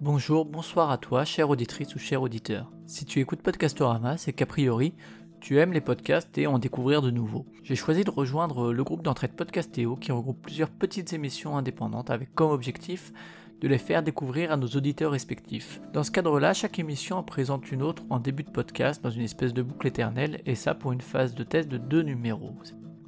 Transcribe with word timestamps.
Bonjour, 0.00 0.44
bonsoir 0.44 0.92
à 0.92 0.96
toi, 0.96 1.24
chère 1.24 1.50
auditrice 1.50 1.92
ou 1.96 1.98
cher 1.98 2.22
auditeur. 2.22 2.70
Si 2.86 3.04
tu 3.04 3.18
écoutes 3.18 3.42
Podcastorama, 3.42 4.16
c'est 4.16 4.32
qu'a 4.32 4.46
priori, 4.46 4.94
tu 5.40 5.58
aimes 5.58 5.72
les 5.72 5.80
podcasts 5.80 6.38
et 6.38 6.46
en 6.46 6.60
découvrir 6.60 7.02
de 7.02 7.10
nouveaux. 7.10 7.46
J'ai 7.64 7.74
choisi 7.74 8.04
de 8.04 8.10
rejoindre 8.10 8.72
le 8.72 8.84
groupe 8.84 9.02
d'entraide 9.02 9.32
Podcastéo 9.32 9.96
qui 9.96 10.12
regroupe 10.12 10.40
plusieurs 10.40 10.70
petites 10.70 11.12
émissions 11.14 11.56
indépendantes 11.56 12.10
avec 12.10 12.32
comme 12.32 12.52
objectif 12.52 13.12
de 13.60 13.66
les 13.66 13.76
faire 13.76 14.04
découvrir 14.04 14.52
à 14.52 14.56
nos 14.56 14.68
auditeurs 14.68 15.10
respectifs. 15.10 15.80
Dans 15.92 16.04
ce 16.04 16.12
cadre-là, 16.12 16.54
chaque 16.54 16.78
émission 16.78 17.16
en 17.16 17.24
présente 17.24 17.72
une 17.72 17.82
autre 17.82 18.04
en 18.08 18.20
début 18.20 18.44
de 18.44 18.50
podcast 18.50 19.02
dans 19.02 19.10
une 19.10 19.22
espèce 19.22 19.52
de 19.52 19.62
boucle 19.62 19.88
éternelle 19.88 20.42
et 20.46 20.54
ça 20.54 20.76
pour 20.76 20.92
une 20.92 21.00
phase 21.00 21.34
de 21.34 21.42
test 21.42 21.68
de 21.68 21.76
deux 21.76 22.02
numéros. 22.02 22.54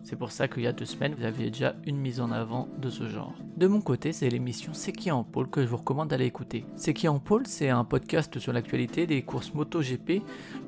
C'est 0.02 0.16
pour 0.16 0.32
ça 0.32 0.48
qu'il 0.48 0.62
y 0.62 0.66
a 0.66 0.72
deux 0.72 0.84
semaines, 0.84 1.14
vous 1.14 1.24
aviez 1.24 1.50
déjà 1.50 1.74
une 1.84 1.98
mise 1.98 2.20
en 2.20 2.32
avant 2.32 2.68
de 2.78 2.88
ce 2.88 3.08
genre. 3.08 3.34
De 3.56 3.66
mon 3.66 3.80
côté, 3.80 4.12
c'est 4.12 4.28
l'émission 4.28 4.72
C'est 4.72 4.92
qui 4.92 5.10
en 5.10 5.24
pôle 5.24 5.50
que 5.50 5.62
je 5.62 5.68
vous 5.68 5.76
recommande 5.76 6.08
d'aller 6.08 6.24
écouter. 6.24 6.64
C'est 6.76 6.94
qui 6.94 7.08
en 7.08 7.18
pôle, 7.18 7.46
c'est 7.46 7.68
un 7.68 7.84
podcast 7.84 8.38
sur 8.38 8.52
l'actualité 8.52 9.06
des 9.06 9.22
courses 9.22 9.52
MotoGP, 9.54 10.22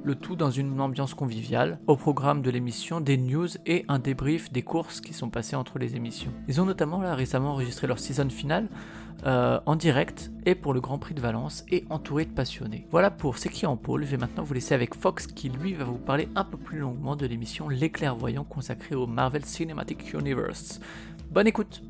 le 0.05 0.15
tout 0.15 0.37
dans 0.37 0.51
une 0.51 0.79
ambiance 0.81 1.15
conviviale. 1.15 1.79
Au 1.87 1.97
programme 1.97 2.43
de 2.43 2.51
l'émission, 2.51 3.01
des 3.01 3.17
news 3.17 3.49
et 3.67 3.85
un 3.89 3.99
débrief 3.99 4.53
des 4.53 4.63
courses 4.63 5.01
qui 5.01 5.15
sont 5.15 5.31
passées 5.31 5.57
entre 5.57 5.79
les 5.79 5.97
émissions. 5.97 6.33
Ils 6.49 6.61
ont 6.61 6.67
notamment 6.67 6.99
récemment 7.15 7.53
enregistré 7.53 7.87
leur 7.87 7.99
saison 7.99 8.29
finale 8.29 8.69
euh, 9.25 9.61
en 9.67 9.77
direct 9.77 10.31
et 10.47 10.55
pour 10.55 10.75
le 10.75 10.81
Grand 10.81 10.99
Prix 10.99 11.15
de 11.15 11.21
Valence 11.21 11.65
et 11.71 11.85
entouré 11.91 12.25
de 12.25 12.31
passionnés. 12.31 12.87
Voilà 12.91 13.11
pour 13.11 13.39
C'est 13.39 13.67
en 13.67 13.77
pôle. 13.77 14.05
Je 14.05 14.11
vais 14.11 14.17
maintenant 14.17 14.43
vous 14.43 14.55
laisser 14.55 14.75
avec 14.75 14.95
Fox 14.95 15.27
qui 15.27 15.49
lui 15.49 15.75
va 15.75 15.85
vous 15.85 15.99
parler 15.99 16.29
un 16.35 16.45
peu 16.45 16.57
plus 16.57 16.79
longuement 16.79 17.17
de 17.17 17.27
l'émission 17.27 17.69
Les 17.69 17.91
Clairvoyants 17.91 18.45
consacrée 18.45 18.95
au 18.95 19.07
Marvel 19.07 19.45
Cinematic 19.45 20.13
Universe. 20.13 20.81
Bonne 21.31 21.47
écoute 21.47 21.83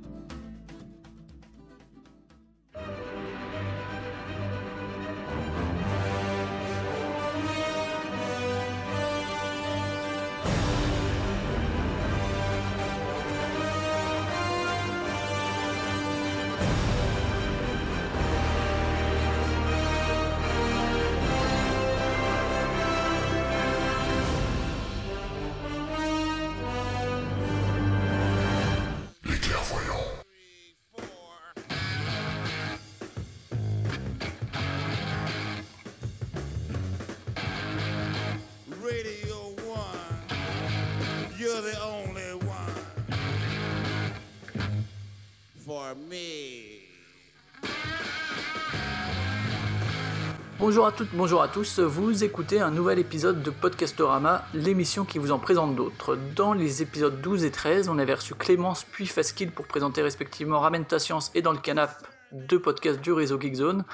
Bonjour 50.63 50.87
à 50.87 50.93
toutes, 50.93 51.09
bonjour 51.13 51.43
à 51.43 51.49
tous, 51.49 51.81
vous 51.81 52.23
écoutez 52.23 52.61
un 52.61 52.71
nouvel 52.71 53.01
épisode 53.01 53.43
de 53.43 53.51
Podcastorama, 53.51 54.45
l'émission 54.55 55.05
qui 55.05 55.19
vous 55.19 55.33
en 55.33 55.41
présente 55.41 55.75
d'autres. 55.75 56.17
Dans 56.37 56.53
les 56.53 56.83
épisodes 56.83 57.21
12 57.21 57.43
et 57.43 57.51
13, 57.51 57.89
on 57.89 57.99
avait 57.99 58.15
reçu 58.15 58.37
Clémence 58.37 58.85
puis 58.85 59.07
Faskill 59.07 59.51
pour 59.51 59.67
présenter 59.67 60.03
respectivement 60.03 60.61
Ramène 60.61 60.85
ta 60.85 61.01
science 61.01 61.33
et 61.35 61.43
Dans 61.43 61.51
le 61.51 61.59
canap, 61.59 62.07
deux 62.31 62.61
podcasts 62.61 63.01
du 63.01 63.11
réseau 63.11 63.41
Geekzone. 63.41 63.85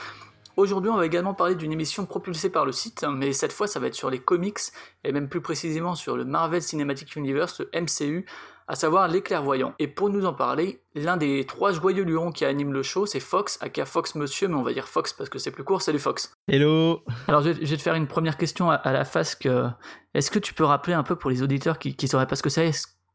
Aujourd'hui, 0.58 0.90
on 0.90 0.98
va 0.98 1.06
également 1.06 1.32
parler 1.32 1.54
d'une 1.54 1.72
émission 1.72 2.04
propulsée 2.04 2.50
par 2.50 2.66
le 2.66 2.72
site, 2.72 3.02
mais 3.10 3.32
cette 3.32 3.54
fois, 3.54 3.66
ça 3.66 3.80
va 3.80 3.86
être 3.86 3.94
sur 3.94 4.10
les 4.10 4.20
comics, 4.20 4.60
et 5.04 5.12
même 5.12 5.30
plus 5.30 5.40
précisément 5.40 5.94
sur 5.94 6.18
le 6.18 6.26
Marvel 6.26 6.60
Cinematic 6.60 7.16
Universe, 7.16 7.62
le 7.62 7.70
MCU, 7.80 8.26
à 8.68 8.74
savoir 8.74 9.08
les 9.08 9.22
clairvoyants. 9.22 9.74
Et 9.78 9.88
pour 9.88 10.10
nous 10.10 10.26
en 10.26 10.34
parler, 10.34 10.80
l'un 10.94 11.16
des 11.16 11.44
trois 11.46 11.72
joyeux 11.72 12.04
lurons 12.04 12.30
qui 12.30 12.44
animent 12.44 12.72
le 12.72 12.82
show, 12.82 13.06
c'est 13.06 13.18
Fox, 13.20 13.58
aka 13.62 13.86
Fox 13.86 14.14
Monsieur, 14.14 14.46
mais 14.46 14.54
on 14.54 14.62
va 14.62 14.74
dire 14.74 14.86
Fox 14.86 15.14
parce 15.14 15.30
que 15.30 15.38
c'est 15.38 15.50
plus 15.50 15.64
court, 15.64 15.80
salut 15.80 15.98
Fox. 15.98 16.32
Hello 16.46 17.02
Alors 17.26 17.40
je 17.42 17.50
vais, 17.50 17.76
te 17.76 17.82
faire 17.82 17.94
une 17.94 18.06
première 18.06 18.36
question 18.36 18.70
à, 18.70 18.92
la 18.92 19.04
face 19.04 19.34
que... 19.34 19.66
Est-ce 20.14 20.30
que 20.30 20.38
tu 20.38 20.52
peux 20.52 20.64
rappeler 20.64 20.92
un 20.92 21.02
peu 21.02 21.16
pour 21.16 21.30
les 21.30 21.42
auditeurs 21.42 21.78
qui 21.78 21.96
ne 22.00 22.06
sauraient 22.06 22.26
pas 22.26 22.36
ce 22.36 22.42
que 22.42 22.50
c'est 22.50 22.70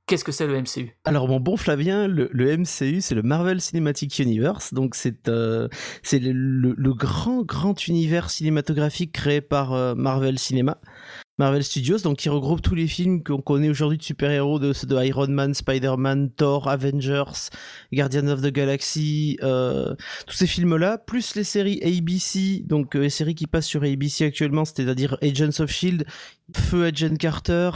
Qu'est-ce 0.05 0.25
que 0.25 0.33
c'est 0.33 0.47
le 0.47 0.59
MCU 0.59 0.97
Alors 1.05 1.29
mon 1.29 1.39
bon 1.39 1.55
Flavien, 1.55 2.07
le, 2.07 2.27
MCU 2.33 2.99
c'est 2.99 3.15
le 3.15 3.21
Marvel 3.21 3.61
Cinematic 3.61 4.19
Universe, 4.19 4.73
donc 4.73 4.95
c'est 4.95 5.29
euh, 5.29 5.69
le, 6.11 6.93
grand 6.93 7.43
grand 7.43 7.87
univers 7.87 8.29
cinématographique 8.29 9.13
créé 9.13 9.39
par 9.39 9.71
euh, 9.71 9.95
Marvel 9.95 10.39
Cinema. 10.39 10.77
Marvel 11.39 11.63
Studios, 11.63 11.97
donc 11.99 12.17
qui 12.17 12.29
regroupe 12.29 12.61
tous 12.61 12.75
les 12.75 12.85
films 12.85 13.23
qu'on 13.23 13.41
connaît 13.41 13.69
aujourd'hui 13.69 13.97
de 13.97 14.03
super-héros, 14.03 14.59
de, 14.59 15.03
Iron 15.03 15.27
Man, 15.27 15.53
Spider-Man, 15.55 16.29
Thor, 16.29 16.67
Avengers, 16.67 17.49
Guardians 17.91 18.27
of 18.27 18.41
the 18.41 18.51
Galaxy, 18.51 19.39
euh, 19.41 19.95
tous 20.27 20.35
ces 20.35 20.45
films-là, 20.45 20.99
plus 20.99 21.33
les 21.35 21.43
séries 21.43 21.79
ABC, 21.83 22.63
donc 22.65 22.95
euh, 22.95 22.99
les 22.99 23.09
séries 23.09 23.33
qui 23.33 23.47
passent 23.47 23.65
sur 23.65 23.83
ABC 23.83 24.25
actuellement, 24.25 24.63
c'est-à-dire 24.63 25.17
Agents 25.23 25.59
of 25.63 25.71
Shield, 25.71 26.05
Feu 26.55 26.85
Agent 26.85 27.15
Carter, 27.15 27.71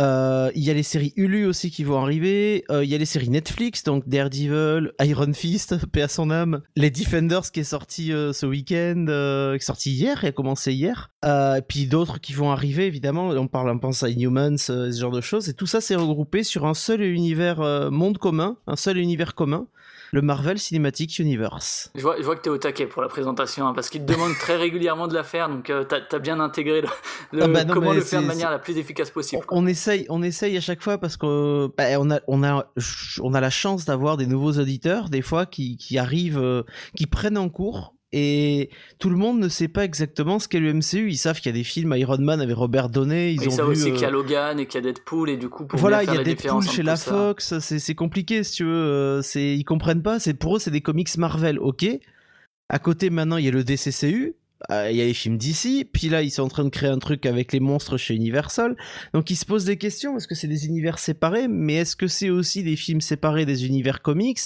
euh, 0.00 0.50
il 0.54 0.62
y 0.62 0.70
a 0.70 0.74
les 0.74 0.82
séries 0.82 1.12
Hulu 1.16 1.46
aussi 1.46 1.70
qui 1.70 1.84
vont 1.84 2.00
arriver. 2.00 2.64
Euh, 2.70 2.84
il 2.84 2.90
y 2.90 2.94
a 2.94 2.98
les 2.98 3.04
séries 3.04 3.30
Netflix, 3.30 3.82
donc 3.82 4.08
Daredevil, 4.08 4.92
Iron 5.00 5.32
Fist, 5.32 5.86
paix 5.92 6.02
à 6.02 6.08
son 6.08 6.30
âme. 6.30 6.62
Les 6.76 6.90
Defenders 6.90 7.50
qui 7.50 7.60
est 7.60 7.64
sorti 7.64 8.12
euh, 8.12 8.32
ce 8.32 8.46
week-end, 8.46 9.04
qui 9.06 9.56
est 9.56 9.66
sorti 9.66 9.92
hier, 9.92 10.20
qui 10.20 10.26
a 10.26 10.32
commencé 10.32 10.72
hier. 10.72 11.10
et 11.24 11.62
puis 11.66 11.86
d'autres 11.86 12.20
qui 12.20 12.32
vont 12.32 12.50
arriver, 12.50 12.86
évidemment. 12.86 13.28
On 13.28 13.48
parle, 13.48 13.70
on 13.70 13.78
pense 13.78 14.02
à 14.02 14.08
Inhumans, 14.08 14.58
ce 14.58 14.90
genre 14.92 15.10
de 15.10 15.20
choses. 15.20 15.48
Et 15.48 15.54
tout 15.54 15.66
ça, 15.66 15.80
c'est 15.80 15.96
regroupé 15.96 16.42
sur 16.42 16.66
un 16.66 16.74
seul 16.74 17.02
univers 17.02 17.90
monde 17.90 18.18
commun, 18.18 18.56
un 18.66 18.76
seul 18.76 18.98
univers 18.98 19.34
commun 19.34 19.66
le 20.12 20.22
Marvel 20.22 20.58
Cinematic 20.58 21.18
Universe. 21.18 21.90
Je 21.94 22.02
vois, 22.02 22.16
je 22.18 22.22
vois 22.22 22.36
que 22.36 22.42
tu 22.42 22.48
es 22.48 22.52
au 22.52 22.58
taquet 22.58 22.86
pour 22.86 23.02
la 23.02 23.08
présentation, 23.08 23.66
hein, 23.66 23.72
parce 23.74 23.90
qu'il 23.90 24.04
te 24.04 24.12
demande 24.12 24.32
très 24.38 24.56
régulièrement 24.56 25.08
de 25.08 25.14
la 25.14 25.24
faire, 25.24 25.48
donc 25.48 25.70
euh, 25.70 25.84
tu 25.84 26.14
as, 26.14 26.18
bien 26.18 26.40
intégré 26.40 26.82
le, 27.32 27.42
ah 27.42 27.48
bah 27.48 27.64
comment 27.64 27.92
le 27.92 28.00
faire 28.00 28.22
de 28.22 28.26
manière 28.26 28.50
la 28.50 28.58
plus 28.58 28.78
efficace 28.78 29.10
possible. 29.10 29.42
On, 29.50 29.66
essaye, 29.66 30.06
on 30.08 30.22
essaye 30.22 30.56
à 30.56 30.60
chaque 30.60 30.82
fois 30.82 30.98
parce 30.98 31.16
qu'on 31.16 31.70
bah, 31.76 31.84
on 31.98 32.10
a, 32.10 32.20
on 32.26 32.42
a, 32.42 32.66
on 33.20 33.34
a 33.34 33.40
la 33.40 33.50
chance 33.50 33.84
d'avoir 33.84 34.16
des 34.16 34.26
nouveaux 34.26 34.52
auditeurs, 34.52 35.08
des 35.08 35.22
fois, 35.22 35.46
qui, 35.46 35.76
qui 35.76 35.98
arrivent, 35.98 36.38
euh, 36.38 36.62
qui 36.96 37.06
prennent 37.06 37.38
en 37.38 37.48
cours 37.48 37.94
et 38.12 38.70
tout 38.98 39.10
le 39.10 39.16
monde 39.16 39.38
ne 39.38 39.48
sait 39.48 39.68
pas 39.68 39.84
exactement 39.84 40.38
ce 40.38 40.48
qu'est 40.48 40.60
le 40.60 40.72
MCU. 40.72 41.10
Ils 41.10 41.18
savent 41.18 41.40
qu'il 41.40 41.54
y 41.54 41.54
a 41.54 41.58
des 41.58 41.64
films 41.64 41.94
Iron 41.96 42.18
Man 42.18 42.40
avec 42.40 42.56
Robert 42.56 42.88
Downey. 42.88 43.34
Ils, 43.34 43.48
ont 43.48 43.50
savent 43.50 43.68
aussi 43.68 43.92
qu'il 43.92 44.00
y 44.00 44.04
a 44.04 44.08
euh, 44.08 44.12
Logan 44.12 44.58
et 44.58 44.66
qu'il 44.66 44.82
y 44.82 44.88
a 44.88 44.92
Deadpool 44.92 45.28
et 45.28 45.36
du 45.36 45.48
coup 45.48 45.66
pour 45.66 45.78
voilà, 45.78 46.02
il 46.02 46.12
y 46.12 46.16
a 46.16 46.22
Deadpool 46.22 46.62
chez 46.62 46.82
la 46.82 46.96
Fox. 46.96 47.58
C'est 47.58 47.94
compliqué 47.94 48.42
si 48.44 48.52
tu 48.52 48.64
veux. 48.64 48.70
Euh, 48.70 49.22
c'est 49.22 49.54
ils 49.54 49.64
comprennent 49.64 50.02
pas. 50.02 50.18
C'est 50.18 50.34
pour 50.34 50.56
eux 50.56 50.58
c'est 50.58 50.70
des 50.70 50.80
comics 50.80 51.16
Marvel, 51.18 51.58
ok. 51.58 51.86
À 52.70 52.78
côté 52.78 53.10
maintenant 53.10 53.36
il 53.36 53.44
y 53.44 53.48
a 53.48 53.52
le 53.52 53.64
DCCU 53.64 54.34
euh, 54.70 54.90
il 54.90 54.96
y 54.96 55.00
a 55.00 55.04
les 55.04 55.14
films 55.14 55.38
d'ici, 55.38 55.88
puis 55.90 56.08
là 56.08 56.22
ils 56.22 56.30
sont 56.30 56.42
en 56.42 56.48
train 56.48 56.64
de 56.64 56.68
créer 56.68 56.90
un 56.90 56.98
truc 56.98 57.26
avec 57.26 57.52
les 57.52 57.60
monstres 57.60 57.96
chez 57.96 58.14
Universal. 58.14 58.76
Donc 59.14 59.30
ils 59.30 59.36
se 59.36 59.44
posent 59.44 59.64
des 59.64 59.76
questions, 59.76 60.16
est-ce 60.16 60.26
que 60.26 60.34
c'est 60.34 60.48
des 60.48 60.66
univers 60.66 60.98
séparés, 60.98 61.46
mais 61.48 61.74
est-ce 61.74 61.94
que 61.96 62.08
c'est 62.08 62.30
aussi 62.30 62.62
des 62.64 62.76
films 62.76 63.00
séparés 63.00 63.46
des 63.46 63.66
univers 63.66 64.02
comics? 64.02 64.40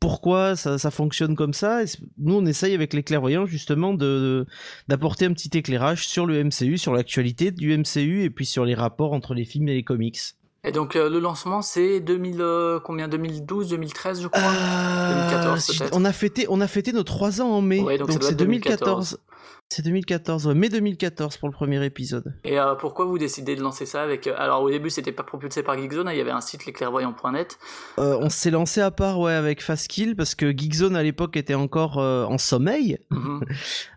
Pourquoi 0.00 0.56
ça, 0.56 0.78
ça, 0.78 0.90
fonctionne 0.90 1.36
comme 1.36 1.52
ça? 1.52 1.82
Nous 2.18 2.34
on 2.34 2.46
essaye 2.46 2.74
avec 2.74 2.94
les 2.94 3.02
clairvoyants 3.02 3.46
justement 3.46 3.92
de 3.92 4.46
d'apporter 4.88 5.26
un 5.26 5.32
petit 5.32 5.50
éclairage 5.56 6.08
sur 6.08 6.24
le 6.24 6.42
MCU, 6.42 6.78
sur 6.78 6.94
l'actualité 6.94 7.50
du 7.50 7.76
MCU 7.76 8.22
et 8.22 8.30
puis 8.30 8.46
sur 8.46 8.64
les 8.64 8.74
rapports 8.74 9.12
entre 9.12 9.34
les 9.34 9.44
films 9.44 9.68
et 9.68 9.74
les 9.74 9.84
comics. 9.84 10.18
Et 10.64 10.72
donc 10.72 10.96
euh, 10.96 11.08
le 11.08 11.20
lancement 11.20 11.62
c'est 11.62 12.00
2000 12.00 12.36
euh, 12.40 12.80
combien? 12.80 13.06
2012 13.06 13.68
2013 13.68 14.22
je 14.22 14.28
crois? 14.28 14.40
2014 14.42 15.90
on 15.92 16.04
a 16.04 16.12
fêté 16.12 16.46
on 16.48 16.60
a 16.60 16.66
fêté 16.66 16.92
nos 16.92 17.04
3 17.04 17.40
ans 17.42 17.50
en 17.50 17.60
mai. 17.60 17.98
Donc 17.98 18.10
c'est 18.22 18.34
2014. 18.34 19.18
C'est 19.70 19.82
2014, 19.82 20.48
mai 20.54 20.70
2014 20.70 21.36
pour 21.36 21.46
le 21.46 21.52
premier 21.52 21.84
épisode. 21.84 22.34
Et 22.42 22.58
euh, 22.58 22.74
pourquoi 22.74 23.04
vous 23.04 23.18
décidez 23.18 23.54
de 23.54 23.60
lancer 23.60 23.84
ça 23.84 24.02
avec 24.02 24.26
euh, 24.26 24.34
Alors 24.38 24.62
au 24.62 24.70
début 24.70 24.88
c'était 24.88 25.12
pas 25.12 25.22
propulsé 25.22 25.62
par 25.62 25.76
Geekzone, 25.76 26.08
hein, 26.08 26.12
il 26.12 26.18
y 26.18 26.22
avait 26.22 26.30
un 26.30 26.40
site 26.40 26.64
lesclairvoyants.net. 26.64 27.58
Euh, 27.98 28.16
on 28.18 28.30
s'est 28.30 28.50
lancé 28.50 28.80
à 28.80 28.90
part 28.90 29.20
ouais 29.20 29.34
avec 29.34 29.62
Fastkill 29.62 30.16
parce 30.16 30.34
que 30.34 30.56
Geekzone 30.56 30.96
à 30.96 31.02
l'époque 31.02 31.36
était 31.36 31.54
encore 31.54 31.98
en 31.98 32.38
sommeil. 32.38 32.98
Mhm. 33.10 33.44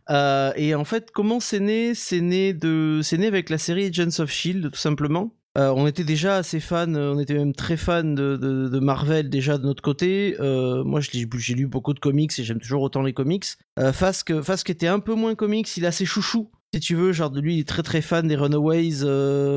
et 0.58 0.76
en 0.76 0.84
fait 0.84 1.12
comment 1.12 1.40
c'est 1.40 1.62
né? 1.62 1.96
C'est 1.96 2.22
né 2.22 2.54
de, 2.54 3.00
c'est 3.02 3.18
né 3.18 3.28
avec 3.28 3.50
la 3.50 3.58
série 3.58 3.86
Agents 3.86 4.22
of 4.22 4.30
Shield 4.30 4.72
tout 4.72 4.80
simplement. 4.80 5.34
Euh, 5.58 5.74
on 5.76 5.86
était 5.86 6.06
déjà 6.06 6.38
assez 6.38 6.62
fan, 6.62 6.96
euh, 6.96 7.14
on 7.14 7.20
était 7.20 7.34
même 7.34 7.54
très 7.54 7.76
fan 7.76 8.16
de, 8.16 8.80
Marvel 8.80 9.30
déjà 9.30 9.58
de 9.58 9.66
notre 9.66 9.84
côté. 9.84 10.36
Euh, 10.40 10.84
moi, 10.84 11.02
j'ai 11.02 11.54
lu 11.54 11.68
beaucoup 11.68 11.94
de 11.94 12.00
comics 12.00 12.32
et 12.40 12.44
j'aime 12.44 12.60
toujours 12.60 12.82
autant 12.84 13.02
les 13.02 13.14
comics. 13.14 13.46
Euh, 13.78 13.92
Fask, 13.92 14.32
était 14.70 14.88
un 14.88 15.00
peu 15.00 15.14
moins 15.14 15.36
comics, 15.36 15.76
il 15.76 15.86
a 15.86 15.92
ses 15.92 16.06
chouchous. 16.06 16.50
Si 16.74 16.80
tu 16.80 16.96
veux, 16.96 17.12
genre 17.12 17.30
de 17.30 17.42
lui, 17.42 17.56
il 17.56 17.60
est 17.60 17.68
très 17.68 17.84
très 17.84 18.02
fan 18.02 18.30
des 18.30 18.38
Runaways. 18.38 19.04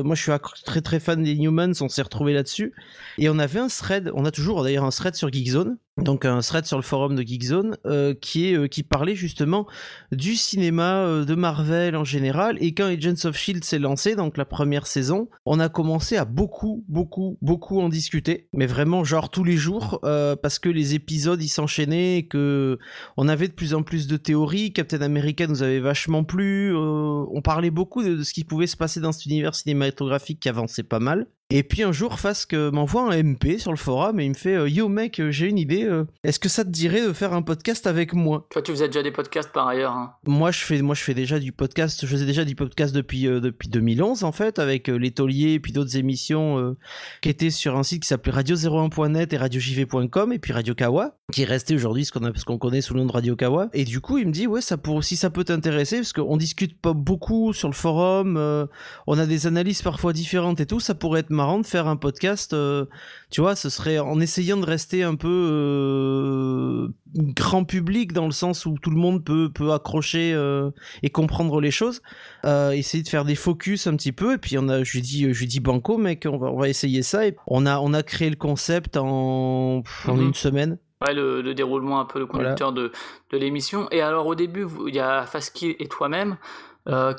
moi, 0.03 0.15
je 0.15 0.21
suis 0.21 0.31
très 0.65 0.81
très 0.81 0.99
fan 0.99 1.23
des 1.23 1.31
Humans. 1.31 1.71
On 1.79 1.87
s'est 1.87 2.01
retrouvé 2.01 2.33
là-dessus. 2.33 2.73
Et 3.17 3.29
on 3.29 3.39
avait 3.39 3.59
un 3.59 3.67
thread, 3.67 4.11
on 4.15 4.25
a 4.25 4.31
toujours 4.31 4.63
d'ailleurs 4.63 4.83
un 4.83 4.89
thread 4.89 5.15
sur 5.15 5.31
Geekzone 5.31 5.77
donc 5.97 6.25
un 6.25 6.41
thread 6.41 6.65
sur 6.65 6.77
le 6.77 6.83
forum 6.83 7.15
de 7.15 7.21
Geekzone 7.21 7.77
euh, 7.85 8.13
euh, 8.35 8.67
qui 8.67 8.83
parlait 8.83 9.15
justement 9.15 9.65
du 10.11 10.35
cinéma 10.35 10.97
euh, 10.97 11.23
de 11.23 11.35
Marvel 11.35 11.95
en 11.95 12.03
général. 12.03 12.57
Et 12.59 12.73
quand 12.73 12.85
Agents 12.85 13.25
of 13.25 13.37
Shield 13.37 13.63
s'est 13.63 13.79
lancé 13.79 14.15
donc 14.15 14.37
la 14.37 14.43
première 14.43 14.87
saison 14.87 15.29
on 15.45 15.59
a 15.59 15.69
commencé 15.69 16.17
à 16.17 16.25
beaucoup 16.25 16.83
beaucoup 16.89 17.37
beaucoup 17.41 17.79
en 17.79 17.87
discuter. 17.87 18.49
Mais 18.51 18.65
vraiment 18.65 19.05
genre 19.05 19.29
tous 19.29 19.45
les 19.45 19.55
jours 19.55 19.99
parce 20.01 20.59
que 20.59 20.69
les 20.69 20.95
épisodes 20.95 21.41
ils 21.41 21.47
s'enchaînaient 21.47 22.17
et 22.17 22.27
que 22.27 22.77
on 23.15 23.29
avait 23.29 23.47
de 23.47 23.53
plus 23.53 23.73
en 23.73 23.83
plus 23.83 24.07
de 24.07 24.17
théories. 24.17 24.73
Captain 24.73 25.01
America 25.01 25.47
nous 25.47 25.63
avait 25.63 25.79
vachement 25.79 26.23
plu. 26.23 26.75
On 26.75 27.41
parlait 27.41 27.71
beaucoup 27.71 28.03
de, 28.03 28.15
de, 28.15 28.23
ce 28.23 28.33
qui 28.33 28.43
pouvait 28.43 28.67
se 28.67 28.77
passer 28.77 28.99
dans 28.99 29.11
cet 29.11 29.25
univers 29.27 29.55
cinématographique 29.55 30.41
qui 30.41 30.49
avançait 30.49 30.83
pas 30.83 30.99
mal 30.99 31.27
et 31.51 31.61
puis 31.61 31.83
un 31.83 31.91
jour, 31.91 32.19
Fask 32.19 32.55
m'envoie 32.55 33.13
un 33.13 33.21
MP 33.21 33.59
sur 33.59 33.69
le 33.69 33.77
forum 33.77 34.19
et 34.19 34.25
il 34.25 34.29
me 34.29 34.33
fait 34.33 34.55
euh, 34.55 34.67
Yo 34.67 34.89
mec, 34.89 35.19
euh, 35.19 35.29
j'ai 35.29 35.47
une 35.47 35.59
idée. 35.59 35.83
Euh, 35.83 36.05
est-ce 36.23 36.39
que 36.39 36.49
ça 36.49 36.65
te 36.65 36.69
dirait 36.69 37.05
de 37.05 37.13
faire 37.13 37.33
un 37.33 37.43
podcast 37.43 37.85
avec 37.85 38.13
moi? 38.13 38.47
Toi, 38.49 38.63
tu 38.63 38.71
faisais 38.71 38.87
déjà 38.87 39.03
des 39.03 39.11
podcasts 39.11 39.51
par 39.51 39.67
ailleurs. 39.67 39.91
Hein. 39.91 40.13
Moi, 40.25 40.49
je 40.49 40.63
fais, 40.63 40.81
moi, 40.81 40.95
je 40.95 41.03
fais 41.03 41.13
déjà 41.13 41.37
du 41.37 41.51
podcast. 41.51 42.01
Je 42.01 42.07
faisais 42.07 42.25
déjà 42.25 42.45
du 42.45 42.55
podcast 42.55 42.95
depuis 42.95 43.25
depuis 43.25 43.69
2011 43.69 44.23
en 44.23 44.31
fait, 44.31 44.57
avec 44.57 44.87
les 44.87 45.11
tauliers 45.11 45.53
et 45.53 45.59
puis 45.59 45.71
d'autres 45.71 45.97
émissions 45.97 46.75
qui 47.21 47.29
étaient 47.29 47.51
sur 47.51 47.77
un 47.77 47.83
site 47.83 48.01
qui 48.01 48.07
s'appelait 48.07 48.33
radio01.net 48.33 49.31
et 49.31 49.37
radiojv.com 49.37 50.33
et 50.33 50.39
puis 50.39 50.51
Radio 50.51 50.73
Kawa, 50.73 51.15
qui 51.31 51.43
est 51.43 51.45
resté 51.45 51.75
aujourd'hui 51.75 52.05
ce 52.05 52.11
qu'on 52.11 52.33
ce 52.33 52.43
qu'on 52.43 52.57
connaît 52.57 52.81
sous 52.81 52.95
le 52.95 53.01
nom 53.01 53.05
de 53.05 53.11
Radio 53.11 53.35
Kawa. 53.35 53.69
Et 53.73 53.83
du 53.83 54.01
coup, 54.01 54.17
il 54.17 54.25
me 54.25 54.31
dit 54.31 54.47
ouais, 54.47 54.61
ça 54.61 54.77
pour 54.77 55.03
si 55.03 55.15
ça 55.15 55.29
peut 55.29 55.43
t'intéresser 55.43 55.97
parce 55.97 56.13
qu'on 56.13 56.37
discute 56.37 56.81
pas 56.81 56.93
beaucoup 56.93 57.53
sur 57.53 57.67
le 57.67 57.75
forum, 57.75 58.67
on 59.05 59.19
a 59.19 59.25
des 59.27 59.45
analyses 59.45 59.83
parfois 59.83 60.11
différentes 60.11 60.59
et 60.59 60.65
tout, 60.65 60.79
ça 60.79 60.95
pourrait 60.95 61.19
être 61.19 61.34
marrant 61.35 61.59
de 61.59 61.65
faire 61.65 61.87
un 61.87 61.97
podcast. 61.97 62.53
Euh, 62.53 62.85
tu 63.29 63.41
vois, 63.41 63.55
ce 63.55 63.69
serait 63.69 63.99
en 63.99 64.19
essayant 64.19 64.57
de 64.57 64.65
rester 64.65 65.03
un 65.03 65.15
peu 65.15 65.27
euh, 65.27 66.87
grand 67.15 67.63
public 67.63 68.13
dans 68.13 68.25
le 68.25 68.31
sens 68.31 68.65
où 68.65 68.75
tout 68.81 68.89
le 68.89 68.97
monde 68.97 69.23
peut, 69.23 69.51
peut 69.53 69.71
accrocher 69.71 70.33
euh, 70.33 70.71
et 71.03 71.09
comprendre 71.09 71.61
les 71.61 71.69
choses. 71.69 72.01
essayer 72.43 73.03
de 73.03 73.09
faire 73.09 73.25
des 73.25 73.35
focus 73.35 73.85
un 73.85 73.95
petit 73.95 74.11
peu. 74.11 74.33
Et 74.33 74.37
puis 74.37 74.57
on 74.57 74.67
a, 74.69 74.83
je 74.83 74.93
lui 74.93 75.01
dis, 75.01 75.31
je 75.31 75.39
lui 75.39 75.47
dis 75.47 75.59
banco, 75.59 75.97
mec, 75.97 76.27
on 76.29 76.37
va, 76.37 76.47
on 76.47 76.57
va 76.57 76.69
essayer 76.69 77.03
ça. 77.03 77.27
Et 77.27 77.35
on 77.45 77.65
a, 77.65 77.79
on 77.79 77.93
a 77.93 78.01
créé 78.01 78.29
le 78.29 78.35
concept 78.35 78.97
en, 78.97 79.83
en 80.07 80.15
mhm. 80.15 80.21
une 80.21 80.33
semaine. 80.33 80.77
Ouais, 81.01 81.13
le, 81.13 81.53
déroulement 81.53 81.99
un 81.99 82.05
peu 82.05 82.19
le 82.19 82.25
conducteur 82.25 82.71
de, 82.71 82.91
de 83.29 83.37
l'émission. 83.37 83.87
Et 83.91 84.01
alors 84.01 84.25
au 84.25 84.33
début, 84.33 84.65
il 84.87 84.95
y 84.95 84.99
a 84.99 85.25
Faski 85.25 85.75
et 85.77 85.87
toi-même. 85.87 86.37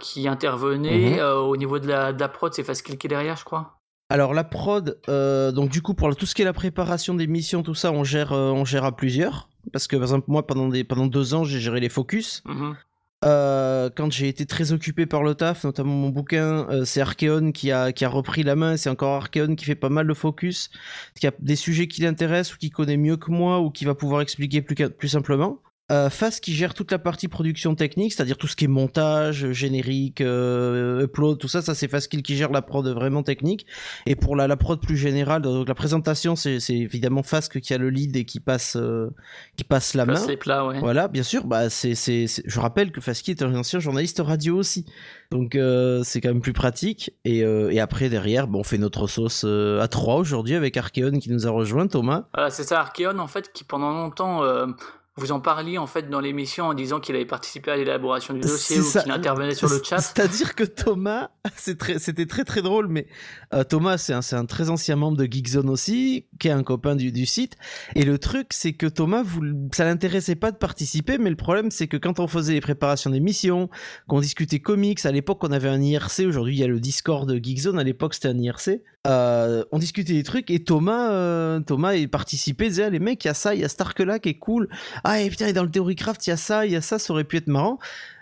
qui 0.01 0.27
intervenaient 0.29 1.21
mhm. 1.21 1.39
au 1.39 1.57
niveau 1.57 1.79
de 1.79 1.87
la, 1.87 2.13
de 2.13 2.21
la 2.21 2.29
prod, 2.29 2.53
c'est 2.53 2.65
Faskil 2.65 2.97
qui 2.99 3.07
est 3.07 3.11
derrière, 3.11 3.37
je 3.37 3.45
crois. 3.45 3.76
Alors 4.09 4.35
la 4.35 4.45
prod, 4.45 5.01
euh, 5.09 5.51
donc 5.51 5.71
du 5.71 5.83
coup 5.83 5.95
pour 5.95 6.15
tout 6.15 6.27
ce 6.27 6.35
qui 6.35 6.43
est 6.43 6.45
la 6.45 6.53
préparation 6.53 7.15
des 7.15 7.27
missions, 7.27 7.63
tout 7.63 7.75
ça, 7.75 7.91
on 7.91 8.05
gère, 8.05 8.33
euh, 8.33 8.51
on 8.51 8.65
gère 8.65 8.85
à 8.85 8.95
plusieurs. 8.95 9.49
Parce 9.73 9.89
que 9.89 9.97
par 9.97 10.05
exemple 10.05 10.27
moi 10.29 10.47
pendant 10.47 10.69
des, 10.69 10.85
pendant 10.85 11.07
deux 11.07 11.35
ans 11.35 11.43
j'ai 11.43 11.59
géré 11.59 11.81
les 11.81 11.89
focus. 11.89 12.43
Mhm. 12.47 12.77
Euh, 13.25 13.91
quand 13.97 14.13
j'ai 14.13 14.29
été 14.29 14.47
très 14.47 14.73
occupé 14.73 15.07
par 15.07 15.25
le 15.25 15.35
taf, 15.35 15.65
notamment 15.65 15.95
mon 15.95 16.11
bouquin, 16.11 16.85
c'est 16.85 17.01
Archeon 17.01 17.51
qui 17.51 17.73
a, 17.73 17.91
qui 17.91 18.05
a 18.05 18.09
repris 18.09 18.45
la 18.45 18.55
main. 18.55 18.77
C'est 18.77 18.91
encore 18.91 19.15
Archeon 19.15 19.57
qui 19.57 19.65
fait 19.65 19.75
pas 19.75 19.89
mal 19.89 20.07
de 20.07 20.15
focus, 20.15 20.71
qui 21.19 21.27
a 21.27 21.33
des 21.41 21.57
sujets 21.57 21.89
qui 21.89 22.03
l'intéressent 22.03 22.55
ou 22.55 22.59
qui 22.59 22.71
connaît 22.71 22.99
mieux 22.99 23.17
que 23.17 23.33
moi 23.33 23.61
ou 23.61 23.71
qui 23.71 23.85
va 23.87 23.95
pouvoir 23.95 24.21
expliquer 24.21 24.63
plus, 24.63 24.77
plus 24.91 25.09
simplement. 25.09 25.61
Euh, 25.93 26.11
Fast 26.11 26.43
qui 26.43 26.53
gère 26.53 26.75
toute 26.75 26.91
la 26.91 26.99
partie 26.99 27.29
production 27.29 27.77
technique, 27.77 28.13
c'est-à-dire 28.13 28.37
tout 28.37 28.49
ce 28.49 28.57
qui 28.57 28.65
est 28.65 28.69
montage, 28.69 29.53
générique, 29.53 30.21
euh, 30.21 31.05
upload, 31.05 31.39
tout 31.39 31.47
ça, 31.47 31.63
ça 31.63 31.77
c'est 31.77 31.87
Fast 31.87 32.09
qui 32.09 32.37
gère 32.37 32.51
la 32.51 32.61
prod 32.61 32.85
vraiment 32.89 33.23
technique. 33.23 33.67
Et 34.05 34.17
pour 34.17 34.35
la, 34.35 34.49
la 34.49 34.57
prod 34.57 34.81
plus 34.81 34.97
générale, 34.97 35.43
donc 35.43 35.69
la 35.69 35.77
présentation, 35.77 36.35
c'est 36.35 36.59
évidemment 36.71 37.23
Fast 37.23 37.61
qui 37.61 37.73
a 37.73 37.79
le 37.79 37.91
lead 37.91 38.17
et 38.17 38.25
qui 38.25 38.41
passe, 38.41 38.75
euh, 38.75 39.15
qui 39.57 39.63
passe 39.63 39.95
la 39.95 40.07
main. 40.07 40.27
Les 40.27 40.37
plats, 40.37 40.67
ouais. 40.67 40.81
Voilà, 40.81 41.07
bien 41.07 41.23
sûr. 41.23 41.47
Bah 41.47 41.71
c'est, 41.71 41.95
c'est, 41.95 42.27
je 42.45 42.61
rappelle 42.61 42.91
que 42.91 43.01
Fast 43.01 43.29
est 43.29 43.43
un 43.43 43.55
ancien 43.55 43.79
journaliste 43.79 44.21
radio 44.21 44.57
aussi, 44.57 44.87
donc 45.31 45.55
euh, 45.55 46.03
c'est 46.03 46.21
quand 46.21 46.31
même 46.31 46.41
plus 46.41 46.53
pratique. 46.53 47.13
Et, 47.25 47.45
euh, 47.45 47.71
et 47.71 47.79
après 47.79 48.09
derrière, 48.09 48.49
bon, 48.49 48.59
on 48.59 48.65
fait 48.65 48.79
notre 48.79 49.07
sauce 49.07 49.45
à 49.45 49.87
trois 49.87 50.17
aujourd'hui 50.17 50.57
avec 50.57 50.77
Archeon 50.77 51.13
qui 51.21 51.31
nous 51.31 51.47
a 51.47 51.51
rejoint, 51.51 51.87
Thomas. 51.87 52.25
c'est 52.51 52.65
ça, 52.65 52.81
Archeon 52.81 53.21
en 53.21 53.29
fait 53.29 53.53
qui 53.53 53.63
pendant 53.63 53.93
longtemps 53.93 54.43
vous 55.19 55.33
en 55.33 55.41
parliez 55.41 55.79
en 55.79 55.87
fait 55.87 56.11
dans 56.11 56.21
l'émission 56.21 56.67
en 56.67 56.75
disant 56.75 57.01
qu'il 57.01 57.15
avait 57.15 57.25
participé 57.25 57.71
à 57.71 57.77
l'élaboration 57.77 58.35
du 58.35 58.41
dossier 58.41 58.81
ou 58.81 58.85
qu'il 58.85 59.11
intervenait 59.11 59.55
sur 59.55 59.69
le 59.69 59.81
chat. 59.83 59.99
C'est-à-dire 59.99 60.55
que 60.55 60.65
Thomas, 60.65 61.31
c'était 61.57 62.27
très, 62.27 62.45
très 62.45 62.61
drôle, 62.61 62.89
mais 62.89 63.07
euh, 63.55 63.65
Thomas 63.65 63.97
c'est 63.97 64.13
un, 64.13 64.21
un, 64.33 64.45
très 64.45 64.69
ancien 64.69 64.97
membre 64.97 65.17
de 65.17 65.25
Geekzone 65.25 65.71
aussi, 65.71 66.27
qui 66.39 66.49
est 66.49 66.53
un 66.53 66.63
copain 66.63 66.97
du, 66.97 67.13
du 67.13 67.25
site. 67.25 67.57
Et 67.95 68.05
le 68.05 68.19
truc 68.19 68.49
c'est 68.51 68.75
que 68.75 68.87
Thomas, 68.87 69.23
vous, 69.23 69.41
ça 69.73 69.87
l'intéressait 69.87 70.35
pas 70.35 70.51
de 70.51 70.59
participer, 70.59 71.17
mais 71.17 71.31
le 71.31 71.37
problème 71.37 71.71
c'est 71.71 71.87
que 71.87 71.97
quand 71.97 72.21
on 72.21 72.27
faisait 72.27 72.53
les 72.53 72.61
préparations 72.61 73.09
d'émissions, 73.09 73.71
qu'on 74.09 74.21
discutait 74.21 74.61
comics, 74.61 75.05
à 75.07 75.13
l'époque 75.13 75.43
on 75.45 75.51
avait 75.51 75.71
un 75.71 75.81
IRC, 75.81 76.27
aujourd'hui 76.27 76.57
il 76.57 76.61
y 76.61 76.65
a 76.65 76.69
le 76.69 76.79
Discord 76.79 77.27
de 77.27 77.43
Geekzone, 77.43 77.79
à 77.79 77.85
l'époque 77.85 78.13
c'était 78.13 78.29
un 78.29 78.39
IRC. 78.39 78.83
Euh, 79.07 79.65
on 79.71 79.79
discutait 79.79 80.15
des 80.15 80.23
trucs 80.25 80.51
et 80.51 80.65
Thomas, 80.65 81.11
euh, 81.11 81.61
Thomas 81.61 81.95
il 81.95 82.11
participait, 82.11 82.69
disait 82.69 82.85
ah, 82.85 82.91
les 82.91 82.99
mecs, 82.99 83.25
il 83.25 83.29
y 83.29 83.31
a 83.31 83.35
ça, 83.35 83.55
il 83.55 83.61
y 83.61 83.65
a 83.65 83.69
Stark 83.69 83.99
là 84.01 84.19
qui 84.19 84.31
est 84.31 84.39
cool. 84.39 84.69
Ah 85.05 85.21
et 85.21 85.31
putain, 85.31 85.47
et 85.47 85.53
dans 85.53 85.63
le 85.63 85.71
Theorycraft, 85.71 86.27
il 86.27 86.31
y 86.31 86.33
a 86.33 86.37
ça, 86.37 86.67
il 86.67 86.73
y 86.73 86.77
a 86.77 86.81
ça, 86.81 86.99
ça 86.99 87.13
aurait 87.13 87.25
pu 87.25 87.37
être 87.37 87.47
marrant. 87.47 87.79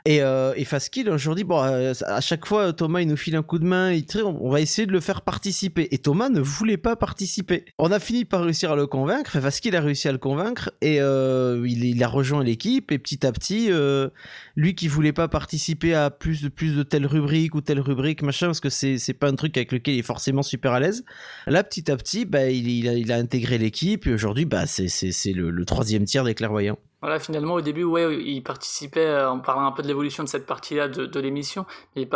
Et, 0.06 0.20
euh, 0.20 0.52
et 0.54 0.66
Faskill, 0.66 1.08
aujourd'hui, 1.08 1.44
bon, 1.44 1.62
euh, 1.62 1.94
à 2.04 2.20
chaque 2.20 2.44
fois, 2.44 2.74
Thomas, 2.74 3.00
il 3.00 3.08
nous 3.08 3.16
file 3.16 3.36
un 3.36 3.42
coup 3.42 3.58
de 3.58 3.64
main, 3.64 3.90
il 3.90 4.04
on 4.22 4.50
va 4.50 4.60
essayer 4.60 4.84
de 4.84 4.92
le 4.92 5.00
faire 5.00 5.22
participer. 5.22 5.88
Et 5.92 5.98
Thomas 5.98 6.28
ne 6.28 6.40
voulait 6.40 6.76
pas 6.76 6.94
participer. 6.94 7.64
On 7.78 7.90
a 7.90 7.98
fini 7.98 8.26
par 8.26 8.42
réussir 8.42 8.72
à 8.72 8.76
le 8.76 8.86
convaincre, 8.86 9.38
enfin, 9.38 9.48
a 9.48 9.80
réussi 9.80 10.06
à 10.06 10.12
le 10.12 10.18
convaincre, 10.18 10.70
et 10.82 11.00
euh, 11.00 11.66
il, 11.66 12.02
a 12.04 12.08
rejoint 12.08 12.44
l'équipe, 12.44 12.92
et 12.92 12.98
petit 12.98 13.26
à 13.26 13.32
petit, 13.32 13.68
euh, 13.70 14.10
lui 14.56 14.74
qui 14.74 14.88
voulait 14.88 15.14
pas 15.14 15.26
participer 15.26 15.94
à 15.94 16.10
plus 16.10 16.42
de, 16.42 16.48
plus 16.50 16.76
de 16.76 16.82
telle 16.82 17.06
rubrique 17.06 17.54
ou 17.54 17.62
telle 17.62 17.80
rubrique, 17.80 18.20
machin, 18.20 18.48
parce 18.48 18.60
que 18.60 18.68
c'est, 18.68 18.98
pas 19.14 19.28
un 19.28 19.36
truc 19.36 19.56
avec 19.56 19.72
lequel 19.72 19.94
il 19.94 20.00
est 20.00 20.02
forcément 20.02 20.42
super 20.42 20.72
à 20.72 20.80
l'aise. 20.80 21.06
Là, 21.46 21.64
petit 21.64 21.90
à 21.90 21.96
petit, 21.96 22.26
bah, 22.26 22.50
il, 22.50 22.68
il, 22.68 23.10
a, 23.10 23.16
intégré 23.16 23.56
l'équipe, 23.56 24.06
et 24.06 24.12
aujourd'hui, 24.12 24.44
bah, 24.44 24.66
c'est 24.66 25.32
le, 25.32 25.48
le 25.48 25.64
troisième 25.64 26.04
tiers 26.04 26.24
des 26.24 26.34
clairvoyants. 26.34 26.78
Voilà, 27.04 27.18
finalement, 27.18 27.52
au 27.52 27.60
début, 27.60 27.84
ouais, 27.84 28.16
il 28.16 28.40
participait, 28.42 29.04
euh, 29.04 29.30
on 29.30 29.38
parlait 29.38 29.60
un 29.60 29.72
peu 29.72 29.82
de 29.82 29.88
l'évolution 29.88 30.24
de 30.24 30.28
cette 30.30 30.46
partie-là 30.46 30.88
de, 30.88 31.20
l'émission, 31.20 31.66
il, 31.96 32.08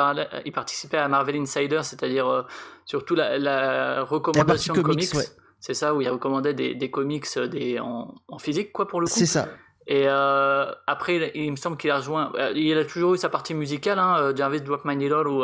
il 0.46 0.52
participait 0.52 0.96
à 0.96 1.08
Marvel 1.08 1.37
Insider, 1.37 1.81
c'est-à-dire 1.82 2.26
euh, 2.26 2.43
surtout 2.87 3.14
la, 3.14 4.02
recommandation 4.05 4.73
de 4.73 4.81
comics. 4.81 5.14
C'est 5.61 5.75
ça, 5.75 5.94
où 5.94 6.00
il 6.00 6.08
recommandait 6.08 6.55
des, 6.55 6.75
des 6.75 6.90
comics 6.90 7.26
euh, 7.37 7.49
des, 7.49 7.79
en, 7.81 8.14
en, 8.29 8.38
physique, 8.38 8.73
quoi, 8.73 8.88
pour 8.88 9.02
le 9.02 9.06
coup. 9.06 9.12
C'est 9.12 9.26
ça. 9.26 9.46
Et 9.88 10.05
euh, 10.06 10.70
après, 10.87 11.32
il, 11.35 11.50
me 11.50 11.56
semble 11.56 11.79
qu'il 11.79 11.90
a 11.90 11.96
rejoint. 11.96 12.31
Euh, 12.37 12.52
il 12.55 12.76
a 12.76 12.85
toujours 12.85 13.14
eu 13.14 13.19
sa 13.19 13.31
partie 13.31 13.55
musicale, 13.55 13.99
hein, 13.99 14.17
euh, 14.19 14.37
Jarvis 14.37 14.61
Needle, 14.85 15.26
où, 15.26 15.42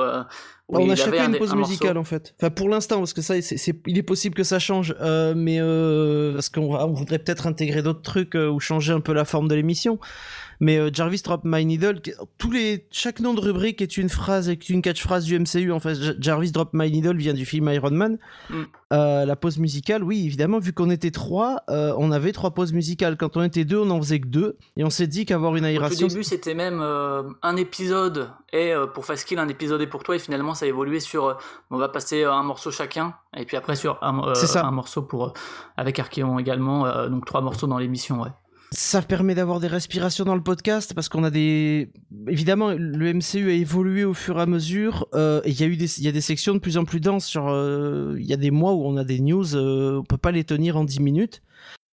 bah, 0.73 0.78
on 0.80 0.90
a 0.90 0.97
chacun 0.97 1.30
une 1.30 1.38
pause 1.38 1.54
musicale 1.54 1.99
en 1.99 2.04
fait. 2.04 2.35
Enfin, 2.40 2.50
pour 2.50 2.68
l'instant, 2.68 2.99
parce 2.99 3.12
que 3.12 3.23
ça, 3.23 3.35
il 3.37 3.99
est 3.99 4.02
possible 4.02 4.35
que 4.35 4.44
ça 4.44 4.59
change, 4.59 4.94
mais 5.37 5.59
parce 6.35 6.49
qu'on 6.49 6.75
on 6.75 6.92
voudrait 6.92 7.18
peut-être 7.18 7.47
intégrer 7.47 7.83
d'autres 7.83 8.02
trucs 8.02 8.35
ou 8.35 8.61
changer 8.61 8.92
un 8.92 9.00
peu 9.00 9.12
la 9.12 9.25
forme 9.25 9.49
de 9.49 9.54
l'émission. 9.54 9.99
Mais 10.61 10.78
euh, 10.78 10.90
Jarvis 10.92 11.23
Drop 11.23 11.42
My 11.44 11.64
Needle, 11.64 12.00
tous 12.38 12.50
les, 12.50 12.87
chaque 12.90 13.21
nom 13.21 13.35
de 13.35 13.40
rubrique 13.40 13.83
est 13.83 13.97
une 13.97 14.09
phrase, 14.09 14.49
est 14.49 14.68
une 14.68 14.83
catchphrase 14.83 15.25
du 15.25 15.38
MCU. 15.38 15.73
En 15.73 15.80
fait, 15.80 15.94
Jarvis 16.21 16.52
Drop 16.52 16.71
My 16.73 16.90
Needle 16.90 17.16
vient 17.16 17.35
du 17.35 17.44
film 17.44 17.68
Iron 17.68 17.90
Man. 17.90 18.18
Mm. 18.50 18.62
Euh, 18.92 19.25
la 19.25 19.37
pause 19.37 19.59
musicale, 19.59 20.04
oui, 20.04 20.25
évidemment, 20.25 20.59
vu 20.59 20.73
qu'on 20.73 20.90
était 20.90 21.11
trois, 21.11 21.62
euh, 21.68 21.94
on 21.99 22.12
avait 22.12 22.33
trois 22.33 22.52
pauses 22.52 22.73
musicales. 22.73 23.16
Quand 23.16 23.37
on 23.37 23.42
était 23.42 23.64
deux, 23.64 23.78
on 23.78 23.90
en 23.90 24.00
faisait 24.00 24.21
que 24.21 24.26
deux. 24.26 24.56
Et 24.76 24.85
on 24.85 24.90
s'est 24.90 25.06
dit 25.06 25.26
qu'avoir 25.26 25.56
une 25.56 25.64
aération. 25.64 26.06
Au 26.06 26.09
début, 26.09 26.25
c'était 26.25 26.54
même 26.54 26.80
un 26.80 27.56
épisode 27.56 28.30
et 28.52 28.73
pour 28.94 29.04
Fastkill, 29.04 29.38
un 29.38 29.49
épisode 29.49 29.80
et 29.80 29.87
pour 29.87 30.02
toi. 30.02 30.16
Et 30.16 30.18
finalement, 30.18 30.54
ça 30.55 30.65
a 30.65 30.69
évolué 30.69 31.01
sur. 31.01 31.39
on 31.71 31.79
va 31.79 31.89
passer 31.89 32.25
un 32.25 32.43
morceau 32.43 32.71
chacun. 32.71 33.15
Et 33.37 33.45
puis 33.45 33.57
après, 33.57 33.77
sur 33.77 33.99
un, 34.03 34.33
un 34.57 34.71
morceau 34.71 35.03
pour, 35.03 35.33
avec 35.77 35.99
Archeon 35.99 36.39
également. 36.39 37.09
donc 37.09 37.25
trois 37.27 37.41
morceaux 37.41 37.67
dans 37.67 37.79
l'émission, 37.79 38.23
ouais. 38.23 38.31
Ça 38.77 39.03
permet 39.03 39.37
d'avoir 39.37 39.61
des 39.61 39.69
respirations 39.69 40.25
dans 40.25 40.35
le 40.35 40.43
podcast 40.43 40.95
parce 40.95 41.09
qu'on 41.09 41.23
a 41.23 41.31
des. 41.31 41.93
Évidemment, 42.27 42.73
le 42.77 43.15
MCU 43.15 43.49
a 43.49 43.53
évolué 43.53 44.05
au 44.05 44.15
fur 44.15 44.39
et 44.39 44.43
à 44.43 44.47
mesure. 44.47 45.07
Euh, 45.15 45.41
et 45.45 45.51
il 45.51 45.61
y 45.61 45.63
a 45.63 45.67
eu 45.67 45.77
des, 45.77 46.03
y 46.03 46.09
a 46.09 46.13
des 46.13 46.21
sections 46.21 46.55
de 46.55 46.59
plus 46.59 46.77
en 46.77 46.85
plus 46.85 46.99
denses. 46.99 47.25
Sur, 47.25 47.49
euh, 47.49 48.17
il 48.19 48.27
y 48.27 48.33
a 48.33 48.37
des 48.37 48.51
mois 48.51 48.73
où 48.73 48.85
on 48.85 48.97
a 48.97 49.05
des 49.05 49.21
news, 49.21 49.55
euh, 49.55 50.01
on 50.01 50.03
peut 50.03 50.17
pas 50.17 50.33
les 50.33 50.43
tenir 50.43 50.77
en 50.77 50.83
10 50.83 50.99
minutes. 51.01 51.41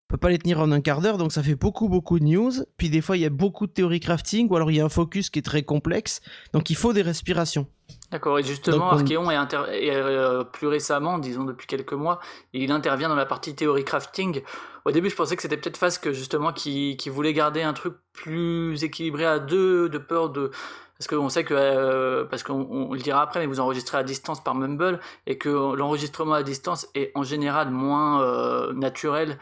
On 0.07 0.13
peut 0.13 0.17
pas 0.17 0.29
les 0.29 0.37
tenir 0.37 0.59
en 0.59 0.71
un 0.71 0.79
quart 0.79 1.01
d'heure, 1.01 1.17
donc 1.17 1.31
ça 1.31 1.41
fait 1.41 1.55
beaucoup 1.55 1.89
beaucoup 1.89 2.19
de 2.19 2.25
news. 2.25 2.53
Puis 2.77 2.89
des 2.89 3.01
fois 3.01 3.17
il 3.17 3.21
y 3.21 3.25
a 3.25 3.29
beaucoup 3.31 3.65
de 3.65 3.71
théorie 3.71 3.99
crafting, 3.99 4.47
ou 4.47 4.55
alors 4.55 4.69
il 4.69 4.77
y 4.77 4.79
a 4.79 4.85
un 4.85 4.89
focus 4.89 5.31
qui 5.31 5.39
est 5.39 5.41
très 5.41 5.63
complexe. 5.63 6.21
Donc 6.53 6.69
il 6.69 6.75
faut 6.75 6.93
des 6.93 7.01
respirations. 7.01 7.65
D'accord, 8.09 8.39
et 8.39 8.43
justement, 8.43 8.89
Archeon 8.89 9.29
est, 9.29 10.45
plus 10.53 10.67
récemment, 10.67 11.19
disons 11.19 11.43
depuis 11.43 11.67
quelques 11.67 11.93
mois, 11.93 12.19
il 12.53 12.71
intervient 12.71 13.09
dans 13.09 13.15
la 13.15 13.25
partie 13.25 13.53
théorie 13.53 13.83
crafting 13.83 14.41
au 14.87 14.91
début, 14.91 15.09
je 15.09 15.17
pensais 15.17 15.35
que 15.35 15.41
c'était 15.41 15.57
peut-être 15.57 15.75
Fast 15.75 16.01
que 16.01 16.13
justement 16.13 16.53
qui, 16.53 16.95
qui 16.95 17.09
voulait 17.09 17.33
garder 17.33 17.61
un 17.61 17.73
truc 17.73 17.95
plus 18.13 18.85
équilibré 18.85 19.25
à 19.25 19.37
deux, 19.37 19.89
de 19.89 19.97
peur 19.97 20.29
de 20.29 20.49
parce 20.97 21.09
qu'on 21.09 21.27
sait 21.27 21.43
que 21.43 21.53
euh, 21.53 22.23
parce 22.23 22.41
qu'on 22.41 22.93
le 22.93 22.99
dira 22.99 23.21
après 23.21 23.41
mais 23.41 23.47
vous 23.47 23.59
enregistrez 23.59 23.97
à 23.97 24.03
distance 24.03 24.41
par 24.41 24.55
Mumble 24.55 25.01
et 25.25 25.37
que 25.37 25.49
l'enregistrement 25.75 26.35
à 26.35 26.41
distance 26.41 26.87
est 26.95 27.11
en 27.15 27.23
général 27.23 27.69
moins 27.69 28.21
euh, 28.21 28.71
naturel 28.71 29.37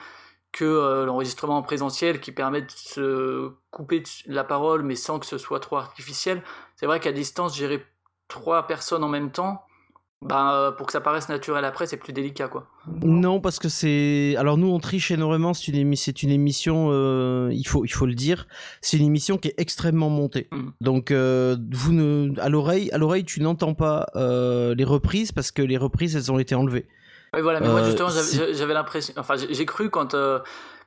que 0.51 1.03
l'enregistrement 1.05 1.57
en 1.57 1.61
présentiel 1.61 2.19
qui 2.19 2.31
permet 2.31 2.61
de 2.61 2.71
se 2.71 3.51
couper 3.69 4.01
la 4.25 4.43
parole 4.43 4.81
mais 4.81 4.95
sans 4.95 5.19
que 5.19 5.27
ce 5.27 5.37
soit 5.37 5.59
trop 5.59 5.77
artificiel. 5.77 6.41
C'est 6.75 6.87
vrai 6.87 6.99
qu'à 6.99 7.11
distance, 7.11 7.55
gérer 7.55 7.85
trois 8.27 8.67
personnes 8.67 9.03
en 9.03 9.09
même 9.09 9.31
temps, 9.31 9.61
bah, 10.21 10.73
pour 10.77 10.87
que 10.87 10.91
ça 10.91 11.01
paraisse 11.01 11.29
naturel 11.29 11.65
après, 11.65 11.85
c'est 11.85 11.97
plus 11.97 12.13
délicat, 12.13 12.47
quoi. 12.47 12.67
Non, 13.03 13.39
parce 13.39 13.59
que 13.59 13.69
c'est. 13.69 14.35
Alors 14.37 14.57
nous, 14.57 14.67
on 14.67 14.79
triche 14.79 15.11
énormément. 15.11 15.53
C'est 15.53 15.67
une, 15.67 15.77
une 15.77 16.29
émission. 16.31 16.87
Euh, 16.89 17.49
il 17.51 17.67
faut, 17.67 17.85
il 17.85 17.89
faut 17.89 18.05
le 18.07 18.15
dire. 18.15 18.47
C'est 18.81 18.97
une 18.97 19.05
émission 19.05 19.37
qui 19.37 19.49
est 19.49 19.53
extrêmement 19.57 20.09
montée. 20.09 20.47
Mm. 20.51 20.69
Donc, 20.81 21.11
euh, 21.11 21.57
vous 21.71 21.93
ne, 21.93 22.39
à 22.39 22.49
l'oreille, 22.49 22.89
à 22.91 22.97
l'oreille, 22.97 23.25
tu 23.25 23.41
n'entends 23.41 23.75
pas 23.75 24.07
euh, 24.15 24.73
les 24.73 24.85
reprises 24.85 25.31
parce 25.31 25.51
que 25.51 25.61
les 25.61 25.77
reprises, 25.77 26.15
elles 26.15 26.31
ont 26.31 26.39
été 26.39 26.55
enlevées. 26.55 26.87
Oui, 27.33 27.41
voilà. 27.41 27.59
Mais 27.59 27.67
moi, 27.67 27.83
justement, 27.83 28.09
j'avais 28.09 28.73
l'impression. 28.73 29.13
Enfin, 29.17 29.35
j'ai 29.37 29.65
cru 29.65 29.89
quand 29.89 30.15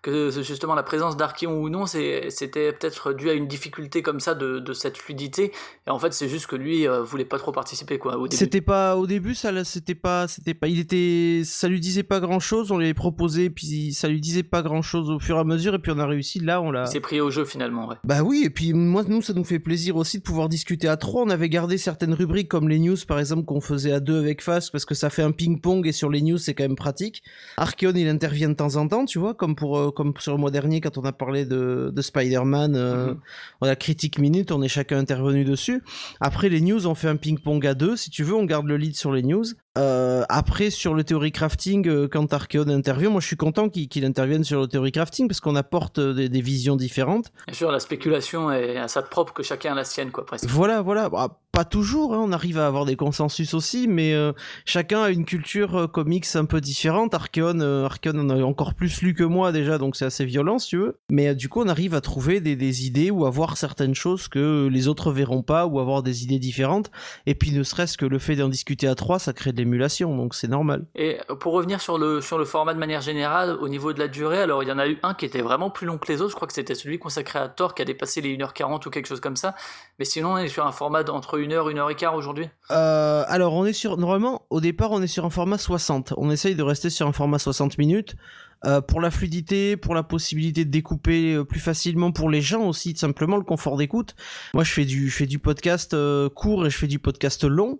que 0.03 0.31
justement 0.43 0.75
la 0.75 0.83
présence 0.83 1.17
d'Archeon 1.17 1.61
ou 1.61 1.69
non, 1.69 1.87
c'était 1.87 2.73
peut-être 2.73 3.13
dû 3.13 3.31
à 3.31 3.33
une 3.33 3.49
difficulté 3.49 4.03
comme 4.03 4.21
ça 4.21 4.35
de, 4.35 4.59
de 4.59 4.73
cette 4.73 4.97
fluidité. 4.97 5.53
Et 5.87 5.91
en 5.91 5.99
fait, 5.99 6.13
c'est 6.13 6.29
juste 6.29 6.47
que 6.47 6.57
lui 6.57 6.87
euh, 6.87 7.03
voulait 7.03 7.25
pas 7.25 7.39
trop 7.39 7.53
participer 7.53 7.99
quoi. 7.99 8.17
Au 8.17 8.29
début. 8.29 8.37
C'était 8.37 8.61
pas 8.61 8.97
au 8.97 9.07
début, 9.07 9.35
ça, 9.35 9.65
c'était 9.65 9.95
pas, 9.95 10.29
c'était 10.29 10.55
pas, 10.55 10.69
il 10.69 10.79
était, 10.79 11.43
ça 11.45 11.69
lui 11.69 11.81
disait 11.81 12.03
pas 12.03 12.21
grand 12.21 12.41
chose. 12.41 12.71
On 12.71 12.79
l'avait 12.79 12.95
proposé, 12.95 13.51
puis 13.51 13.93
ça 13.93 14.09
lui 14.09 14.21
disait 14.21 14.43
pas 14.43 14.63
grand 14.63 14.83
chose 14.83 15.11
au 15.11 15.19
fur 15.19 15.37
et 15.37 15.41
à 15.41 15.45
mesure, 15.45 15.75
et 15.75 15.79
puis 15.79 15.93
on 15.93 15.99
a 15.99 16.07
réussi. 16.07 16.41
Là, 16.41 16.61
on 16.61 16.71
l'a. 16.71 16.85
Il 16.85 16.89
s'est 16.89 17.01
pris 17.01 17.21
au 17.21 17.31
jeu 17.31 17.45
finalement, 17.45 17.89
ouais. 17.89 17.97
Bah 18.05 18.23
oui, 18.23 18.43
et 18.45 18.51
puis 18.51 18.73
moi, 18.73 19.03
nous, 19.07 19.23
ça 19.23 19.33
nous 19.33 19.45
fait 19.45 19.59
plaisir 19.59 19.97
aussi 19.97 20.19
de 20.19 20.23
pouvoir 20.23 20.49
discuter 20.49 20.89
à 20.89 20.97
trois. 20.97 21.23
On 21.23 21.31
avait 21.31 21.49
gardé 21.49 21.79
certaines 21.79 22.15
rubriques 22.15 22.49
comme 22.49 22.69
les 22.69 22.79
news, 22.79 22.97
par 23.07 23.19
exemple, 23.19 23.45
qu'on 23.45 23.61
faisait 23.61 23.93
à 23.93 24.01
deux 24.01 24.19
avec 24.19 24.43
Fast, 24.43 24.71
parce 24.73 24.85
que 24.85 24.95
ça 24.95 25.11
fait 25.11 25.23
un 25.23 25.33
ping-pong 25.33 25.87
et 25.87 25.93
sur 25.93 26.11
les 26.11 26.23
news, 26.23 26.39
c'est 26.39 26.55
quand 26.55 26.65
même 26.65 26.77
pratique. 26.77 27.23
Archeon, 27.57 27.93
il 27.95 28.09
intervient 28.09 28.49
de 28.49 28.55
temps 28.55 28.77
en 28.77 28.87
temps, 28.87 29.05
tu 29.05 29.19
vois, 29.19 29.35
comme 29.35 29.57
pour 29.57 29.79
euh, 29.79 29.88
comme 29.91 30.15
sur 30.19 30.33
le 30.33 30.39
mois 30.39 30.51
dernier 30.51 30.81
quand 30.81 30.99
on 30.99 31.05
a 31.05 31.13
parlé 31.13 31.45
de, 31.45 31.93
Spider-Man, 31.99 32.75
euh, 32.77 33.09
mhm. 33.09 33.21
on 33.61 33.67
a 33.67 33.77
critique 33.77 34.19
minute, 34.19 34.53
on 34.53 34.63
est 34.63 34.69
chacun 34.69 34.99
intervenu 34.99 35.45
dessus. 35.45 35.83
Après 36.21 36.49
les 36.49 36.61
news, 36.61 36.87
on 36.87 36.95
fait 36.95 37.09
un 37.09 37.17
ping-pong 37.17 37.67
à 37.67 37.75
deux. 37.75 37.97
Si 37.97 38.11
tu 38.11 38.25
veux, 38.25 38.35
on 38.35 38.45
garde 38.45 38.67
le 38.67 38.77
lead 38.77 38.97
sur 38.97 39.13
les 39.13 39.23
news. 39.23 39.45
Euh, 39.77 40.25
après, 40.29 40.71
sur 40.71 40.95
le 40.95 41.05
théorie 41.05 41.31
crafting, 41.31 41.87
euh, 41.89 42.09
quand 42.09 42.33
Archeon 42.33 42.69
intervient, 42.69 43.11
moi 43.11 43.21
je 43.21 43.27
suis 43.27 43.37
content 43.37 43.69
qu'il 43.69 44.05
intervienne 44.05 44.43
sur 44.43 44.61
le 44.61 44.67
théorie 44.67 44.93
crafting 44.93 45.29
parce 45.29 45.41
qu'on 45.41 45.57
apporte 45.57 46.01
des, 46.01 46.41
visions 46.41 46.77
différentes. 46.77 47.33
Bien 47.47 47.55
sûr, 47.55 47.71
la 47.71 47.81
spéculation 47.81 48.51
est 48.51 48.77
à 48.77 48.89
sa 48.89 49.03
propre 49.03 49.33
que 49.33 49.43
chacun 49.43 49.73
a 49.73 49.75
la 49.75 49.85
sienne, 49.85 50.11
quoi, 50.11 50.25
presque. 50.25 50.47
Voilà, 50.47 50.83
voilà. 50.83 51.09
Bah, 51.09 51.39
pas 51.53 51.65
toujours, 51.65 52.15
hein. 52.15 52.21
on 52.23 52.31
arrive 52.31 52.59
à 52.59 52.67
avoir 52.67 52.85
des 52.85 52.95
consensus 52.95 53.55
aussi, 53.55 53.89
mais 53.89 54.15
euh, 54.15 54.33
chacun 54.65 55.03
a 55.03 55.11
une 55.11 55.25
culture 55.25 55.91
comics 55.93 56.27
un 56.35 56.45
peu 56.45 56.61
différente. 56.61 57.15
Archeon, 57.15 57.61
Archeon 57.85 58.19
en 58.19 58.31
a 58.31 58.41
encore 58.43 58.75
plus 58.75 59.03
lu 59.03 59.15
que 59.15 59.25
moi 59.25 59.51
déjà, 59.51 59.79
donc 59.79 59.97
c'est 59.97 60.05
assez 60.05 60.25
violent 60.25 60.59
si 60.59 60.69
tu 60.69 60.77
veux. 60.79 60.99
Mais 61.11 61.35
du 61.35 61.49
coup, 61.49 61.61
on 61.63 61.69
arrive 61.69 61.95
à 61.95 62.01
trouver 62.01 62.41
des, 62.41 62.55
des, 62.55 62.87
idées 62.87 63.11
ou 63.11 63.27
à 63.27 63.31
voir 63.31 63.57
certaines 63.57 63.95
choses 63.95 64.29
que 64.29 64.69
les 64.71 64.89
autres 64.89 65.11
verront 65.11 65.43
pas 65.43 65.67
ou 65.67 65.81
avoir 65.81 66.03
des 66.03 66.23
idées 66.23 66.39
différentes. 66.39 66.91
Et 67.27 67.35
puis, 67.35 67.51
ne 67.51 67.63
serait-ce 67.63 67.99
que 67.99 68.07
le 68.07 68.19
fait 68.19 68.37
d'en 68.37 68.49
discuter 68.49 68.87
à 68.87 68.95
trois, 68.95 69.19
ça 69.19 69.33
crée 69.33 69.53
de 69.53 69.58
donc 69.65 70.35
c'est 70.35 70.49
normal. 70.49 70.85
Et 70.95 71.19
pour 71.41 71.53
revenir 71.53 71.81
sur 71.81 71.99
le, 71.99 72.21
sur 72.21 72.39
le 72.39 72.45
format 72.45 72.75
de 72.75 72.79
manière 72.79 73.01
générale, 73.01 73.57
au 73.61 73.69
niveau 73.69 73.93
de 73.93 73.99
la 73.99 74.09
durée, 74.09 74.41
alors 74.41 74.63
il 74.63 74.69
y 74.69 74.73
en 74.73 74.79
a 74.79 74.89
eu 74.89 74.99
un 75.03 75.15
qui 75.15 75.25
était 75.25 75.41
vraiment 75.41 75.71
plus 75.71 75.87
long 75.87 75.99
que 75.99 76.11
les 76.11 76.21
autres, 76.21 76.31
je 76.31 76.37
crois 76.37 76.49
que 76.49 76.55
c'était 76.55 76.75
celui 76.75 76.99
consacré 76.99 77.39
à 77.39 77.49
Thor 77.49 77.75
qui 77.75 77.83
a 77.83 77.85
dépassé 77.85 78.21
les 78.21 78.37
1h40 78.37 78.87
ou 78.87 78.91
quelque 78.91 79.07
chose 79.07 79.21
comme 79.21 79.37
ça, 79.37 79.55
mais 79.99 80.05
sinon 80.05 80.33
on 80.33 80.39
est 80.39 80.49
sur 80.49 80.67
un 80.67 80.73
format 80.73 81.03
d'entre 81.03 81.39
1h, 81.39 81.73
1h15 81.73 82.15
aujourd'hui 82.15 82.49
euh, 82.71 83.25
Alors 83.29 83.55
on 83.55 83.65
est 83.65 83.73
sur, 83.73 83.97
normalement 83.97 84.47
au 84.51 84.61
départ 84.61 84.93
on 84.93 85.03
est 85.03 85.09
sur 85.09 85.25
un 85.25 85.31
format 85.31 85.59
60, 85.59 86.15
on 86.17 86.31
essaye 86.31 86.55
de 86.55 86.63
rester 86.63 86.91
sur 86.91 87.07
un 87.07 87.13
format 87.13 87.39
60 87.39 87.79
minutes, 87.79 88.17
euh, 88.65 88.81
pour 88.81 89.01
la 89.01 89.13
fluidité, 89.13 89.77
pour 89.77 89.95
la 89.95 90.03
possibilité 90.03 90.65
de 90.65 90.71
découper 90.71 91.35
euh, 91.35 91.45
plus 91.45 91.61
facilement 91.61 92.11
pour 92.11 92.29
les 92.29 92.41
gens 92.41 92.67
aussi, 92.67 92.97
simplement 92.97 93.37
le 93.37 93.45
confort 93.45 93.77
d'écoute. 93.77 94.17
Moi, 94.53 94.65
je 94.65 94.73
fais 94.73 94.85
du, 94.85 95.09
je 95.09 95.17
fais 95.17 95.27
du 95.27 95.39
podcast 95.39 95.95
court 96.35 96.67
et 96.67 96.71
je 96.71 96.77
fais 96.77 96.89
du 96.89 96.99
podcast 96.99 97.45
long. 97.45 97.79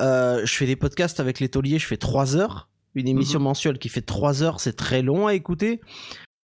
Euh, 0.00 0.44
je 0.44 0.54
fais 0.54 0.66
des 0.66 0.76
podcasts 0.76 1.20
avec 1.20 1.40
les 1.40 1.48
tauliers, 1.48 1.78
je 1.78 1.86
fais 1.86 1.96
3 1.96 2.36
heures. 2.36 2.68
Une 2.94 3.08
émission 3.08 3.38
mhm. 3.38 3.44
mensuelle 3.44 3.78
qui 3.78 3.88
fait 3.88 4.02
3 4.02 4.42
heures, 4.42 4.60
c'est 4.60 4.74
très 4.74 5.02
long 5.02 5.26
à 5.26 5.34
écouter. 5.34 5.80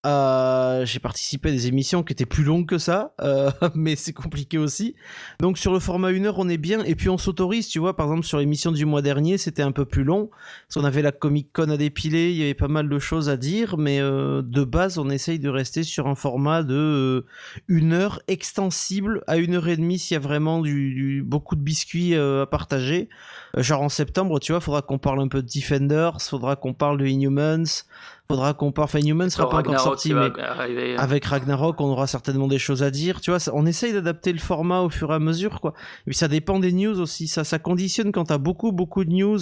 Euh, 0.05 0.85
j'ai 0.85 0.99
participé 0.99 1.49
à 1.49 1.53
des 1.53 1.67
émissions 1.67 2.03
qui 2.03 2.13
étaient 2.13 2.27
plus 2.27 2.45
longues 2.45 2.67
que 2.67 2.77
ça, 2.77 3.15
euh, 3.23 3.51
mais 3.75 3.97
c'est 3.97 4.13
compliqué 4.13 4.59
aussi. 4.59 4.95
Donc 5.41 5.57
sur 5.57 5.73
le 5.73 5.79
format 5.79 6.09
1 6.09 6.25
heure, 6.25 6.39
on 6.39 6.49
est 6.49 6.59
bien. 6.59 6.85
Et 6.85 6.95
puis 6.95 7.09
on 7.09 7.17
s'autorise, 7.17 7.69
tu 7.69 7.79
vois, 7.79 7.97
par 7.97 8.07
exemple 8.07 8.27
sur 8.27 8.39
l'émission 8.39 8.71
du 8.71 8.85
mois 8.85 9.01
dernier, 9.01 9.39
c'était 9.39 9.63
un 9.63 9.73
peu 9.73 9.87
plus 9.87 10.05
long. 10.05 10.29
Parce 10.69 10.75
qu'on 10.75 10.85
avait 10.85 11.01
la 11.01 11.13
Comic 11.13 11.53
Con 11.53 11.71
à 11.71 11.77
dépiler, 11.79 12.31
il 12.31 12.37
y 12.37 12.43
avait 12.43 12.55
pas 12.55 12.69
mal 12.69 12.89
de 12.89 12.99
choses 12.99 13.31
à 13.31 13.37
dire, 13.37 13.79
mais 13.79 14.01
euh, 14.01 14.43
de 14.43 14.65
base, 14.65 14.99
on 14.99 15.09
essaye 15.09 15.39
de 15.39 15.49
rester 15.49 15.83
sur 15.83 16.07
un 16.07 16.15
format 16.15 16.63
de 16.63 17.25
1 17.71 17.93
heure 17.93 18.21
extensible 18.29 19.23
à 19.27 19.37
1 19.37 19.55
heure 19.55 19.69
et 19.69 19.77
demie 19.77 19.99
s'il 19.99 20.17
y 20.17 20.19
a 20.19 20.21
vraiment 20.21 20.61
du, 20.61 21.23
beaucoup 21.27 21.57
de 21.57 21.63
biscuits 21.63 22.15
à 22.15 22.47
partager. 22.47 23.09
genre 23.57 23.81
en 23.81 23.89
septembre, 23.89 24.39
tu 24.39 24.53
vois, 24.53 24.61
faudra 24.61 24.83
qu'on 24.83 24.99
parle 24.99 25.21
un 25.21 25.29
peu 25.29 25.43
de 25.43 25.49
Defenders, 25.49 26.21
faudra 26.21 26.57
qu'on 26.57 26.75
parle 26.75 26.99
de 26.99 27.07
Inhumans 27.07 27.85
faudra 28.29 28.55
qu'on 28.55 28.73
parle. 28.73 28.87
Enfin, 28.87 29.01
Newman 29.01 29.31
sera 29.31 29.49
pas 29.49 29.59
encore 29.59 29.81
sorti, 29.81 30.15
mais 30.15 30.31
hein. 30.39 30.97
avec 30.99 31.25
Ragnarok, 31.25 31.81
on 31.81 31.87
aura 31.87 32.07
certainement 32.07 32.49
des 32.49 32.59
choses 32.59 32.83
à 32.83 32.91
dire. 32.91 33.21
Tu 33.21 33.31
vois, 33.31 33.41
on 33.53 33.67
essaye 33.67 33.93
d'adapter 33.93 34.33
le 34.33 34.39
format 34.39 34.81
au 34.81 34.91
fur 34.91 35.11
et 35.11 35.15
à 35.15 35.19
mesure, 35.19 35.61
quoi. 35.61 35.75
Et 36.07 36.11
puis 36.11 36.17
ça 36.17 36.29
dépend 36.29 36.59
des 36.59 36.73
news 36.73 37.01
aussi. 37.01 37.29
Ça, 37.29 37.45
ça 37.45 37.59
conditionne 37.59 38.13
quand 38.13 38.25
t'as 38.25 38.39
beaucoup, 38.39 38.73
beaucoup 38.73 39.05
de 39.05 39.11
news. 39.11 39.41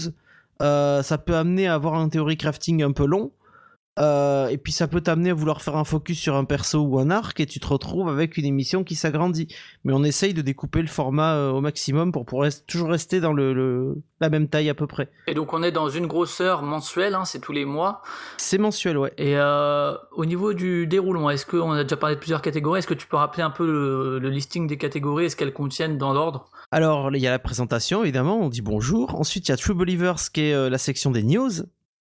Euh, 0.60 1.02
ça 1.02 1.18
peut 1.18 1.36
amener 1.36 1.66
à 1.66 1.74
avoir 1.74 1.94
un 1.94 2.08
théorie 2.08 2.36
crafting 2.36 2.82
un 2.82 2.92
peu 2.92 3.06
long. 3.06 3.32
Euh, 3.98 4.48
et 4.48 4.56
puis 4.56 4.72
ça 4.72 4.88
peut 4.88 5.02
t'amener 5.02 5.30
à 5.30 5.34
vouloir 5.34 5.60
faire 5.60 5.76
un 5.76 5.84
focus 5.84 6.18
sur 6.18 6.34
un 6.34 6.44
perso 6.44 6.80
ou 6.80 6.98
un 6.98 7.10
arc 7.10 7.38
et 7.40 7.46
tu 7.46 7.60
te 7.60 7.66
retrouves 7.66 8.08
avec 8.08 8.38
une 8.38 8.46
émission 8.46 8.84
qui 8.84 8.94
s'agrandit. 8.94 9.48
Mais 9.84 9.92
on 9.92 10.02
essaye 10.02 10.32
de 10.32 10.40
découper 10.40 10.80
le 10.80 10.88
format 10.88 11.34
euh, 11.34 11.50
au 11.50 11.60
maximum 11.60 12.10
pour 12.10 12.24
pouvoir 12.24 12.50
toujours 12.66 12.88
rester 12.88 13.20
dans 13.20 13.34
le, 13.34 13.96
la 14.20 14.30
même 14.30 14.48
taille 14.48 14.70
à 14.70 14.74
peu 14.74 14.86
près. 14.86 15.10
Et 15.26 15.34
donc 15.34 15.52
on 15.52 15.62
est 15.62 15.72
dans 15.72 15.90
une 15.90 16.06
grosseur 16.06 16.62
mensuelle, 16.62 17.14
hein, 17.14 17.26
c'est 17.26 17.40
tous 17.40 17.52
les 17.52 17.66
mois. 17.66 18.00
C'est 18.38 18.56
mensuel, 18.56 18.96
ouais. 18.96 19.12
Et 19.18 19.36
euh, 19.36 19.94
au 20.12 20.24
niveau 20.24 20.54
du 20.54 20.86
déroulement, 20.86 21.28
est-ce 21.28 21.44
qu'on 21.44 21.72
a 21.72 21.82
déjà 21.82 21.98
parlé 21.98 22.14
de 22.14 22.20
plusieurs 22.20 22.40
catégories 22.40 22.78
Est-ce 22.78 22.86
que 22.86 22.94
tu 22.94 23.06
peux 23.06 23.18
rappeler 23.18 23.42
un 23.42 23.50
peu 23.50 23.66
le, 23.66 24.18
le 24.18 24.30
listing 24.30 24.66
des 24.66 24.78
catégories 24.78 25.26
Est-ce 25.26 25.36
qu'elles 25.36 25.52
contiennent 25.52 25.98
dans 25.98 26.14
l'ordre? 26.14 26.46
Alors 26.70 27.14
il 27.14 27.20
y 27.20 27.26
a 27.26 27.30
la 27.30 27.38
présentation 27.38 28.02
évidemment, 28.02 28.40
on 28.40 28.48
dit 28.48 28.62
bonjour. 28.62 29.20
Ensuite 29.20 29.48
il 29.48 29.50
y 29.50 29.54
a 29.54 29.58
True 29.58 29.74
Believers 29.74 30.32
qui 30.32 30.40
est 30.42 30.70
la 30.70 30.78
section 30.78 31.10
des 31.10 31.22
news. 31.22 31.50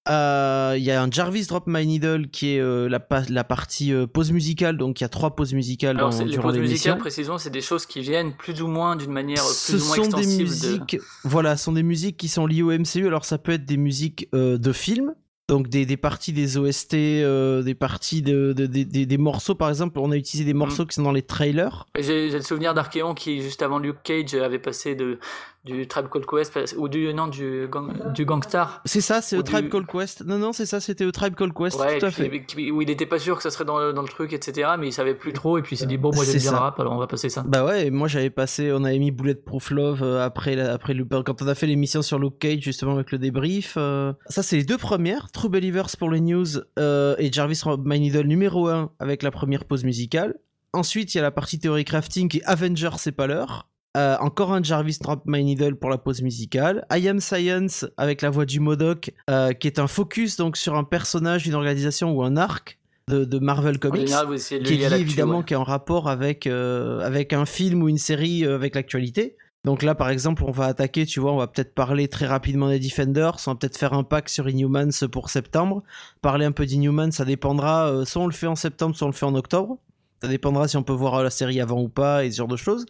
Euh, 0.09 0.73
il 0.77 0.83
y 0.83 0.89
a 0.89 1.01
un 1.01 1.11
Jarvis 1.11 1.45
Drop 1.45 1.65
My 1.67 1.85
Needle 1.85 2.29
qui 2.29 2.55
est 2.55 2.59
euh, 2.59 2.89
la, 2.89 2.99
la, 3.29 3.43
partie 3.43 3.93
euh, 3.93 4.07
pause 4.07 4.31
musicale, 4.31 4.75
donc 4.75 4.99
il 4.99 5.03
y 5.03 5.05
a 5.05 5.09
trois 5.09 5.35
pauses 5.35 5.53
musicales 5.53 5.95
Alors, 5.97 6.09
dans, 6.09 6.25
les 6.25 6.37
pauses 6.39 6.57
musicales, 6.57 6.97
précisément, 6.97 7.37
c'est 7.37 7.51
des 7.51 7.61
choses 7.61 7.85
qui 7.85 8.01
viennent 8.01 8.33
plus 8.33 8.63
ou 8.63 8.67
moins 8.67 8.95
d'une 8.95 9.11
manière 9.11 9.43
plus 9.43 9.75
ou 9.75 9.85
moins 9.85 10.09
sont 10.09 10.17
des 10.17 10.25
musiques, 10.25 10.97
voilà, 11.23 11.55
sont 11.55 11.73
des 11.73 11.83
musiques 11.83 12.17
qui 12.17 12.29
sont 12.29 12.47
liées 12.47 12.63
au 12.63 12.71
MCU. 12.71 13.05
Alors 13.05 13.25
ça 13.25 13.37
peut 13.37 13.51
être 13.51 13.65
des 13.65 13.77
musiques 13.77 14.27
de 14.33 14.71
films, 14.73 15.13
donc 15.47 15.67
des, 15.67 15.85
des, 15.85 15.97
parties 15.97 16.33
des 16.33 16.57
OST, 16.57 16.95
des 16.95 17.75
parties 17.77 18.23
de, 18.23 18.53
de, 18.53 18.65
des, 18.65 19.17
morceaux 19.19 19.53
par 19.53 19.69
exemple, 19.69 19.99
on 19.99 20.09
a 20.09 20.17
utilisé 20.17 20.45
des 20.45 20.55
morceaux 20.55 20.83
mm. 20.83 20.87
qui 20.87 20.95
sont 20.95 21.03
dans 21.03 21.11
les 21.11 21.21
trailers. 21.21 21.85
J'ai 21.99 22.31
le 22.31 22.41
souvenir 22.41 22.73
d'Archeon 22.73 23.13
qui 23.13 23.43
juste 23.43 23.61
avant 23.61 23.77
Luke 23.77 24.01
Cage 24.03 24.33
avait 24.33 24.57
passé 24.57 24.95
de 24.95 25.19
du 25.63 25.87
Tribe 25.87 26.07
Called 26.09 26.25
Quest 26.25 26.75
ou 26.77 26.87
du 26.87 27.13
non 27.13 27.27
du 27.27 27.67
du 28.13 28.25
Gangstar. 28.25 28.81
C'est 28.85 29.01
ça, 29.01 29.21
c'est 29.21 29.37
le 29.37 29.43
Tribe 29.43 29.69
Called 29.69 29.85
Quest. 29.85 30.25
Non 30.25 30.39
non, 30.39 30.53
c'est 30.53 30.65
ça, 30.65 30.79
c'était 30.79 31.05
le 31.05 31.11
Tribe 31.11 31.35
Called 31.35 31.53
Quest. 31.53 31.77
tout 31.77 32.05
à 32.05 32.11
fait. 32.11 32.71
où 32.71 32.81
il 32.81 32.89
était 32.89 33.05
pas 33.05 33.19
sûr 33.19 33.37
que 33.37 33.43
ça 33.43 33.51
serait 33.51 33.65
dans 33.65 33.79
le, 33.79 33.93
dans 33.93 34.01
le 34.01 34.07
truc, 34.07 34.33
etc. 34.33 34.71
Mais 34.79 34.87
il 34.87 34.91
savait 34.91 35.13
plus 35.13 35.33
trop 35.33 35.57
et 35.57 35.61
puis 35.61 35.75
il 35.75 35.79
s'est 35.79 35.85
dit 35.85 35.97
bon 35.97 36.11
moi 36.13 36.25
j'aime 36.25 36.39
bien 36.39 36.51
le 36.51 36.57
rap, 36.57 36.79
alors 36.79 36.93
on 36.93 36.97
va 36.97 37.07
passer 37.07 37.29
ça. 37.29 37.43
Bah 37.45 37.63
ouais, 37.63 37.91
moi 37.91 38.07
j'avais 38.07 38.29
passé, 38.31 38.71
on 38.73 38.83
avait 38.83 38.99
mis 38.99 39.11
Bulletproof 39.11 39.69
Love 39.71 40.03
euh, 40.03 40.25
après 40.25 40.59
après 40.59 40.93
le 40.93 41.05
quand 41.05 41.41
on 41.41 41.47
a 41.47 41.55
fait 41.55 41.67
l'émission 41.67 42.01
sur 42.01 42.17
Luke 42.19 42.39
Cage 42.39 42.61
justement 42.61 42.93
avec 42.93 43.11
le 43.11 43.19
débrief. 43.19 43.75
Euh. 43.77 44.13
Ça 44.27 44.43
c'est 44.43 44.57
les 44.57 44.63
deux 44.63 44.77
premières, 44.77 45.31
True 45.31 45.49
Believers 45.49 45.97
pour 45.97 46.09
les 46.09 46.21
news 46.21 46.47
euh, 46.79 47.15
et 47.19 47.31
Jarvis 47.31 47.61
My 47.83 47.99
Needle 47.99 48.27
numéro 48.27 48.67
1 48.67 48.91
avec 48.99 49.23
la 49.23 49.31
première 49.31 49.65
pause 49.65 49.83
musicale. 49.83 50.39
Ensuite, 50.73 51.13
il 51.13 51.17
y 51.17 51.19
a 51.19 51.23
la 51.23 51.31
partie 51.31 51.59
théorie 51.59 51.83
crafting 51.83 52.29
qui 52.29 52.37
est 52.37 52.43
Avengers, 52.45 52.95
c'est 52.97 53.11
pas 53.11 53.27
l'heure. 53.27 53.67
Euh, 53.97 54.15
encore 54.21 54.53
un 54.53 54.63
Jarvis 54.63 54.99
Drop 55.01 55.23
My 55.25 55.43
Needle 55.43 55.75
pour 55.75 55.89
la 55.89 55.97
pause 55.97 56.21
musicale. 56.21 56.85
I 56.93 57.09
Am 57.09 57.19
Science 57.19 57.85
avec 57.97 58.21
la 58.21 58.29
voix 58.29 58.45
du 58.45 58.61
Modoc, 58.61 59.11
euh, 59.29 59.51
qui 59.51 59.67
est 59.67 59.79
un 59.79 59.87
focus 59.87 60.37
donc 60.37 60.55
sur 60.55 60.75
un 60.75 60.85
personnage 60.85 61.43
d'une 61.43 61.55
organisation 61.55 62.11
ou 62.11 62.23
un 62.23 62.37
arc 62.37 62.77
de, 63.09 63.39
Marvel 63.39 63.77
Comics, 63.77 64.07
qui 64.47 64.53
est 64.55 64.89
lié 64.89 64.97
évidemment 64.97 65.43
qui 65.43 65.53
est 65.53 65.57
en 65.57 65.65
rapport 65.65 66.07
avec 66.07 66.47
euh, 66.47 67.01
avec 67.01 67.33
un 67.33 67.45
film 67.45 67.83
ou 67.83 67.89
une 67.89 67.97
série 67.97 68.45
avec 68.45 68.75
l'actualité. 68.75 69.35
Donc 69.65 69.83
là, 69.83 69.93
par 69.93 70.09
exemple, 70.09 70.43
on 70.47 70.51
va 70.51 70.65
attaquer, 70.65 71.05
tu 71.05 71.19
vois, 71.19 71.33
on 71.33 71.37
va 71.37 71.47
peut-être 71.47 71.75
parler 71.75 72.07
très 72.07 72.25
rapidement 72.25 72.69
des 72.69 72.79
Defenders, 72.79 73.35
on 73.45 73.51
va 73.51 73.55
peut-être 73.55 73.77
faire 73.77 73.93
un 73.93 74.03
pack 74.03 74.29
sur 74.29 74.47
Inhumans 74.47 75.05
pour 75.11 75.29
septembre. 75.29 75.83
Parler 76.21 76.45
un 76.45 76.53
peu 76.53 76.65
d'Inhumans, 76.65 77.11
ça 77.11 77.25
dépendra, 77.25 78.05
soit 78.05 78.23
on 78.23 78.27
le 78.27 78.33
fait 78.33 78.47
en 78.47 78.55
septembre, 78.55 78.95
soit 78.95 79.05
on 79.07 79.11
le 79.11 79.15
fait 79.15 79.25
en 79.25 79.35
octobre. 79.35 79.77
Ça 80.23 80.29
dépendra 80.29 80.67
si 80.69 80.77
on 80.77 80.83
peut 80.83 80.93
voir 80.93 81.21
la 81.21 81.29
série 81.29 81.59
avant 81.59 81.81
ou 81.81 81.89
pas 81.89 82.23
et 82.23 82.31
ce 82.31 82.37
genre 82.37 82.47
de 82.47 82.55
choses. 82.55 82.85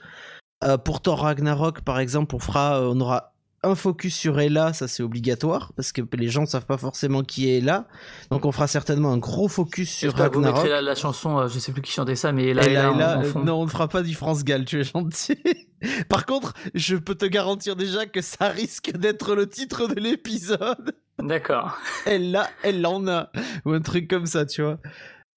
Euh, 0.64 0.78
pour 0.78 1.02
Thor 1.02 1.22
Ragnarok, 1.22 1.82
par 1.82 2.00
exemple, 2.00 2.36
on 2.36 2.40
fera, 2.40 2.80
euh, 2.80 2.94
on 2.94 3.00
aura 3.02 3.32
un 3.64 3.76
focus 3.76 4.16
sur 4.16 4.40
Ella, 4.40 4.74
ça 4.74 4.88
c'est 4.88 5.04
obligatoire, 5.04 5.72
parce 5.76 5.92
que 5.92 6.02
les 6.14 6.30
gens 6.30 6.42
ne 6.42 6.48
savent 6.48 6.66
pas 6.66 6.78
forcément 6.78 7.24
qui 7.24 7.50
est 7.50 7.60
Ella. 7.60 7.88
Donc 8.32 8.46
on 8.46 8.52
fera 8.52 8.68
certainement 8.68 9.12
un 9.12 9.18
gros 9.18 9.48
focus 9.48 9.92
sur 9.92 10.14
Ragnarok. 10.14 10.34
Vous 10.34 10.42
mettrez 10.42 10.82
la, 10.82 10.96
chanson, 10.96 11.38
euh, 11.38 11.48
je 11.48 11.60
sais 11.60 11.72
plus 11.72 11.82
qui 11.82 11.92
chantait 11.92 12.16
ça, 12.16 12.32
mais 12.32 12.48
Ella, 12.48 12.64
Ella, 12.64 12.92
Ella, 12.94 13.22
non, 13.44 13.62
on 13.62 13.66
ne 13.66 13.70
fera 13.70 13.88
pas 13.88 14.02
du 14.02 14.16
France 14.16 14.44
Gall, 14.44 14.66
tu 14.66 14.80
es 14.80 14.84
gentil. 14.84 15.38
Par 16.10 16.26
contre, 16.26 16.54
je 16.74 16.96
peux 16.96 17.16
te 17.16 17.26
garantir 17.26 17.76
déjà 17.76 18.06
que 18.06 18.22
ça 18.22 18.50
risque 18.50 18.92
d'être 18.98 19.36
le 19.36 19.48
titre 19.48 19.88
de 19.88 20.00
l'épisode. 20.00 20.96
D'accord. 21.20 21.78
Elle 22.06 22.32
l'a, 22.32 22.50
elle 22.64 22.86
en 22.86 23.08
a. 23.08 23.32
Ou 23.66 23.74
un 23.74 23.82
truc 23.82 24.10
comme 24.10 24.26
ça, 24.26 24.46
tu 24.46 24.64
vois. 24.64 24.80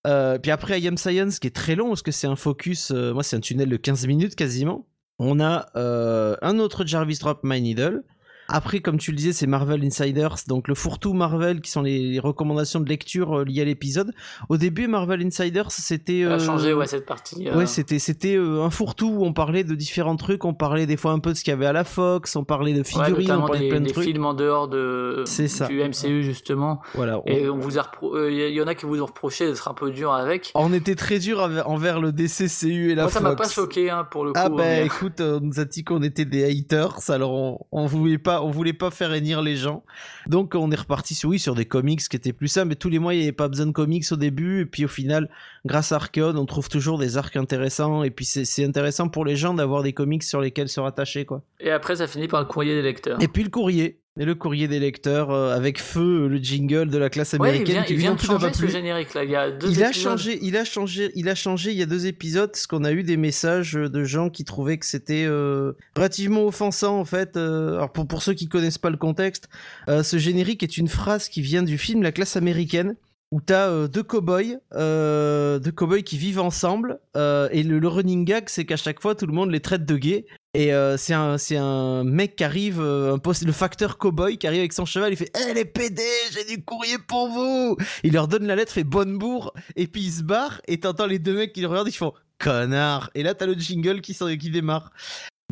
Euh, 0.07 0.39
puis 0.39 0.51
après, 0.51 0.81
I 0.81 0.89
Am 0.89 0.97
Science, 0.97 1.39
qui 1.39 1.47
est 1.47 1.55
très 1.55 1.77
long, 1.77 1.89
parce 1.89 2.03
que 2.03 2.11
c'est 2.11 2.27
un 2.27 2.37
focus, 2.37 2.91
euh, 2.91 3.13
moi 3.13 3.23
c'est 3.23 3.37
un 3.37 3.41
tunnel 3.41 3.69
de 3.69 3.77
15 3.77 4.07
minutes 4.07 4.35
quasiment. 4.35 4.87
On 5.19 5.41
a 5.41 5.69
euh, 5.77 6.37
un 6.43 6.59
autre 6.59 6.85
Jarvis 6.85 7.19
Drop 7.19 7.41
My 7.45 7.61
Needle, 7.61 8.03
après, 8.49 8.81
comme 8.81 8.99
tu 8.99 9.11
le 9.11 9.17
disais, 9.17 9.33
c'est 9.33 9.47
Marvel 9.47 9.85
Insiders, 9.85 10.37
donc 10.49 10.69
le 10.69 10.75
fourre-tout 10.75 11.15
Marvel 11.15 11.61
qui 11.61 11.71
sont 11.71 11.83
les 11.83 12.19
recommandations 12.19 12.81
de 12.81 12.89
lecture 12.89 13.39
euh, 13.39 13.45
liées 13.45 13.63
à 13.63 13.65
l'épisode. 13.65 14.13
Au 14.49 14.57
début, 14.57 14.87
Marvel 14.87 15.25
Insiders, 15.25 15.71
c'était. 15.71 16.25
Euh... 16.25 16.35
a 16.35 16.39
changé, 16.39 16.75
ouais, 16.75 16.87
cette 16.87 17.07
partie. 17.07 17.49
Euh. 17.49 17.57
Ouais, 17.57 17.67
c'était 17.67 17.99
c'était 17.99 18.37
euh, 18.37 18.63
un 18.63 18.71
fourre-tout 18.71 19.09
où 19.09 19.25
on 19.25 19.33
parlait 19.33 19.65
de 19.65 19.75
différents 19.75 20.17
trucs. 20.17 20.45
On 20.45 20.53
parlait 20.53 20.87
des 20.87 20.97
fois 20.97 21.13
un 21.13 21.21
peu 21.21 21.33
de 21.33 21.37
ce 21.37 21.45
qu'il 21.45 21.53
y 21.53 21.55
avait 21.55 21.67
à 21.67 21.73
la 21.73 21.85
Fox, 21.85 22.37
on 22.37 22.45
parlait 22.45 22.75
de 22.75 22.83
figurines, 22.83 23.33
on 23.33 23.41
parlait 23.41 23.61
des, 23.61 23.65
de 23.67 23.71
plein 23.71 23.81
de 23.81 23.87
des 23.87 23.93
trucs. 23.93 24.05
films 24.05 24.27
en 24.27 24.35
dehors 24.35 24.69
de 24.69 25.25
ça. 25.27 25.67
du 25.67 25.83
MCU 25.83 26.23
justement. 26.23 26.81
Voilà. 26.95 27.21
Et 27.27 27.49
on 27.49 27.59
vous 27.59 27.79
a 27.79 27.91
il 28.29 28.55
y 28.55 28.61
en 28.61 28.67
a 28.67 28.75
qui 28.75 28.87
vous 28.87 29.01
ont 29.01 29.07
reproché 29.07 29.47
d'être 29.47 29.69
un 29.69 29.75
peu 29.75 29.91
dur 29.91 30.13
avec. 30.13 30.51
On 30.55 30.73
était 30.73 30.95
très 30.95 31.19
dur 31.19 31.49
envers 31.67 32.01
le 32.01 32.13
DCCU 32.13 32.91
et 32.91 32.95
la 32.95 33.03
Moi, 33.03 33.11
Fox. 33.11 33.15
ça 33.15 33.21
m'a 33.21 33.37
pas 33.37 33.49
choqué 33.49 33.91
hein, 33.91 34.07
pour 34.11 34.25
le 34.25 34.33
coup. 34.33 34.41
Ah 34.43 34.49
bah 34.49 34.57
mais... 34.59 34.87
écoute, 34.87 35.21
on 35.21 35.41
nous 35.41 35.61
a 35.61 35.65
dit 35.65 35.85
qu'on 35.85 36.03
était 36.03 36.25
des 36.25 36.45
haters, 36.45 37.11
alors 37.11 37.33
on, 37.33 37.59
on 37.73 37.87
voulait 37.87 38.19
pas, 38.19 38.43
on 38.45 38.51
voulait 38.51 38.73
pas 38.73 38.91
faire 38.91 39.11
les 39.11 39.57
gens. 39.57 39.83
Donc 40.27 40.55
on 40.55 40.71
est 40.71 40.77
reparti 40.77 41.15
sur 41.15 41.31
oui 41.31 41.39
sur 41.39 41.55
des 41.55 41.65
comics 41.65 42.01
qui 42.01 42.17
étaient 42.17 42.33
plus 42.33 42.49
ça, 42.49 42.65
mais 42.65 42.75
tous 42.75 42.89
les 42.89 42.99
mois 42.99 43.15
il 43.15 43.19
n'y 43.19 43.23
avait 43.25 43.33
pas 43.33 43.49
besoin 43.49 43.67
de 43.67 43.73
comics 43.73 44.05
au 44.11 44.17
début 44.17 44.61
et 44.61 44.67
puis 44.67 44.85
au 44.85 44.89
final 44.89 45.29
grâce 45.65 45.93
à 45.93 45.97
Archeon 45.97 46.35
on 46.37 46.47
trouve 46.47 46.69
toujours 46.69 46.99
des 46.99 47.17
arcs 47.17 47.37
intéressants 47.37 48.03
et 48.05 48.11
puis 48.11 48.25
c'est 48.25 48.65
intéressant 48.65 49.09
pour 49.09 49.25
les 49.25 49.37
gens 49.37 49.55
d'avoir 49.55 49.83
des 49.83 49.93
comics 49.93 50.23
sur 50.23 50.41
lesquels 50.41 50.69
se 50.69 50.81
rattacher 50.81 51.25
quoi. 51.25 51.43
Et 51.61 51.71
après 51.71 51.97
ça 51.97 52.07
finit 52.07 52.29
par 52.29 52.41
le 52.41 52.47
courrier 52.47 52.75
des 52.75 52.83
lecteurs. 52.83 53.23
Et 53.23 53.29
puis 53.29 53.43
le 53.43 53.51
courrier. 53.51 54.01
Et 54.21 54.25
le 54.25 54.37
courrier 54.37 54.69
des 54.69 54.79
lecteurs 54.79 55.33
euh, 55.33 55.57
avec 55.57 55.81
feu 55.81 56.29
le 56.29 56.37
jingle 56.37 56.89
de 56.89 56.99
la 56.99 57.11
classe 57.11 57.35
américaine 57.35 57.65
ouais, 57.65 57.71
il 57.71 57.73
vient, 57.73 57.83
qui 57.83 57.93
il 57.95 57.99
vient 57.99 58.15
de 58.15 58.21
changer 58.21 58.53
ce 58.53 58.67
générique 58.69 59.13
là. 59.13 59.25
Il 59.25 59.31
y 59.31 59.35
a 59.35 59.51
deux 59.51 59.67
il 59.67 59.81
épisodes. 59.81 59.89
a 59.89 59.93
changé 59.93 60.39
il 60.41 60.57
a 60.57 60.65
changé 60.65 61.11
il 61.17 61.29
a 61.29 61.35
changé 61.35 61.73
il 61.73 61.77
y 61.79 61.83
a 61.83 61.87
deux 61.87 62.07
épisodes 62.07 62.51
parce 62.53 62.69
qu'on 62.69 62.85
a 62.85 62.93
eu 62.93 63.03
des 63.03 63.17
messages 63.17 63.73
de 63.73 64.05
gens 64.05 64.31
qui 64.31 64.45
trouvaient 64.45 64.79
que 64.79 64.87
c'était 64.87 65.25
euh, 65.27 65.73
relativement 65.97 66.47
offensant 66.47 66.97
en 66.97 67.05
fait. 67.05 67.37
Euh, 67.37 67.75
alors 67.75 67.91
pour, 67.91 68.07
pour 68.07 68.23
ceux 68.23 68.35
qui 68.35 68.47
connaissent 68.47 68.79
pas 68.79 68.91
le 68.91 68.97
contexte 68.97 69.49
euh, 69.89 70.05
ce 70.05 70.17
générique 70.17 70.63
est 70.63 70.77
une 70.79 70.87
phrase 70.89 71.29
qui 71.29 71.43
vient 71.43 71.65
du 71.65 71.77
film 71.77 72.01
La 72.05 72.13
classe 72.13 72.37
américaine 72.37 72.95
où 73.35 73.41
t'as 73.41 73.69
euh, 73.69 73.89
deux 73.89 74.05
cow-boys, 74.05 74.61
euh, 74.75 75.59
deux 75.59 75.73
cow-boys 75.73 76.03
qui 76.03 76.19
vivent 76.19 76.39
ensemble, 76.39 77.01
euh, 77.17 77.49
et 77.51 77.65
le, 77.65 77.89
running 77.89 78.25
gag, 78.25 78.45
c'est 78.47 78.65
qu'à 78.65 78.77
chaque 78.77 79.03
fois, 79.03 79.17
tout 79.17 79.27
le 79.27 79.33
monde 79.33 79.51
les 79.51 79.59
traite 79.59 79.85
de 79.85 79.97
gays. 79.97 80.25
Et 80.55 80.73
euh, 80.73 80.97
c'est 80.97 81.15
un, 81.57 82.05
mec 82.05 82.37
qui 82.37 82.45
arrive, 82.45 82.81
euh, 82.81 83.17
un 83.17 83.45
le 83.45 83.53
facteur 83.53 83.99
cowboy 83.99 84.39
qui 84.39 84.47
arrive 84.47 84.61
avec 84.61 84.73
son 84.73 84.85
cheval, 84.85 85.13
il 85.13 85.17
fait 85.17 85.33
Eh 85.35 85.53
les 85.53 85.65
PD, 85.65 86.01
j'ai 86.33 86.45
du 86.45 86.65
courrier 86.65 86.97
pour 87.09 87.29
vous 87.29 87.77
Il 88.05 88.13
leur 88.13 88.29
donne 88.29 88.47
la 88.47 88.55
lettre, 88.55 88.71
fait 88.71 88.85
bonne 88.85 89.19
bourre, 89.19 89.53
et 89.75 89.89
puis 89.89 90.03
il 90.03 90.13
se 90.13 90.23
barre, 90.23 90.61
et 90.69 90.79
t'entends 90.79 91.07
les 91.07 91.19
deux 91.19 91.37
mecs 91.37 91.53
qui 91.53 91.61
le 91.61 91.67
regardent, 91.67 91.89
ils 91.89 91.93
font 91.93 92.13
Connard 92.39 93.11
Et 93.17 93.25
là, 93.25 93.35
t'as 93.35 93.47
le 93.47 93.55
jingle 93.55 94.01
qui, 94.01 94.15
qui 94.15 94.51
démarre. 94.51 94.93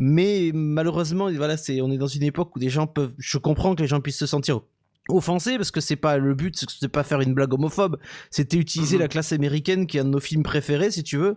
Mais 0.00 0.52
malheureusement, 0.54 1.28
voilà, 1.32 1.56
on 1.80 1.90
est 1.90 1.98
dans 1.98 2.06
une 2.06 2.22
époque 2.22 2.54
où 2.54 2.60
des 2.60 2.70
gens 2.70 2.86
peuvent. 2.86 3.12
Je 3.18 3.38
comprends 3.38 3.74
que 3.74 3.82
les 3.82 3.88
gens 3.88 4.00
puissent 4.00 4.18
se 4.18 4.26
sentir 4.26 4.60
offensés 5.08 5.56
parce 5.56 5.70
que 5.70 5.80
c'est 5.80 5.96
pas 5.96 6.16
le 6.18 6.34
but, 6.34 6.64
c'est 6.80 6.88
pas 6.88 7.02
faire 7.02 7.20
une 7.20 7.34
blague 7.34 7.52
homophobe. 7.54 7.98
C'était 8.30 8.56
utiliser 8.56 8.96
Mhm. 8.96 9.02
la 9.02 9.08
classe 9.08 9.32
américaine 9.32 9.86
qui 9.86 9.96
est 9.98 10.00
un 10.00 10.04
de 10.04 10.10
nos 10.10 10.20
films 10.20 10.42
préférés, 10.42 10.90
si 10.90 11.02
tu 11.02 11.16
veux. 11.16 11.36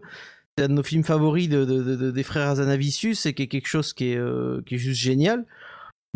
C'est 0.57 0.65
un 0.65 0.67
de 0.69 0.73
nos 0.73 0.83
films 0.83 1.03
favoris 1.03 1.49
de, 1.49 1.65
de- 1.65 1.83
de- 1.83 1.95
de- 1.95 2.11
des 2.11 2.23
frères 2.23 2.47
Azanavicius 2.49 3.25
et 3.25 3.33
qui 3.33 3.43
est 3.43 3.47
quelque 3.47 3.67
chose 3.67 3.91
qui 3.93 4.11
est, 4.11 4.17
euh, 4.17 4.61
qui 4.65 4.75
est 4.75 4.77
juste 4.77 5.01
génial. 5.01 5.45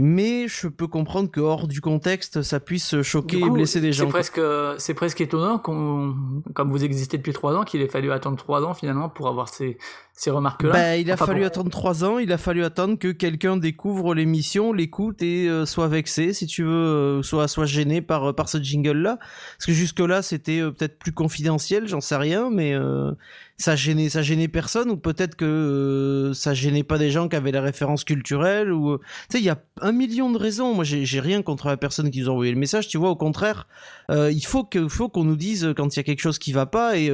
Mais 0.02 0.48
je 0.48 0.68
peux 0.70 0.88
comprendre 0.88 1.30
que 1.30 1.42
hors 1.42 1.68
du 1.68 1.82
contexte, 1.82 2.42
ça 2.42 2.62
puisse 2.62 3.02
choquer 3.02 3.42
coup, 3.42 3.48
et 3.48 3.50
blesser 3.50 3.82
des 3.82 3.88
c'est 3.92 3.98
gens. 4.00 4.06
quoi. 4.06 4.22
presque 4.22 4.40
c'est 4.78 4.94
presque 4.94 5.20
étonnant 5.20 5.60
qu'on 5.60 6.16
comme 6.56 6.70
vous 6.72 6.86
existez 6.86 7.18
depuis 7.18 7.34
trois 7.34 7.54
ans 7.56 7.64
qu'il 7.66 7.82
ait 7.82 7.90
fallu 7.90 8.10
attendre 8.14 8.38
trois 8.38 8.64
ans 8.64 8.74
finalement 8.74 9.10
pour 9.10 9.28
avoir 9.28 9.50
ces 9.50 9.78
ces 10.14 10.32
remarques 10.32 10.64
là. 10.64 10.72
Bah, 10.72 10.98
il 10.98 11.10
a 11.12 11.16
Enfin, 11.16 11.26
fallu 11.28 11.42
bon. 11.42 11.48
attendre 11.48 11.70
trois 11.70 12.04
ans, 12.06 12.18
il 12.18 12.32
a 12.32 12.38
fallu 12.38 12.64
attendre 12.64 12.98
que 12.98 13.10
quelqu'un 13.12 13.58
découvre 13.58 14.14
l'émission, 14.16 14.72
l'écoute 14.74 15.22
et 15.22 15.48
euh, 15.50 15.66
soit 15.66 15.88
vexé, 15.90 16.32
si 16.34 16.46
tu 16.46 16.64
veux, 16.64 16.70
euh, 16.72 17.22
soit, 17.24 17.48
soit 17.48 17.66
gêné 17.66 18.02
par, 18.02 18.34
par 18.36 18.48
ce 18.50 18.58
jingle-là. 18.58 19.18
Parce 19.58 19.66
que 19.66 19.72
jusque-là, 19.74 20.22
c'était 20.22 20.60
euh, 20.62 20.72
peut-être 20.72 20.98
plus 21.00 21.14
confidentiel, 21.14 21.88
j'en 21.88 22.02
sais 22.02 22.18
rien, 22.18 22.50
mais 22.50 22.74
euh, 22.74 23.12
ça 23.60 23.76
gênait, 23.76 24.10
ça 24.10 24.22
gênait 24.24 24.48
personne, 24.48 24.90
ou 24.90 24.98
peut-être 24.98 25.36
que 25.36 25.46
euh, 25.46 26.34
ça 26.34 26.54
gênait 26.54 26.84
pas 26.84 26.98
des 26.98 27.12
gens 27.12 27.28
qui 27.28 27.36
avaient 27.36 27.52
la 27.52 27.62
référence 27.62 28.04
culturelle, 28.06 28.72
ou... 28.72 28.94
euh, 28.94 29.00
Tu 29.30 29.38
sais, 29.38 29.40
il 29.40 29.46
y 29.46 29.50
a 29.50 29.62
un 29.82 29.92
million 29.92 30.32
de 30.32 30.38
raisons. 30.38 30.74
Moi, 30.74 30.84
j'ai 30.86 31.20
rien 31.20 31.42
contre 31.44 31.68
la 31.68 31.78
personne 31.78 32.10
qui 32.10 32.22
nous 32.22 32.30
a 32.30 32.32
envoyé 32.32 32.52
le 32.52 32.58
message, 32.58 32.88
tu 32.88 32.98
vois, 32.98 33.10
au 33.10 33.16
contraire, 33.18 33.68
euh, 34.10 34.32
il 34.32 34.46
faut 34.46 34.64
que- 34.64 34.88
faut 34.88 35.10
qu'on 35.10 35.26
nous 35.26 35.36
dise 35.36 35.74
quand 35.76 35.94
il 35.96 36.00
y 36.00 36.02
a 36.02 36.04
quelque 36.04 36.22
chose 36.22 36.40
qui 36.40 36.54
va 36.54 36.66
pas, 36.66 36.98
et... 36.98 37.10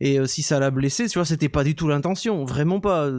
et 0.00 0.18
euh, 0.18 0.26
si 0.26 0.42
ça 0.42 0.58
l'a 0.58 0.70
blessé, 0.70 1.08
tu 1.08 1.18
vois, 1.18 1.24
c'était 1.24 1.48
pas 1.48 1.64
du 1.64 1.74
tout 1.74 1.88
l'intention, 1.88 2.44
vraiment 2.44 2.80
pas. 2.80 3.10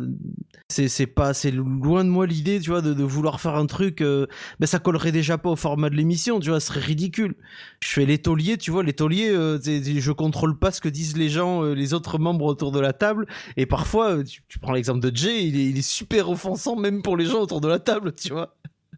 C'est 0.69 0.87
c'est 0.87 1.05
pas, 1.07 1.33
c'est 1.33 1.51
loin 1.51 2.05
de 2.05 2.09
moi 2.09 2.25
l'idée, 2.25 2.59
tu 2.59 2.69
vois, 2.69 2.81
de, 2.81 2.93
de 2.93 3.03
vouloir 3.03 3.41
faire 3.41 3.55
un 3.55 3.65
truc. 3.65 4.01
euh, 4.01 4.25
ben 4.59 4.67
ça 4.67 4.79
collerait 4.79 5.11
déjà 5.11 5.37
pas 5.37 5.49
au 5.49 5.55
format 5.57 5.89
de 5.89 5.95
l'émission, 5.95 6.39
tu 6.39 6.49
vois, 6.49 6.59
ce 6.61 6.67
serait 6.67 6.79
ridicule. 6.79 7.35
Je 7.83 7.89
fais 7.89 8.05
l'étolier, 8.05 8.57
tu 8.57 8.71
vois, 8.71 8.81
l'étolier, 8.83 9.29
euh, 9.29 9.59
je 9.61 10.11
contrôle 10.11 10.57
pas 10.57 10.71
ce 10.71 10.79
que 10.79 10.89
disent 10.89 11.17
les 11.17 11.29
gens, 11.29 11.63
euh, 11.63 11.73
les 11.73 11.93
autres 11.93 12.17
membres 12.19 12.45
autour 12.45 12.71
de 12.71 12.79
la 12.79 12.93
table, 12.93 13.27
et 13.57 13.65
parfois, 13.65 14.11
euh, 14.11 14.23
tu, 14.23 14.41
tu 14.47 14.59
prends 14.59 14.71
l'exemple 14.71 15.01
de 15.01 15.15
Jay, 15.15 15.45
il 15.45 15.59
est, 15.59 15.65
il 15.65 15.77
est 15.77 15.81
super 15.81 16.29
offensant 16.29 16.77
même 16.77 17.01
pour 17.01 17.17
les 17.17 17.25
gens 17.25 17.41
autour 17.41 17.59
de 17.59 17.67
la 17.67 17.79
table, 17.79 18.13
tu 18.13 18.31
vois. 18.31 18.55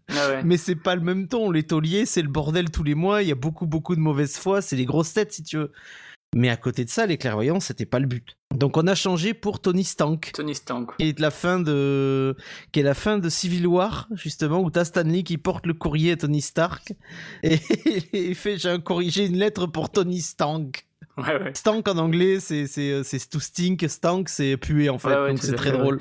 Ah 0.09 0.29
ouais. 0.29 0.43
Mais 0.43 0.57
c'est 0.57 0.75
pas 0.75 0.95
le 0.95 1.01
même 1.01 1.27
ton. 1.27 1.49
Les 1.49 1.63
tauliers, 1.63 2.05
c'est 2.05 2.21
le 2.21 2.27
bordel 2.27 2.69
tous 2.69 2.83
les 2.83 2.93
mois. 2.93 3.23
Il 3.23 3.29
y 3.29 3.31
a 3.31 3.35
beaucoup, 3.35 3.65
beaucoup 3.65 3.95
de 3.95 4.01
mauvaise 4.01 4.35
foi. 4.37 4.61
C'est 4.61 4.75
les 4.75 4.85
grosses 4.85 5.13
têtes, 5.13 5.31
si 5.31 5.43
tu 5.43 5.57
veux. 5.57 5.71
Mais 6.35 6.49
à 6.49 6.57
côté 6.57 6.83
de 6.85 6.89
ça, 6.89 7.05
les 7.05 7.17
clairvoyants, 7.17 7.59
c'était 7.59 7.85
pas 7.85 7.99
le 7.99 8.07
but. 8.07 8.37
Donc 8.51 8.77
on 8.77 8.87
a 8.87 8.95
changé 8.95 9.33
pour 9.33 9.61
Tony 9.61 9.83
Stank. 9.83 10.31
Tony 10.33 10.55
Stank. 10.55 10.95
Qui 10.97 11.09
est 11.09 11.19
la 11.19 11.31
fin 11.31 11.59
de, 11.59 12.35
qui 12.71 12.79
est 12.79 12.83
la 12.83 12.93
fin 12.93 13.17
de 13.17 13.29
Civil 13.29 13.67
War, 13.67 14.07
justement, 14.13 14.61
où 14.61 14.69
t'as 14.69 14.85
Stanley 14.85 15.23
qui 15.23 15.37
porte 15.37 15.65
le 15.65 15.73
courrier 15.73 16.13
à 16.13 16.17
Tony 16.17 16.41
Stark. 16.41 16.93
Et 17.43 17.59
il 18.13 18.35
fait, 18.35 18.57
j'ai 18.57 18.77
j'ai 19.07 19.25
une 19.25 19.37
lettre 19.37 19.67
pour 19.67 19.89
Tony 19.91 20.21
Stank. 20.21 20.85
Ouais 21.17 21.23
ouais. 21.25 21.51
Stank 21.53 21.87
en 21.87 21.97
anglais, 21.97 22.39
c'est, 22.39 22.65
c'est, 22.65 23.03
c'est 23.03 23.29
to 23.29 23.39
stink. 23.39 23.85
Stank, 23.87 24.29
c'est 24.29 24.57
puer, 24.57 24.89
en 24.89 24.97
fait. 24.97 25.09
Ouais, 25.09 25.21
ouais, 25.21 25.29
Donc 25.29 25.39
c'est 25.39 25.53
très 25.53 25.69
fait, 25.69 25.75
ouais. 25.75 25.81
drôle. 25.81 25.99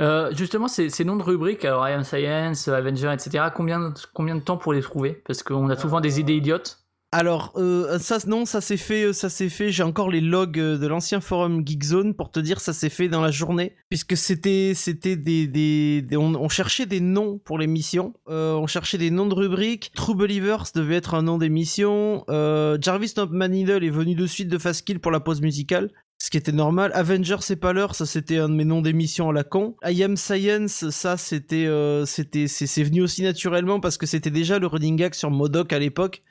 Euh, 0.00 0.32
justement, 0.34 0.68
ces, 0.68 0.90
ces 0.90 1.04
noms 1.04 1.16
de 1.16 1.22
rubriques, 1.22 1.64
alors 1.64 1.88
I 1.88 1.92
Am 1.92 2.04
Science, 2.04 2.68
Avenger, 2.68 3.12
etc. 3.12 3.46
Combien 3.54 3.92
combien 4.14 4.34
de 4.34 4.40
temps 4.40 4.56
pour 4.56 4.72
les 4.72 4.80
trouver? 4.80 5.22
Parce 5.26 5.42
qu'on 5.42 5.68
a 5.70 5.76
souvent 5.76 6.00
des 6.00 6.20
idées 6.20 6.34
idiotes. 6.34 6.80
Alors 7.10 7.52
euh, 7.56 7.98
ça 7.98 8.18
non 8.26 8.44
ça 8.44 8.60
s'est 8.60 8.76
fait 8.76 9.04
euh, 9.04 9.12
ça 9.14 9.30
s'est 9.30 9.48
fait. 9.48 9.72
J'ai 9.72 9.82
encore 9.82 10.10
les 10.10 10.20
logs 10.20 10.58
euh, 10.58 10.76
de 10.76 10.86
l'ancien 10.86 11.22
forum 11.22 11.66
Geekzone 11.66 12.12
pour 12.12 12.30
te 12.30 12.38
dire 12.38 12.60
ça 12.60 12.74
s'est 12.74 12.90
fait 12.90 13.08
dans 13.08 13.22
la 13.22 13.30
journée. 13.30 13.74
Puisque 13.88 14.14
c'était 14.14 14.72
c'était 14.74 15.16
des, 15.16 16.04
on, 16.12 16.48
cherchait 16.50 16.84
des 16.84 17.00
noms 17.00 17.38
pour 17.38 17.58
l'émission. 17.58 18.12
Euh, 18.28 18.52
on 18.52 18.66
cherchait 18.66 18.98
des 18.98 19.10
noms 19.10 19.26
de 19.26 19.34
rubriques. 19.34 19.90
True 19.94 20.14
Believers 20.14 20.64
devait 20.74 20.96
être 20.96 21.14
un 21.14 21.22
nom 21.22 21.38
d'émission. 21.38 22.24
Jarvis 22.28 23.14
Not 23.16 23.28
Needle 23.48 23.84
est 23.84 23.90
venu 23.90 24.14
de 24.14 24.26
suite 24.26 24.48
de 24.48 24.58
Fast 24.58 24.84
Kill 24.84 25.00
pour 25.00 25.10
la 25.10 25.20
pause 25.20 25.40
musicale 25.40 25.90
ce 26.28 26.30
qui 26.30 26.36
était 26.36 26.52
normal. 26.52 26.90
Avenger, 26.92 27.36
c'est 27.40 27.56
pas 27.56 27.72
l'heure, 27.72 27.94
ça 27.94 28.04
c'était 28.04 28.36
un 28.36 28.50
de 28.50 28.54
mes 28.54 28.66
noms 28.66 28.82
d'émission 28.82 29.30
à 29.30 29.32
la 29.32 29.44
con. 29.44 29.76
I 29.82 30.02
Am 30.02 30.18
Science, 30.18 30.90
ça 30.90 31.16
c'était, 31.16 31.64
euh, 31.64 32.04
c'était, 32.04 32.48
c'est, 32.48 32.82
venu 32.82 33.00
aussi 33.00 33.22
naturellement 33.22 33.80
parce 33.80 33.96
que 33.96 34.04
c'était 34.04 34.30
déjà 34.30 34.58
le 34.58 34.66
running 34.66 34.96
gag 34.96 35.14
sur 35.14 35.30
Modoc 35.30 35.72
à 35.72 35.78
l'époque. 35.78 36.22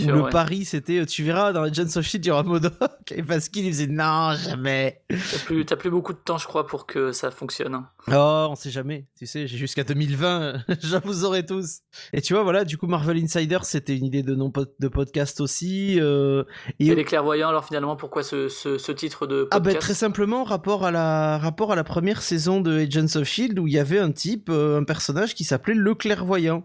Où 0.00 0.06
le 0.06 0.22
ouais. 0.22 0.30
pari 0.30 0.64
c'était, 0.64 1.00
euh, 1.00 1.04
tu 1.04 1.22
verras, 1.22 1.52
dans 1.52 1.62
Agents 1.64 1.96
of 1.96 2.02
Shield, 2.02 2.24
il 2.24 2.28
y 2.28 2.30
aura 2.30 2.44
Modoc. 2.44 2.72
Et 3.14 3.22
parce 3.22 3.50
qu'il 3.50 3.66
faisait, 3.70 3.86
non, 3.88 4.34
jamais. 4.36 5.02
T'as 5.10 5.38
plus, 5.44 5.64
plus 5.66 5.90
beaucoup 5.90 6.14
de 6.14 6.18
temps, 6.18 6.38
je 6.38 6.46
crois, 6.46 6.66
pour 6.66 6.86
que 6.86 7.12
ça 7.12 7.30
fonctionne. 7.30 7.74
hein. 7.74 7.88
Oh, 8.08 8.48
on 8.50 8.54
sait 8.54 8.70
jamais. 8.70 9.06
Tu 9.18 9.26
sais, 9.26 9.46
j'ai 9.46 9.58
jusqu'à 9.58 9.84
2020, 9.84 10.64
je 10.82 10.96
vous 11.04 11.24
aurai 11.26 11.44
tous. 11.44 11.80
Et 12.14 12.22
tu 12.22 12.32
vois, 12.32 12.42
voilà, 12.42 12.64
du 12.64 12.78
coup, 12.78 12.86
Marvel 12.86 13.22
Insider, 13.22 13.58
c'était 13.62 13.96
une 13.96 14.06
idée 14.06 14.22
de 14.22 14.34
nom 14.34 14.50
de 14.80 14.88
podcast 14.88 15.40
aussi. 15.42 16.00
euh, 16.00 16.44
et 16.80 16.86
Et 16.86 16.94
les 16.94 17.04
clairvoyants, 17.04 17.50
alors 17.50 17.66
finalement, 17.66 17.96
pourquoi 17.96 18.22
ce, 18.22 18.48
ce, 18.48 18.78
ce 18.78 18.92
titre 18.92 19.26
de 19.26 19.41
podcast 19.44 19.56
Ah 19.56 19.60
ben 19.60 19.78
très 19.78 19.94
simplement 19.94 20.44
rapport 20.44 20.84
à 20.84 20.90
la 20.90 21.38
rapport 21.38 21.72
à 21.72 21.76
la 21.76 21.84
première 21.84 22.22
saison 22.22 22.60
de 22.60 22.80
Agents 22.80 23.20
of 23.20 23.24
Shield 23.24 23.58
où 23.58 23.66
il 23.66 23.74
y 23.74 23.78
avait 23.78 23.98
un 23.98 24.12
type, 24.12 24.48
euh, 24.50 24.80
un 24.80 24.84
personnage 24.84 25.34
qui 25.34 25.44
s'appelait 25.44 25.74
le 25.74 25.94
clairvoyant. 25.94 26.64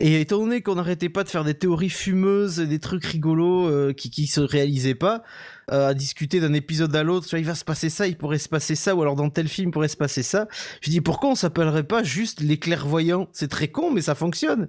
Et 0.00 0.20
étant 0.20 0.38
donné 0.38 0.62
qu'on 0.62 0.76
n'arrêtait 0.76 1.08
pas 1.08 1.24
de 1.24 1.28
faire 1.28 1.42
des 1.42 1.54
théories 1.54 1.90
fumeuses, 1.90 2.58
des 2.58 2.78
trucs 2.78 3.04
rigolos 3.04 3.66
euh, 3.66 3.92
qui 3.92 4.10
qui 4.10 4.28
se 4.28 4.40
réalisaient 4.40 4.94
pas, 4.94 5.24
euh, 5.72 5.88
à 5.88 5.94
discuter 5.94 6.38
d'un 6.38 6.52
épisode 6.52 6.94
à 6.94 7.02
l'autre, 7.02 7.36
il 7.36 7.44
va 7.44 7.56
se 7.56 7.64
passer 7.64 7.90
ça, 7.90 8.06
il 8.06 8.16
pourrait 8.16 8.38
se 8.38 8.48
passer 8.48 8.76
ça, 8.76 8.94
ou 8.94 9.02
alors 9.02 9.16
dans 9.16 9.28
tel 9.28 9.48
film 9.48 9.70
il 9.70 9.72
pourrait 9.72 9.88
se 9.88 9.96
passer 9.96 10.22
ça. 10.22 10.46
Je 10.82 10.90
dis 10.90 11.00
pourquoi 11.00 11.30
on 11.30 11.34
s'appellerait 11.34 11.82
pas 11.82 12.04
juste 12.04 12.40
les 12.40 12.58
clairvoyants? 12.58 13.28
C'est 13.32 13.48
très 13.48 13.68
con, 13.68 13.90
mais 13.90 14.02
ça 14.02 14.14
fonctionne. 14.14 14.68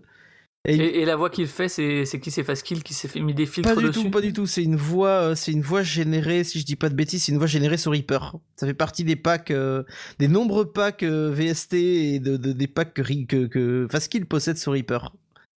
Et, 0.66 1.02
et, 1.02 1.06
la 1.06 1.16
voix 1.16 1.30
qu'il 1.30 1.48
fait, 1.48 1.70
c'est 1.70 2.20
qui? 2.20 2.32
C'est 2.32 2.44
Faskill 2.44 2.84
qui 2.84 2.94
s'est 2.94 3.08
fait 3.08 3.22
mis 3.22 3.34
des 3.34 3.46
filtres 3.46 3.74
pas 3.74 3.80
du 3.80 3.88
dessus? 3.88 4.04
tout, 4.04 4.10
pas 4.10 4.20
du 4.20 4.34
tout. 4.34 4.46
C'est 4.46 4.64
une 4.64 4.76
voix, 4.76 5.08
euh, 5.30 5.36
c'est 5.36 5.54
une 5.54 5.62
voix 5.62 5.84
générée. 5.84 6.44
Si 6.44 6.60
je 6.60 6.66
dis 6.66 6.76
pas 6.76 6.90
de 6.90 6.96
bêtises, 6.96 7.24
c'est 7.24 7.32
une 7.32 7.38
voix 7.38 7.48
générée 7.48 7.78
sur 7.78 7.94
Reaper. 7.94 8.36
Ça 8.58 8.68
fait 8.68 8.74
partie 8.74 9.06
des 9.06 9.16
packs, 9.16 9.52
euh, 9.52 9.84
des 10.20 10.28
nombreux 10.28 10.70
packs 10.70 11.04
euh, 11.04 11.32
VST 11.34 11.74
et 11.76 12.20
de, 12.20 12.36
de, 12.36 12.52
des 12.52 12.68
packs 12.68 12.94
que, 12.94 13.02
que, 13.02 13.46
que 13.46 13.88
Faskill 13.90 14.26
possède 14.26 14.58
sur 14.58 14.74
Reaper. 14.74 15.14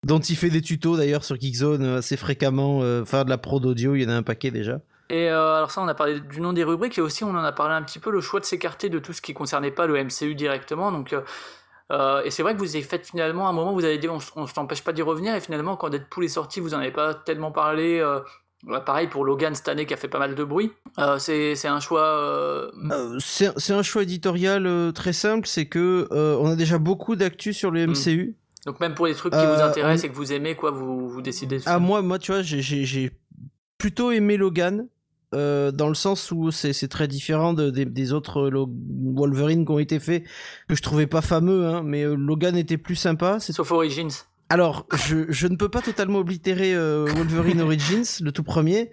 Dont 0.06 0.20
il 0.20 0.36
fait 0.36 0.50
des 0.50 0.62
tutos 0.62 0.96
d'ailleurs 0.96 1.24
sur 1.24 1.40
Geekzone 1.40 1.84
assez 1.84 2.16
fréquemment. 2.16 2.80
faire 3.04 3.24
de 3.24 3.30
la 3.30 3.38
prod 3.38 3.64
audio, 3.64 3.94
il 3.94 4.02
y 4.02 4.06
en 4.06 4.08
a 4.08 4.14
un 4.14 4.22
paquet 4.22 4.50
déjà. 4.50 4.80
Et 5.10 5.28
alors 5.28 5.70
ça, 5.70 5.82
on 5.82 5.88
a 5.88 5.94
parlé 5.94 6.20
du 6.20 6.40
nom 6.40 6.52
des 6.52 6.64
rubriques 6.64 6.96
et 6.96 7.02
aussi 7.02 7.22
on 7.22 7.30
en 7.30 7.44
a 7.44 7.52
parlé 7.52 7.74
un 7.74 7.82
petit 7.82 7.98
peu 7.98 8.10
le 8.10 8.20
choix 8.20 8.40
de 8.40 8.44
s'écarter 8.44 8.88
de 8.88 8.98
tout 8.98 9.12
ce 9.12 9.20
qui 9.20 9.34
concernait 9.34 9.70
pas 9.70 9.86
le 9.86 10.02
MCU 10.02 10.34
directement. 10.34 10.90
Donc 10.90 11.12
euh, 11.12 11.20
et 12.24 12.30
c'est 12.30 12.42
vrai 12.42 12.54
que 12.54 12.58
vous 12.58 12.74
avez 12.74 12.84
fait 12.84 13.04
finalement 13.04 13.48
un 13.48 13.52
moment, 13.52 13.72
vous 13.72 13.84
avez 13.84 13.98
dit 13.98 14.08
on, 14.08 14.18
on 14.36 14.46
t'empêche 14.46 14.82
pas 14.82 14.92
d'y 14.92 15.02
revenir, 15.02 15.34
et 15.34 15.40
finalement 15.40 15.76
quand 15.76 15.90
Deadpool 15.90 16.24
est 16.24 16.28
sorti, 16.28 16.60
vous 16.60 16.74
en 16.74 16.78
avez 16.78 16.90
pas 16.90 17.14
tellement 17.14 17.52
parlé. 17.52 18.00
Euh, 18.00 18.20
pareil 18.84 19.08
pour 19.08 19.24
Logan 19.24 19.54
cette 19.54 19.68
année 19.68 19.86
qui 19.86 19.94
a 19.94 19.96
fait 19.96 20.08
pas 20.08 20.18
mal 20.18 20.34
de 20.34 20.44
bruit. 20.44 20.72
Euh, 20.98 21.18
c'est 21.18 21.66
un 21.66 21.80
choix. 21.80 22.04
Euh, 22.04 22.70
euh, 22.90 23.18
c'est 23.18 23.72
un 23.72 23.82
choix 23.82 24.02
éditorial 24.02 24.92
très 24.94 25.12
simple, 25.12 25.46
c'est 25.46 25.66
que 25.66 26.08
on 26.10 26.46
a 26.46 26.56
déjà 26.56 26.78
beaucoup 26.78 27.16
d'actu 27.16 27.52
sur 27.52 27.70
le 27.70 27.86
MCU. 27.86 28.36
Hmm. 28.36 28.70
Donc 28.70 28.80
même 28.80 28.94
pour 28.94 29.06
les 29.06 29.14
trucs 29.14 29.32
qui 29.32 29.44
vous 29.44 29.62
intéressent 29.62 30.04
et 30.04 30.08
que 30.08 30.14
vous 30.14 30.32
aimez, 30.32 30.54
quoi, 30.54 30.70
vous, 30.70 31.08
vous 31.08 31.22
décidez. 31.22 31.58
Ah 31.66 31.80
moi, 31.80 32.00
moi, 32.02 32.18
tu 32.18 32.32
vois, 32.32 32.42
j'ai 32.42 33.10
plutôt 33.78 34.12
aimé 34.12 34.36
Logan. 34.36 34.86
Euh, 35.34 35.72
dans 35.72 35.88
le 35.88 35.94
sens 35.94 36.30
où 36.30 36.50
c'est 36.50 36.88
très 36.88 37.08
différent 37.08 37.54
de, 37.54 37.70
des 37.70 38.12
autres 38.12 38.50
Wolverine 39.14 39.64
qui 39.64 39.72
ont 39.72 39.78
été 39.78 39.98
faits, 39.98 40.24
que 40.68 40.74
je 40.74 40.82
trouvais 40.82 41.06
pas 41.06 41.22
fameux, 41.22 41.66
hein, 41.66 41.82
mais 41.82 42.02
euh, 42.02 42.14
Logan 42.14 42.56
était 42.56 42.76
plus 42.76 42.96
sympa. 42.96 43.40
Sauf 43.40 43.70
Origins. 43.70 44.10
Alors, 44.50 44.86
je, 44.92 45.24
je, 45.30 45.46
ne 45.46 45.56
peux 45.56 45.70
pas 45.70 45.80
totalement 45.80 46.18
oblitérer 46.18 46.74
euh, 46.74 47.06
Wolverine 47.06 47.62
Origins, 47.62 48.04
le 48.20 48.32
tout 48.32 48.42
premier, 48.42 48.90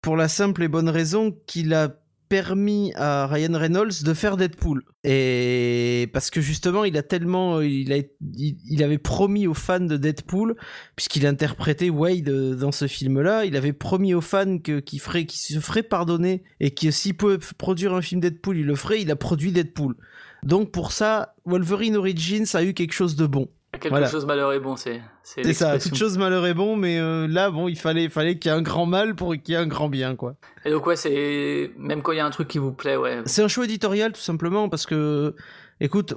pour 0.00 0.16
la 0.16 0.28
simple 0.28 0.62
et 0.62 0.68
bonne 0.68 0.88
raison 0.88 1.36
qu'il 1.46 1.74
a 1.74 1.96
permis 2.34 2.92
à 2.96 3.28
Ryan 3.28 3.56
Reynolds 3.56 4.02
de 4.02 4.12
faire 4.12 4.36
Deadpool. 4.36 4.82
Et 5.04 6.10
parce 6.12 6.30
que 6.30 6.40
justement, 6.40 6.82
il 6.82 6.96
a 6.96 7.04
tellement, 7.04 7.60
il, 7.60 7.92
a, 7.92 7.98
il, 8.36 8.82
avait 8.82 8.98
promis 8.98 9.46
aux 9.46 9.54
fans 9.54 9.78
de 9.78 9.96
Deadpool, 9.96 10.56
puisqu'il 10.96 11.28
interprétait 11.28 11.90
Wade 11.90 12.28
euh, 12.28 12.56
dans 12.56 12.72
ce 12.72 12.88
film-là, 12.88 13.44
il 13.44 13.54
avait 13.56 13.72
promis 13.72 14.14
aux 14.14 14.20
fans 14.20 14.58
que 14.58 14.80
qu'il 14.80 14.98
ferait, 14.98 15.26
qu'il 15.26 15.38
se 15.38 15.60
ferait 15.60 15.84
pardonner 15.84 16.42
et 16.58 16.72
que 16.72 16.90
s'il 16.90 17.16
pouvait 17.16 17.38
produire 17.56 17.94
un 17.94 18.02
film 18.02 18.20
Deadpool, 18.20 18.58
il 18.58 18.66
le 18.66 18.74
ferait. 18.74 19.00
Il 19.00 19.12
a 19.12 19.16
produit 19.16 19.52
Deadpool. 19.52 19.94
Donc 20.42 20.72
pour 20.72 20.90
ça, 20.90 21.36
Wolverine 21.44 21.96
Origins 21.96 22.46
a 22.54 22.64
eu 22.64 22.74
quelque 22.74 22.94
chose 22.94 23.14
de 23.14 23.26
bon. 23.26 23.48
Quelque 23.80 24.06
chose 24.08 24.26
malheur 24.26 24.52
est 24.52 24.60
bon, 24.60 24.76
c'est. 24.76 25.00
C'est 25.22 25.52
ça, 25.52 25.78
toute 25.78 25.94
chose 25.94 26.18
malheur 26.18 26.46
est 26.46 26.54
bon, 26.54 26.76
mais 26.76 26.98
euh, 26.98 27.26
là, 27.26 27.50
bon, 27.50 27.68
il 27.68 27.78
fallait, 27.78 28.08
fallait 28.08 28.38
qu'il 28.38 28.50
y 28.50 28.54
ait 28.54 28.56
un 28.56 28.62
grand 28.62 28.86
mal 28.86 29.14
pour 29.14 29.32
qu'il 29.34 29.50
y 29.50 29.52
ait 29.52 29.60
un 29.60 29.66
grand 29.66 29.88
bien, 29.88 30.16
quoi. 30.16 30.36
Et 30.64 30.70
donc, 30.70 30.86
ouais, 30.86 30.96
c'est. 30.96 31.70
Même 31.76 32.02
quand 32.02 32.12
il 32.12 32.18
y 32.18 32.20
a 32.20 32.26
un 32.26 32.30
truc 32.30 32.48
qui 32.48 32.58
vous 32.58 32.72
plaît, 32.72 32.96
ouais. 32.96 33.22
C'est 33.26 33.42
un 33.42 33.48
choix 33.48 33.64
éditorial, 33.64 34.12
tout 34.12 34.20
simplement, 34.20 34.68
parce 34.68 34.86
que 34.86 35.34
Écoute, 35.80 36.14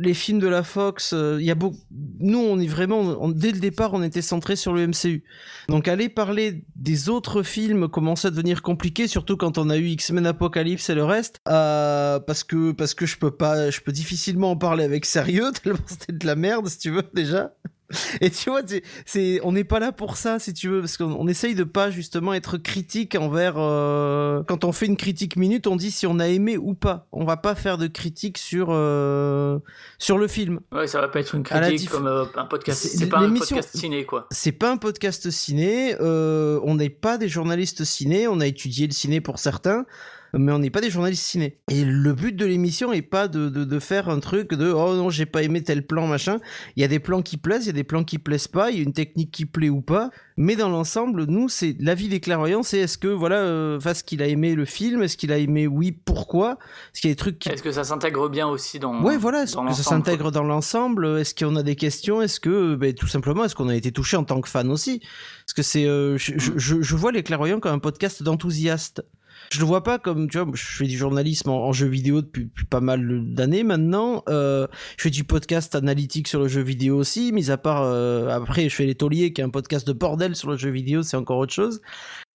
les 0.00 0.14
films 0.14 0.38
de 0.38 0.46
la 0.46 0.62
Fox, 0.62 1.12
euh, 1.12 1.38
il 1.40 1.46
y 1.46 1.50
a 1.50 1.54
beaucoup. 1.54 1.78
Nous, 2.20 2.38
on 2.38 2.58
est 2.60 2.66
vraiment, 2.66 3.28
dès 3.28 3.50
le 3.50 3.58
départ, 3.58 3.94
on 3.94 4.02
était 4.02 4.22
centré 4.22 4.54
sur 4.54 4.72
le 4.72 4.86
MCU. 4.86 5.24
Donc, 5.68 5.88
aller 5.88 6.08
parler 6.08 6.64
des 6.76 7.08
autres 7.08 7.42
films 7.42 7.88
commençait 7.88 8.28
à 8.28 8.30
devenir 8.30 8.62
compliqué, 8.62 9.08
surtout 9.08 9.36
quand 9.36 9.58
on 9.58 9.70
a 9.70 9.76
eu 9.76 9.86
X-Men 9.86 10.26
Apocalypse 10.26 10.88
et 10.88 10.94
le 10.94 11.04
reste, 11.04 11.40
euh, 11.48 12.20
parce 12.20 12.44
que 12.44 12.72
parce 12.72 12.94
que 12.94 13.06
je 13.06 13.18
peux 13.18 13.32
pas, 13.32 13.70
je 13.70 13.80
peux 13.80 13.92
difficilement 13.92 14.52
en 14.52 14.56
parler 14.56 14.84
avec 14.84 15.04
sérieux 15.04 15.50
tellement 15.62 15.80
c'était 15.86 16.12
de 16.12 16.26
la 16.26 16.36
merde, 16.36 16.68
si 16.68 16.78
tu 16.78 16.90
veux 16.90 17.04
déjà. 17.12 17.52
Et 18.20 18.30
tu 18.30 18.50
vois, 18.50 18.62
c'est, 19.06 19.40
on 19.42 19.52
n'est 19.52 19.64
pas 19.64 19.78
là 19.78 19.92
pour 19.92 20.16
ça, 20.16 20.38
si 20.38 20.52
tu 20.52 20.68
veux, 20.68 20.80
parce 20.80 20.96
qu'on 20.96 21.28
essaye 21.28 21.54
de 21.54 21.64
pas 21.64 21.90
justement 21.90 22.34
être 22.34 22.58
critique 22.58 23.14
envers. 23.14 23.54
Euh, 23.56 24.42
quand 24.44 24.64
on 24.64 24.72
fait 24.72 24.86
une 24.86 24.96
critique 24.96 25.36
minute, 25.36 25.66
on 25.66 25.76
dit 25.76 25.90
si 25.90 26.06
on 26.06 26.18
a 26.18 26.28
aimé 26.28 26.56
ou 26.56 26.74
pas. 26.74 27.06
On 27.12 27.24
va 27.24 27.36
pas 27.36 27.54
faire 27.54 27.78
de 27.78 27.86
critique 27.86 28.38
sur 28.38 28.68
euh, 28.70 29.58
sur 29.98 30.18
le 30.18 30.28
film. 30.28 30.60
Ouais, 30.72 30.86
ça 30.86 31.00
va 31.00 31.08
pas 31.08 31.20
être 31.20 31.34
une 31.34 31.42
critique 31.42 31.90
comme 31.90 32.06
euh, 32.06 32.24
un 32.36 32.46
podcast. 32.46 32.86
C'est 32.94 33.08
pas 33.08 33.18
un 33.18 33.32
podcast 33.32 33.76
ciné, 33.76 34.04
quoi. 34.04 34.26
C'est 34.30 34.52
pas 34.52 34.70
un 34.70 34.76
podcast 34.76 35.30
ciné. 35.30 35.96
on 36.00 36.74
n'est 36.74 36.90
pas 36.90 37.18
des 37.18 37.28
journalistes 37.28 37.84
ciné. 37.84 38.28
On 38.28 38.40
a 38.40 38.46
étudié 38.46 38.86
le 38.86 38.92
ciné 38.92 39.20
pour 39.20 39.38
certains 39.38 39.84
mais 40.38 40.52
on 40.52 40.58
n'est 40.58 40.70
pas 40.70 40.80
des 40.80 40.90
journalistes 40.90 41.24
ciné. 41.24 41.58
Et 41.70 41.84
le 41.84 42.12
but 42.14 42.34
de 42.34 42.46
l'émission 42.46 42.92
est 42.92 43.02
pas 43.02 43.28
de, 43.28 43.48
de, 43.48 43.64
de, 43.64 43.78
faire 43.78 44.08
un 44.08 44.20
truc 44.20 44.54
de 44.54 44.70
oh 44.70 44.94
non 44.94 45.10
j'ai 45.10 45.26
pas 45.26 45.42
aimé 45.42 45.62
tel 45.62 45.86
plan 45.86 46.06
machin. 46.06 46.38
Il 46.76 46.80
y 46.80 46.84
a 46.84 46.88
des 46.88 47.00
plans 47.00 47.22
qui 47.22 47.36
plaisent, 47.36 47.64
il 47.64 47.68
y 47.68 47.70
a 47.70 47.74
des 47.74 47.84
plans 47.84 48.04
qui 48.04 48.18
plaisent 48.18 48.48
pas, 48.48 48.70
il 48.70 48.76
y 48.78 48.80
a 48.80 48.82
une 48.82 48.92
technique 48.92 49.30
qui 49.30 49.44
plaît 49.44 49.68
ou 49.68 49.82
pas. 49.82 50.10
Mais 50.36 50.56
dans 50.56 50.70
l'ensemble, 50.70 51.24
nous 51.24 51.48
c'est 51.48 51.76
l'avis 51.78 52.08
des 52.08 52.20
clairvoyants, 52.20 52.62
c'est 52.62 52.78
est-ce 52.78 52.96
que 52.96 53.08
voilà 53.08 53.36
euh, 53.36 53.78
face 53.78 54.02
qu'il 54.02 54.22
a 54.22 54.26
aimé 54.26 54.54
le 54.54 54.64
film, 54.64 55.02
est-ce 55.02 55.16
qu'il 55.16 55.32
a 55.32 55.38
aimé 55.38 55.66
oui 55.66 55.92
pourquoi, 55.92 56.58
est-ce 56.92 57.02
qu'il 57.02 57.10
y 57.10 57.12
a 57.12 57.14
des 57.14 57.18
trucs 57.18 57.38
qui... 57.38 57.50
Est-ce 57.50 57.62
que 57.62 57.72
ça 57.72 57.84
s'intègre 57.84 58.30
bien 58.30 58.48
aussi 58.48 58.78
dans 58.78 59.02
Ouais 59.02 59.18
voilà, 59.18 59.42
est-ce 59.42 59.56
que 59.56 59.72
ça 59.72 59.82
s'intègre 59.82 60.30
dans 60.30 60.44
l'ensemble, 60.44 61.18
est-ce 61.18 61.34
qu'on 61.34 61.56
a 61.56 61.62
des 61.62 61.76
questions, 61.76 62.22
est-ce 62.22 62.40
que 62.40 62.74
ben, 62.74 62.94
tout 62.94 63.06
simplement 63.06 63.44
est-ce 63.44 63.54
qu'on 63.54 63.68
a 63.68 63.76
été 63.76 63.92
touché 63.92 64.16
en 64.16 64.24
tant 64.24 64.40
que 64.40 64.48
fan 64.48 64.70
aussi, 64.70 65.00
parce 65.44 65.52
que 65.54 65.62
c'est 65.62 65.86
euh, 65.86 66.16
je, 66.16 66.32
je, 66.38 66.80
je 66.80 66.96
vois 66.96 67.12
les 67.12 67.22
clairvoyants 67.22 67.60
comme 67.60 67.74
un 67.74 67.78
podcast 67.78 68.22
d'enthousiastes 68.22 69.02
je 69.52 69.60
le 69.60 69.66
vois 69.66 69.82
pas 69.82 69.98
comme 69.98 70.28
tu 70.28 70.38
vois 70.38 70.50
je 70.54 70.64
fais 70.64 70.86
du 70.86 70.96
journalisme 70.96 71.50
en, 71.50 71.72
jeu 71.72 71.86
vidéo 71.86 72.22
depuis, 72.22 72.48
pas 72.70 72.80
mal 72.80 73.32
d'années 73.34 73.64
maintenant 73.64 74.22
euh, 74.28 74.66
je 74.96 75.02
fais 75.02 75.10
du 75.10 75.24
podcast 75.24 75.74
analytique 75.74 76.28
sur 76.28 76.40
le 76.40 76.48
jeu 76.48 76.62
vidéo 76.62 76.96
aussi 76.96 77.32
mis 77.32 77.50
à 77.50 77.58
part 77.58 77.82
euh, 77.82 78.28
après 78.28 78.68
je 78.68 78.74
fais 78.74 78.86
les 78.86 78.94
tauliers 78.94 79.32
qui 79.32 79.40
est 79.40 79.44
un 79.44 79.50
podcast 79.50 79.86
de 79.86 79.92
bordel 79.92 80.34
sur 80.36 80.50
le 80.50 80.56
jeu 80.56 80.70
vidéo 80.70 81.02
c'est 81.02 81.16
encore 81.16 81.38
autre 81.38 81.52
chose 81.52 81.80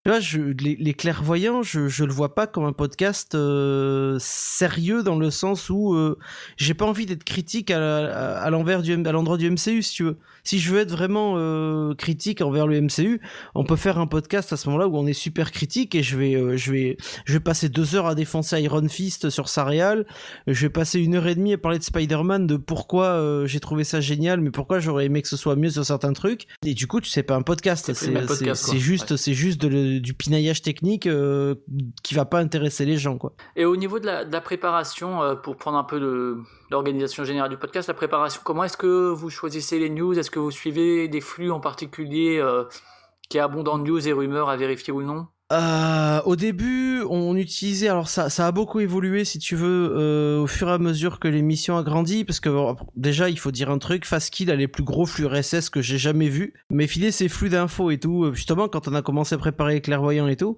Là, 0.07 0.21
je, 0.21 0.39
les, 0.39 0.93
clairvoyants, 0.93 1.63
je, 1.63 1.89
je 1.89 2.05
le 2.05 2.13
vois 2.13 2.33
pas 2.33 2.47
comme 2.47 2.63
un 2.63 2.71
podcast 2.71 3.35
euh, 3.35 4.15
sérieux 4.21 5.03
dans 5.03 5.19
le 5.19 5.29
sens 5.29 5.69
où 5.69 5.95
euh, 5.95 6.17
j'ai 6.55 6.73
pas 6.73 6.85
envie 6.85 7.05
d'être 7.05 7.25
critique 7.25 7.71
à, 7.71 8.37
à, 8.39 8.49
l'envers 8.49 8.83
du 8.83 8.93
à 8.93 9.11
l'endroit 9.11 9.35
du 9.35 9.51
MCU 9.51 9.81
si 9.81 9.95
tu 9.95 10.03
veux. 10.05 10.17
Si 10.45 10.59
je 10.59 10.71
veux 10.71 10.79
être 10.79 10.91
vraiment 10.91 11.33
euh, 11.35 11.93
critique 11.93 12.41
envers 12.41 12.67
le 12.67 12.79
MCU, 12.79 13.19
on 13.53 13.65
peut 13.65 13.75
faire 13.75 13.99
un 13.99 14.07
podcast 14.07 14.53
à 14.53 14.55
ce 14.55 14.69
moment-là 14.69 14.87
où 14.87 14.95
on 14.95 15.05
est 15.05 15.11
super 15.11 15.51
critique 15.51 15.93
et 15.93 16.03
je 16.03 16.15
vais 16.15 16.57
je 16.57 16.71
vais 16.71 16.97
je 17.25 17.33
vais 17.33 17.41
passer 17.41 17.67
deux 17.67 17.95
heures 17.97 18.05
à 18.05 18.15
défoncer 18.15 18.61
Iron 18.61 18.87
Fist 18.87 19.29
sur 19.29 19.49
sa 19.49 19.65
réal. 19.65 20.05
Je 20.47 20.61
vais 20.61 20.69
passer 20.69 21.01
une 21.01 21.15
heure 21.15 21.27
et 21.27 21.35
demie 21.35 21.51
à 21.51 21.57
parler 21.57 21.79
de 21.79 21.83
Spider-Man, 21.83 22.47
de 22.47 22.55
pourquoi 22.55 23.43
j'ai 23.45 23.59
trouvé 23.59 23.83
ça 23.83 23.99
génial, 23.99 24.39
mais 24.39 24.51
pourquoi 24.51 24.79
j'aurais 24.79 25.07
aimé 25.07 25.21
que 25.21 25.27
ce 25.27 25.35
soit 25.35 25.57
mieux 25.57 25.69
sur 25.69 25.83
certains 25.83 26.13
trucs. 26.13 26.47
Et 26.65 26.73
du 26.73 26.87
coup, 26.87 27.01
tu 27.01 27.09
sais 27.09 27.23
pas 27.23 27.35
un 27.35 27.41
podcast, 27.41 27.91
c'est 27.91 28.79
juste 28.79 29.17
c'est 29.17 29.33
juste 29.33 29.59
de 29.59 29.67
le 29.67 29.96
du 29.99 30.13
pinaillage 30.13 30.61
technique 30.61 31.07
euh, 31.07 31.55
qui 32.03 32.13
va 32.13 32.25
pas 32.25 32.39
intéresser 32.39 32.85
les 32.85 32.97
gens 32.97 33.17
quoi. 33.17 33.33
Et 33.55 33.65
au 33.65 33.75
niveau 33.75 33.99
de 33.99 34.05
la, 34.05 34.41
préparation, 34.41 35.21
euh, 35.21 35.35
pour 35.35 35.57
prendre 35.57 35.77
un 35.77 35.83
peu 35.83 36.43
l'organisation 36.69 37.23
générale 37.23 37.49
du 37.49 37.57
podcast, 37.57 37.87
la 37.87 37.93
préparation, 37.93 38.41
comment 38.43 38.63
est-ce 38.63 38.77
que 38.77 39.09
vous 39.09 39.29
choisissez 39.29 39.79
les 39.79 39.89
news? 39.89 40.17
Est-ce 40.17 40.31
que 40.31 40.39
vous 40.39 40.51
suivez 40.51 41.07
des 41.07 41.21
flux 41.21 41.51
en 41.51 41.59
particulier 41.59 42.37
euh, 42.39 42.63
qui 43.29 43.37
est 43.37 43.41
abondant 43.41 43.77
de 43.77 43.83
news 43.83 44.07
et 44.07 44.13
rumeurs 44.13 44.49
à 44.49 44.57
vérifier 44.57 44.93
ou 44.93 45.01
non? 45.01 45.27
Euh, 45.53 46.21
au 46.25 46.35
début, 46.35 47.03
on 47.09 47.35
utilisait, 47.37 47.87
alors 47.87 48.09
ça, 48.09 48.27
a 48.27 48.51
beaucoup 48.51 48.81
évolué 48.81 49.23
si 49.23 49.39
tu 49.39 49.55
veux, 49.55 49.93
euh, 49.95 50.41
au 50.41 50.47
fur 50.47 50.67
et 50.67 50.73
à 50.73 50.77
mesure 50.77 51.19
que 51.19 51.29
l'émission 51.29 51.77
a 51.77 51.83
grandi, 51.83 52.25
parce 52.25 52.41
que 52.41 52.49
déjà 52.97 53.29
il 53.29 53.39
faut 53.39 53.51
dire 53.51 53.69
un 53.69 53.77
truc, 53.77 54.05
Fastkill 54.05 54.51
a 54.51 54.55
les 54.57 54.67
plus 54.67 54.83
gros 54.83 55.05
flux 55.05 55.25
RSS 55.25 55.69
que 55.69 55.81
j'ai 55.81 55.97
jamais 55.97 56.27
vu, 56.27 56.53
mais 56.69 56.85
filer 56.85 57.11
ces 57.11 57.29
flux 57.29 57.47
d'infos 57.47 57.91
et 57.91 57.97
tout, 57.97 58.33
justement 58.33 58.67
quand 58.67 58.89
on 58.89 58.93
a 58.93 59.01
commencé 59.01 59.35
à 59.35 59.37
préparer 59.37 59.75
les 59.75 59.81
clairvoyants 59.81 60.27
et 60.27 60.35
tout, 60.35 60.57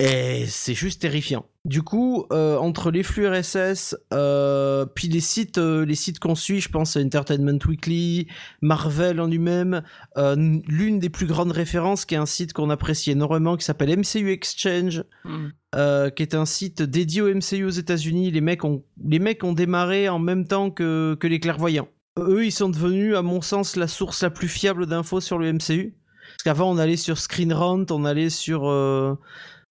et 0.00 0.46
c'est 0.46 0.74
juste 0.74 1.02
terrifiant. 1.02 1.44
Du 1.64 1.82
coup, 1.82 2.24
euh, 2.32 2.56
entre 2.56 2.92
les 2.92 3.02
flux 3.02 3.26
RSS, 3.26 3.96
euh, 4.14 4.86
puis 4.86 5.08
les 5.08 5.20
sites, 5.20 5.58
euh, 5.58 5.84
les 5.84 5.96
sites 5.96 6.20
qu'on 6.20 6.36
suit, 6.36 6.60
je 6.60 6.68
pense 6.68 6.96
à 6.96 7.00
Entertainment 7.00 7.58
Weekly, 7.66 8.28
Marvel 8.62 9.20
en 9.20 9.26
lui-même, 9.26 9.82
l'une 10.16 11.00
des 11.00 11.10
plus 11.10 11.26
grandes 11.26 11.50
références, 11.50 12.04
qui 12.04 12.14
est 12.14 12.18
un 12.18 12.26
site 12.26 12.52
qu'on 12.52 12.70
apprécie 12.70 13.10
énormément, 13.10 13.56
qui 13.56 13.64
s'appelle 13.64 13.90
MCU 13.98 14.30
Exchange, 14.30 15.02
mm. 15.24 16.10
qui 16.14 16.22
est 16.22 16.34
un 16.34 16.46
site 16.46 16.80
dédié 16.82 17.20
au 17.20 17.34
MCU 17.34 17.64
aux 17.64 17.70
États-Unis. 17.70 18.30
Les 18.30 18.40
mecs 18.40 18.64
ont, 18.64 18.84
les 19.04 19.18
mecs 19.18 19.42
ont 19.42 19.52
démarré 19.52 20.08
en 20.08 20.20
même 20.20 20.46
temps 20.46 20.70
que, 20.70 21.16
que 21.18 21.26
les 21.26 21.40
clairvoyants. 21.40 21.88
Eux, 22.18 22.46
ils 22.46 22.52
sont 22.52 22.68
devenus, 22.68 23.16
à 23.16 23.22
mon 23.22 23.40
sens, 23.40 23.74
la 23.74 23.88
source 23.88 24.22
la 24.22 24.30
plus 24.30 24.48
fiable 24.48 24.86
d'infos 24.86 25.20
sur 25.20 25.38
le 25.38 25.52
MCU. 25.52 25.96
Parce 26.30 26.44
qu'avant, 26.44 26.70
on 26.70 26.78
allait 26.78 26.96
sur 26.96 27.18
Screen 27.18 27.52
Rant, 27.52 27.84
on 27.90 28.04
allait 28.04 28.30
sur 28.30 28.68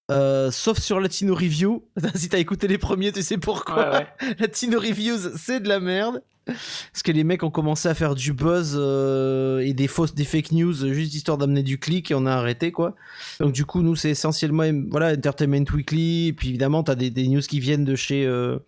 euh, 0.09 0.51
sauf 0.51 0.79
sur 0.79 0.99
Latino 0.99 1.35
Review. 1.35 1.83
si 2.15 2.29
t'as 2.29 2.39
écouté 2.39 2.67
les 2.67 2.77
premiers, 2.77 3.11
tu 3.11 3.21
sais 3.21 3.37
pourquoi. 3.37 4.03
Latino 4.39 4.79
Reviews, 4.79 5.37
c'est 5.37 5.59
de 5.59 5.67
la 5.67 5.79
merde. 5.79 6.21
Parce 6.45 7.03
que 7.03 7.11
les 7.11 7.25
mecs 7.25 7.43
ont 7.43 7.51
commencé 7.51 7.89
à 7.89 7.93
faire 7.93 8.15
du 8.15 8.31
buzz 8.31 8.77
euh, 8.79 9.59
et 9.59 9.73
des 9.73 9.87
fausses, 9.87 10.15
des 10.15 10.23
fake 10.23 10.53
news 10.53 10.73
juste 10.93 11.13
histoire 11.13 11.37
d'amener 11.37 11.61
du 11.61 11.77
clic 11.77 12.09
et 12.09 12.15
on 12.15 12.25
a 12.25 12.31
arrêté 12.31 12.71
quoi. 12.71 12.95
Donc 13.41 13.51
du 13.51 13.65
coup, 13.65 13.81
nous 13.81 13.97
c'est 13.97 14.11
essentiellement 14.11 14.63
voilà 14.89 15.11
Entertainment 15.11 15.65
Weekly 15.73 16.27
et 16.27 16.33
puis 16.33 16.47
évidemment 16.47 16.83
t'as 16.83 16.95
des, 16.95 17.09
des 17.09 17.27
news 17.27 17.41
qui 17.41 17.59
viennent 17.59 17.83
de 17.83 17.95
chez 17.95 18.25
euh, 18.25 18.59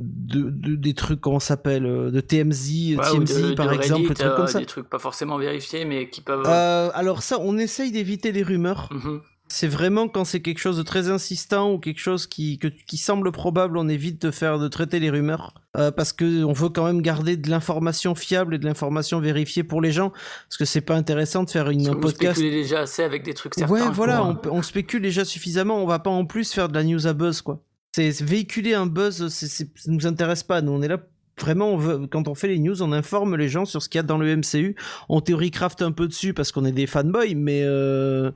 de, 0.00 0.74
des 0.74 0.94
trucs 0.94 1.20
comment 1.20 1.38
s'appelle 1.38 1.84
de 1.84 2.20
TMZ, 2.20 2.96
TMZ 2.96 3.54
par 3.54 3.72
exemple, 3.72 4.08
des 4.08 4.14
trucs 4.14 4.34
comme 4.34 4.48
ça. 4.48 4.58
Des 4.58 4.66
trucs 4.66 4.90
pas 4.90 4.98
forcément 4.98 5.38
vérifiés 5.38 5.84
mais 5.84 6.10
qui 6.10 6.20
peuvent. 6.20 6.44
alors 6.48 7.22
ça, 7.22 7.38
on 7.38 7.56
essaye 7.58 7.92
d'éviter 7.92 8.32
les 8.32 8.42
rumeurs. 8.42 8.88
Mhm. 8.90 9.20
C'est 9.48 9.68
vraiment 9.68 10.08
quand 10.08 10.24
c'est 10.24 10.40
quelque 10.40 10.58
chose 10.58 10.78
de 10.78 10.82
très 10.82 11.10
insistant 11.10 11.72
ou 11.72 11.78
quelque 11.78 12.00
chose 12.00 12.26
qui, 12.26 12.58
qui 12.58 12.96
semble 12.96 13.30
probable, 13.30 13.76
on 13.76 13.88
évite 13.88 14.20
de 14.22 14.30
faire 14.30 14.58
de 14.58 14.68
traiter 14.68 15.00
les 15.00 15.10
rumeurs 15.10 15.54
euh, 15.76 15.90
parce 15.90 16.12
que 16.12 16.44
on 16.44 16.52
veut 16.52 16.70
quand 16.70 16.86
même 16.86 17.02
garder 17.02 17.36
de 17.36 17.50
l'information 17.50 18.14
fiable 18.14 18.54
et 18.54 18.58
de 18.58 18.64
l'information 18.64 19.20
vérifiée 19.20 19.62
pour 19.62 19.82
les 19.82 19.92
gens 19.92 20.10
parce 20.10 20.56
que 20.58 20.64
c'est 20.64 20.80
pas 20.80 20.96
intéressant 20.96 21.44
de 21.44 21.50
faire 21.50 21.68
une 21.68 21.86
un 21.86 21.94
podcast. 21.94 22.40
On 22.40 22.42
déjà 22.42 22.80
assez 22.80 23.02
avec 23.02 23.22
des 23.22 23.34
trucs 23.34 23.54
certains. 23.54 23.72
Ouais, 23.72 23.82
voilà, 23.92 24.24
on, 24.24 24.38
on, 24.50 24.62
spécule 24.62 25.02
déjà 25.02 25.24
suffisamment. 25.24 25.82
On 25.82 25.86
va 25.86 25.98
pas 25.98 26.10
en 26.10 26.24
plus 26.24 26.52
faire 26.52 26.68
de 26.68 26.74
la 26.74 26.82
news 26.82 27.06
à 27.06 27.12
buzz 27.12 27.42
quoi. 27.42 27.60
C'est 27.94 28.22
véhiculer 28.22 28.74
un 28.74 28.86
buzz, 28.86 29.28
ça 29.28 29.64
nous 29.86 30.06
intéresse 30.06 30.42
pas. 30.42 30.62
Nous 30.62 30.72
on 30.72 30.82
est 30.82 30.88
là 30.88 30.98
vraiment, 31.40 31.72
on 31.72 31.76
veut, 31.76 32.06
quand 32.06 32.28
on 32.28 32.34
fait 32.34 32.48
les 32.48 32.58
news, 32.58 32.82
on 32.82 32.92
informe 32.92 33.36
les 33.36 33.48
gens 33.48 33.64
sur 33.64 33.82
ce 33.82 33.88
qu'il 33.88 33.98
y 33.98 34.00
a 34.00 34.02
dans 34.02 34.18
le 34.18 34.36
MCU. 34.36 34.76
On 35.08 35.20
théorie 35.20 35.50
craft 35.50 35.82
un 35.82 35.92
peu 35.92 36.06
dessus 36.06 36.34
parce 36.34 36.52
qu'on 36.52 36.64
est 36.64 36.72
des 36.72 36.86
fanboys, 36.86 37.34
mais 37.34 37.62
euh, 37.62 38.30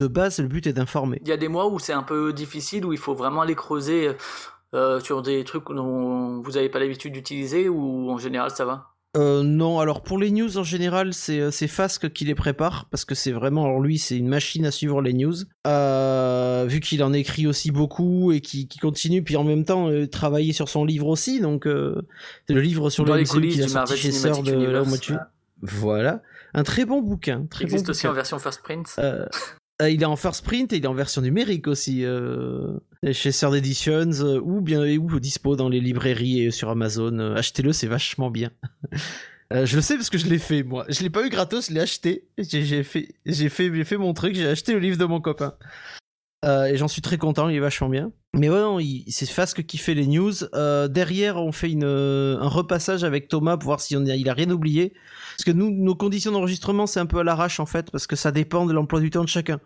de 0.00 0.06
base, 0.06 0.38
le 0.38 0.48
but 0.48 0.66
est 0.66 0.72
d'informer. 0.72 1.18
Il 1.22 1.28
y 1.28 1.32
a 1.32 1.36
des 1.36 1.48
mois 1.48 1.68
où 1.68 1.78
c'est 1.78 1.92
un 1.92 2.02
peu 2.02 2.32
difficile, 2.32 2.84
où 2.84 2.92
il 2.92 2.98
faut 2.98 3.14
vraiment 3.14 3.42
aller 3.42 3.54
creuser 3.54 4.10
euh, 4.74 5.00
sur 5.00 5.20
des 5.20 5.44
trucs 5.44 5.68
dont 5.68 6.40
vous 6.40 6.52
n'avez 6.52 6.70
pas 6.70 6.78
l'habitude 6.78 7.12
d'utiliser, 7.12 7.68
ou 7.68 8.10
en 8.10 8.16
général 8.16 8.50
ça 8.50 8.64
va? 8.64 8.88
Euh, 9.18 9.42
non, 9.42 9.80
alors 9.80 10.02
pour 10.02 10.16
les 10.16 10.30
news 10.30 10.56
en 10.56 10.62
général, 10.62 11.12
c'est 11.12 11.40
euh, 11.40 11.50
Fasque 11.50 12.10
qui 12.14 12.24
les 12.24 12.34
prépare 12.34 12.86
parce 12.90 13.04
que 13.04 13.14
c'est 13.14 13.32
vraiment, 13.32 13.66
alors 13.66 13.80
lui, 13.80 13.98
c'est 13.98 14.16
une 14.16 14.28
machine 14.28 14.64
à 14.64 14.70
suivre 14.70 15.02
les 15.02 15.12
news. 15.12 15.34
vu 15.34 16.80
qu'il 16.80 17.04
en 17.04 17.12
écrit 17.12 17.46
aussi 17.46 17.70
beaucoup 17.70 18.32
et 18.32 18.40
qui, 18.40 18.66
continue, 18.80 19.22
puis 19.22 19.36
en 19.36 19.44
même 19.44 19.66
temps 19.66 19.90
travailler 20.10 20.54
sur 20.54 20.70
son 20.70 20.86
livre 20.86 21.08
aussi, 21.08 21.40
donc 21.40 21.64
c'est 21.66 22.54
le 22.54 22.60
livre 22.62 22.88
sur 22.88 23.04
le 23.04 23.22
qu'il 23.24 23.62
a 23.62 23.68
sorti 23.68 23.96
chez 23.98 24.10
Sœur 24.12 24.42
de 24.42 24.82
Voilà, 25.60 26.22
un 26.54 26.62
très 26.62 26.86
bon 26.86 27.02
bouquin. 27.02 27.44
Très 27.50 27.64
il 27.64 27.66
existe 27.66 27.90
aussi 27.90 28.06
en 28.06 28.14
version 28.14 28.38
first 28.38 28.62
print. 28.62 28.98
Euh, 29.80 29.90
il 29.90 30.02
est 30.02 30.06
en 30.06 30.16
first 30.16 30.44
print 30.44 30.72
et 30.72 30.76
il 30.76 30.84
est 30.84 30.88
en 30.88 30.94
version 30.94 31.22
numérique 31.22 31.66
aussi 31.66 32.04
euh, 32.04 32.78
chez 33.12 33.32
Third 33.32 33.54
Editions 33.54 34.12
euh, 34.20 34.40
ou 34.40 34.60
bien 34.60 34.82
ou 34.98 35.18
dispo 35.18 35.56
dans 35.56 35.68
les 35.68 35.80
librairies 35.80 36.42
et 36.42 36.50
sur 36.50 36.68
Amazon. 36.68 37.18
Achetez-le, 37.34 37.72
c'est 37.72 37.86
vachement 37.86 38.30
bien. 38.30 38.50
je 39.50 39.76
le 39.76 39.82
sais 39.82 39.96
parce 39.96 40.10
que 40.10 40.18
je 40.18 40.26
l'ai 40.26 40.38
fait 40.38 40.62
moi. 40.62 40.84
Je 40.88 41.02
l'ai 41.02 41.10
pas 41.10 41.24
eu 41.26 41.30
gratos, 41.30 41.68
je 41.68 41.74
l'ai 41.74 41.80
acheté. 41.80 42.28
J'ai 42.38 42.82
fait, 42.82 43.14
j'ai 43.24 43.48
fait, 43.48 43.74
j'ai 43.74 43.84
fait 43.84 43.96
mon 43.96 44.12
truc. 44.12 44.34
J'ai 44.34 44.46
acheté 44.46 44.72
le 44.72 44.78
livre 44.78 44.98
de 44.98 45.04
mon 45.04 45.20
copain. 45.20 45.54
et 46.44 46.76
j'en 46.76 46.88
suis 46.88 47.02
très 47.02 47.18
content, 47.18 47.48
il 47.48 47.56
est 47.56 47.60
vachement 47.60 47.88
bien. 47.88 48.12
Mais 48.34 48.48
ouais, 48.48 48.60
non, 48.60 48.78
c'est 49.08 49.28
Fasque 49.28 49.64
qui 49.66 49.76
fait 49.76 49.94
les 49.94 50.06
news. 50.06 50.32
derrière, 50.88 51.36
on 51.36 51.52
fait 51.52 51.70
une, 51.70 51.84
un 51.84 52.48
repassage 52.48 53.04
avec 53.04 53.28
Thomas 53.28 53.56
pour 53.56 53.66
voir 53.66 53.80
si 53.80 53.94
a, 53.94 53.98
a 53.98 54.34
rien 54.34 54.50
oublié. 54.50 54.94
Parce 55.36 55.44
que 55.44 55.50
nous, 55.50 55.70
nos 55.70 55.94
conditions 55.94 56.32
d'enregistrement, 56.32 56.86
c'est 56.86 57.00
un 57.00 57.06
peu 57.06 57.18
à 57.18 57.24
l'arrache 57.24 57.60
en 57.60 57.66
fait, 57.66 57.90
parce 57.90 58.06
que 58.06 58.16
ça 58.16 58.32
dépend 58.32 58.64
de 58.64 58.72
l'emploi 58.72 59.00
du 59.00 59.10
temps 59.10 59.24
de 59.24 59.28
chacun. 59.28 59.60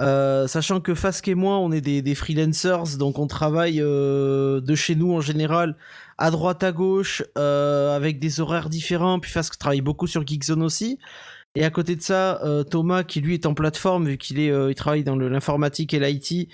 Euh, 0.00 0.48
sachant 0.48 0.80
que 0.80 0.94
Fask 0.94 1.28
et 1.28 1.34
moi, 1.34 1.58
on 1.58 1.70
est 1.70 1.80
des, 1.80 2.14
freelancers, 2.14 2.96
donc 2.98 3.18
on 3.18 3.26
travaille 3.26 3.80
euh, 3.80 4.60
de 4.60 4.74
chez 4.74 4.96
nous 4.96 5.12
en 5.12 5.20
général, 5.20 5.76
à 6.18 6.30
droite 6.30 6.64
à 6.64 6.72
gauche, 6.72 7.22
euh, 7.38 7.94
avec 7.94 8.18
des 8.18 8.40
horaires 8.40 8.68
différents. 8.68 9.20
Puis 9.20 9.30
Fask 9.30 9.56
travaille 9.58 9.82
beaucoup 9.82 10.06
sur 10.06 10.26
Geekzone 10.26 10.62
aussi. 10.62 10.98
Et 11.56 11.64
à 11.64 11.70
côté 11.70 11.94
de 11.94 12.02
ça, 12.02 12.40
Thomas, 12.68 13.04
qui 13.04 13.20
lui 13.20 13.34
est 13.34 13.46
en 13.46 13.54
plateforme, 13.54 14.08
vu 14.08 14.18
qu'il 14.18 14.40
est, 14.40 14.48
il 14.48 14.74
travaille 14.74 15.04
dans 15.04 15.14
l'informatique 15.14 15.94
et 15.94 16.00
l'IT, 16.00 16.48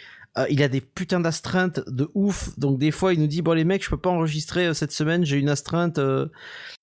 il 0.48 0.62
a 0.62 0.68
des 0.68 0.80
putains 0.80 1.20
d'astreintes 1.20 1.80
de 1.88 2.10
ouf. 2.14 2.58
Donc 2.58 2.78
des 2.78 2.90
fois, 2.90 3.12
il 3.12 3.20
nous 3.20 3.26
dit 3.26 3.42
bon 3.42 3.52
les 3.52 3.64
mecs, 3.64 3.84
je 3.84 3.90
peux 3.90 3.96
pas 3.98 4.10
enregistrer 4.10 4.72
cette 4.74 4.92
semaine, 4.92 5.24
j'ai 5.24 5.36
une 5.36 5.48
astreinte. 5.48 5.98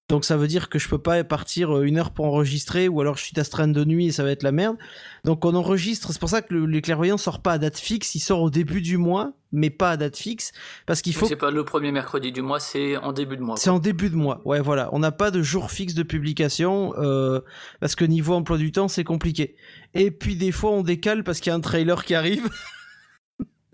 Donc 0.09 0.23
ça 0.23 0.37
veut 0.37 0.47
dire 0.47 0.69
que 0.69 0.79
je 0.79 0.87
peux 0.87 0.97
pas 0.97 1.21
partir 1.25 1.77
euh, 1.77 1.83
une 1.83 1.97
heure 1.97 2.11
pour 2.11 2.25
enregistrer 2.25 2.87
ou 2.87 3.01
alors 3.01 3.17
je 3.17 3.23
suis 3.23 3.33
d'astreinte 3.33 3.73
de 3.73 3.83
nuit 3.83 4.07
et 4.07 4.11
ça 4.13 4.23
va 4.23 4.31
être 4.31 4.43
la 4.43 4.53
merde. 4.53 4.77
Donc 5.25 5.43
on 5.43 5.53
enregistre, 5.53 6.13
c'est 6.13 6.19
pour 6.19 6.29
ça 6.29 6.41
que 6.41 6.53
le, 6.53 6.65
les 6.65 6.81
clairvoyants 6.81 7.17
sort 7.17 7.41
pas 7.41 7.53
à 7.53 7.57
date 7.57 7.77
fixe, 7.77 8.15
il 8.15 8.21
sort 8.21 8.41
au 8.41 8.49
début 8.49 8.81
du 8.81 8.95
mois, 8.95 9.33
mais 9.51 9.69
pas 9.69 9.91
à 9.91 9.97
date 9.97 10.15
fixe 10.15 10.53
parce 10.85 11.01
qu'il 11.01 11.13
faut. 11.13 11.25
C'est 11.25 11.35
pas 11.35 11.51
le 11.51 11.65
premier 11.65 11.91
mercredi 11.91 12.31
du 12.31 12.41
mois, 12.41 12.61
c'est 12.61 12.95
en 12.95 13.11
début 13.11 13.35
de 13.35 13.41
mois. 13.41 13.57
C'est 13.57 13.69
en 13.69 13.79
début 13.79 14.09
de 14.09 14.15
mois, 14.15 14.41
ouais 14.45 14.61
voilà. 14.61 14.89
On 14.93 14.99
n'a 14.99 15.11
pas 15.11 15.29
de 15.29 15.41
jour 15.41 15.71
fixe 15.71 15.93
de 15.93 16.03
publication 16.03 16.93
euh, 16.97 17.41
parce 17.81 17.95
que 17.95 18.05
niveau 18.05 18.33
emploi 18.33 18.57
du 18.57 18.71
temps 18.71 18.87
c'est 18.87 19.03
compliqué. 19.03 19.57
Et 19.93 20.09
puis 20.11 20.37
des 20.37 20.53
fois 20.53 20.71
on 20.71 20.83
décale 20.83 21.25
parce 21.25 21.41
qu'il 21.41 21.49
y 21.49 21.53
a 21.53 21.55
un 21.55 21.61
trailer 21.61 22.05
qui 22.05 22.15
arrive. 22.15 22.49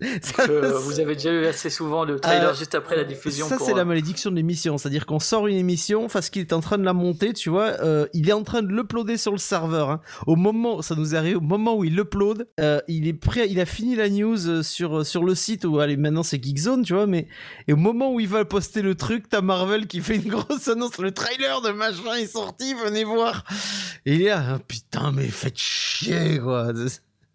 vous 0.00 0.98
avez 0.98 1.14
déjà 1.14 1.30
eu 1.30 1.46
assez 1.46 1.70
souvent 1.70 2.04
le 2.04 2.18
trailer 2.18 2.50
euh, 2.50 2.54
juste 2.54 2.74
après 2.74 2.96
la 2.96 3.04
diffusion. 3.04 3.48
Ça, 3.48 3.58
c'est 3.60 3.74
la 3.74 3.84
malédiction 3.84 4.30
de 4.30 4.36
l'émission. 4.36 4.76
C'est-à-dire 4.76 5.06
qu'on 5.06 5.20
sort 5.20 5.46
une 5.46 5.56
émission, 5.56 6.08
parce 6.08 6.30
qu'il 6.30 6.42
est 6.42 6.52
en 6.52 6.60
train 6.60 6.78
de 6.78 6.84
la 6.84 6.92
monter, 6.92 7.32
tu 7.32 7.48
vois, 7.48 7.76
euh, 7.80 8.06
il 8.12 8.28
est 8.28 8.32
en 8.32 8.42
train 8.42 8.62
de 8.62 8.68
l'uploader 8.68 9.16
sur 9.16 9.30
le 9.30 9.38
serveur. 9.38 9.90
Hein. 9.90 10.00
Au 10.26 10.34
moment, 10.34 10.82
ça 10.82 10.96
nous 10.96 11.14
arrive, 11.14 11.36
au 11.36 11.42
moment 11.42 11.76
où 11.76 11.84
il 11.84 11.94
l'upload, 11.94 12.48
euh, 12.58 12.80
il 12.88 13.06
est 13.06 13.12
prêt, 13.12 13.48
il 13.48 13.60
a 13.60 13.66
fini 13.66 13.94
la 13.94 14.08
news 14.08 14.62
sur, 14.64 15.06
sur 15.06 15.22
le 15.22 15.34
site 15.36 15.64
où, 15.64 15.78
allez, 15.78 15.96
maintenant 15.96 16.24
c'est 16.24 16.42
Geekzone, 16.42 16.82
tu 16.82 16.94
vois, 16.94 17.06
mais 17.06 17.28
et 17.68 17.72
au 17.72 17.76
moment 17.76 18.12
où 18.12 18.18
il 18.18 18.28
va 18.28 18.44
poster 18.44 18.82
le 18.82 18.96
truc, 18.96 19.28
t'as 19.28 19.42
Marvel 19.42 19.86
qui 19.86 20.00
fait 20.00 20.16
une 20.16 20.28
grosse 20.28 20.66
annonce, 20.66 20.98
le 20.98 21.12
trailer 21.12 21.62
de 21.62 21.70
machin 21.70 22.14
est 22.18 22.26
sorti, 22.26 22.74
venez 22.74 23.04
voir. 23.04 23.44
Et 24.06 24.14
il 24.14 24.22
est 24.22 24.30
là, 24.30 24.44
ah, 24.54 24.58
putain, 24.66 25.12
mais 25.12 25.28
faites 25.28 25.58
chier, 25.58 26.40
quoi. 26.40 26.72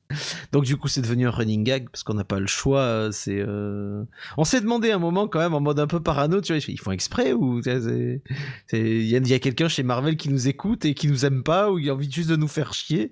Donc 0.51 0.65
du 0.65 0.77
coup, 0.77 0.87
c'est 0.87 1.01
devenu 1.01 1.27
un 1.27 1.31
running 1.31 1.63
gag 1.63 1.89
parce 1.89 2.03
qu'on 2.03 2.13
n'a 2.13 2.23
pas 2.23 2.39
le 2.39 2.47
choix. 2.47 2.81
Euh, 2.81 3.11
c'est, 3.11 3.39
euh, 3.39 4.03
on 4.37 4.43
s'est 4.43 4.61
demandé 4.61 4.91
un 4.91 4.99
moment 4.99 5.27
quand 5.27 5.39
même 5.39 5.53
en 5.53 5.61
mode 5.61 5.79
un 5.79 5.87
peu 5.87 5.99
parano, 6.01 6.41
tu 6.41 6.53
vois, 6.53 6.63
ils 6.67 6.79
font 6.79 6.91
exprès 6.91 7.33
ou 7.33 7.61
il 7.61 9.05
y 9.07 9.15
a, 9.15 9.35
a 9.35 9.39
quelqu'un 9.39 9.67
chez 9.67 9.83
Marvel 9.83 10.17
qui 10.17 10.29
nous 10.29 10.47
écoute 10.47 10.85
et 10.85 10.93
qui 10.93 11.07
nous 11.07 11.25
aime 11.25 11.43
pas 11.43 11.71
ou 11.71 11.79
il 11.79 11.89
a 11.89 11.93
envie 11.93 12.11
juste 12.11 12.29
de 12.29 12.35
nous 12.35 12.47
faire 12.47 12.73
chier. 12.73 13.11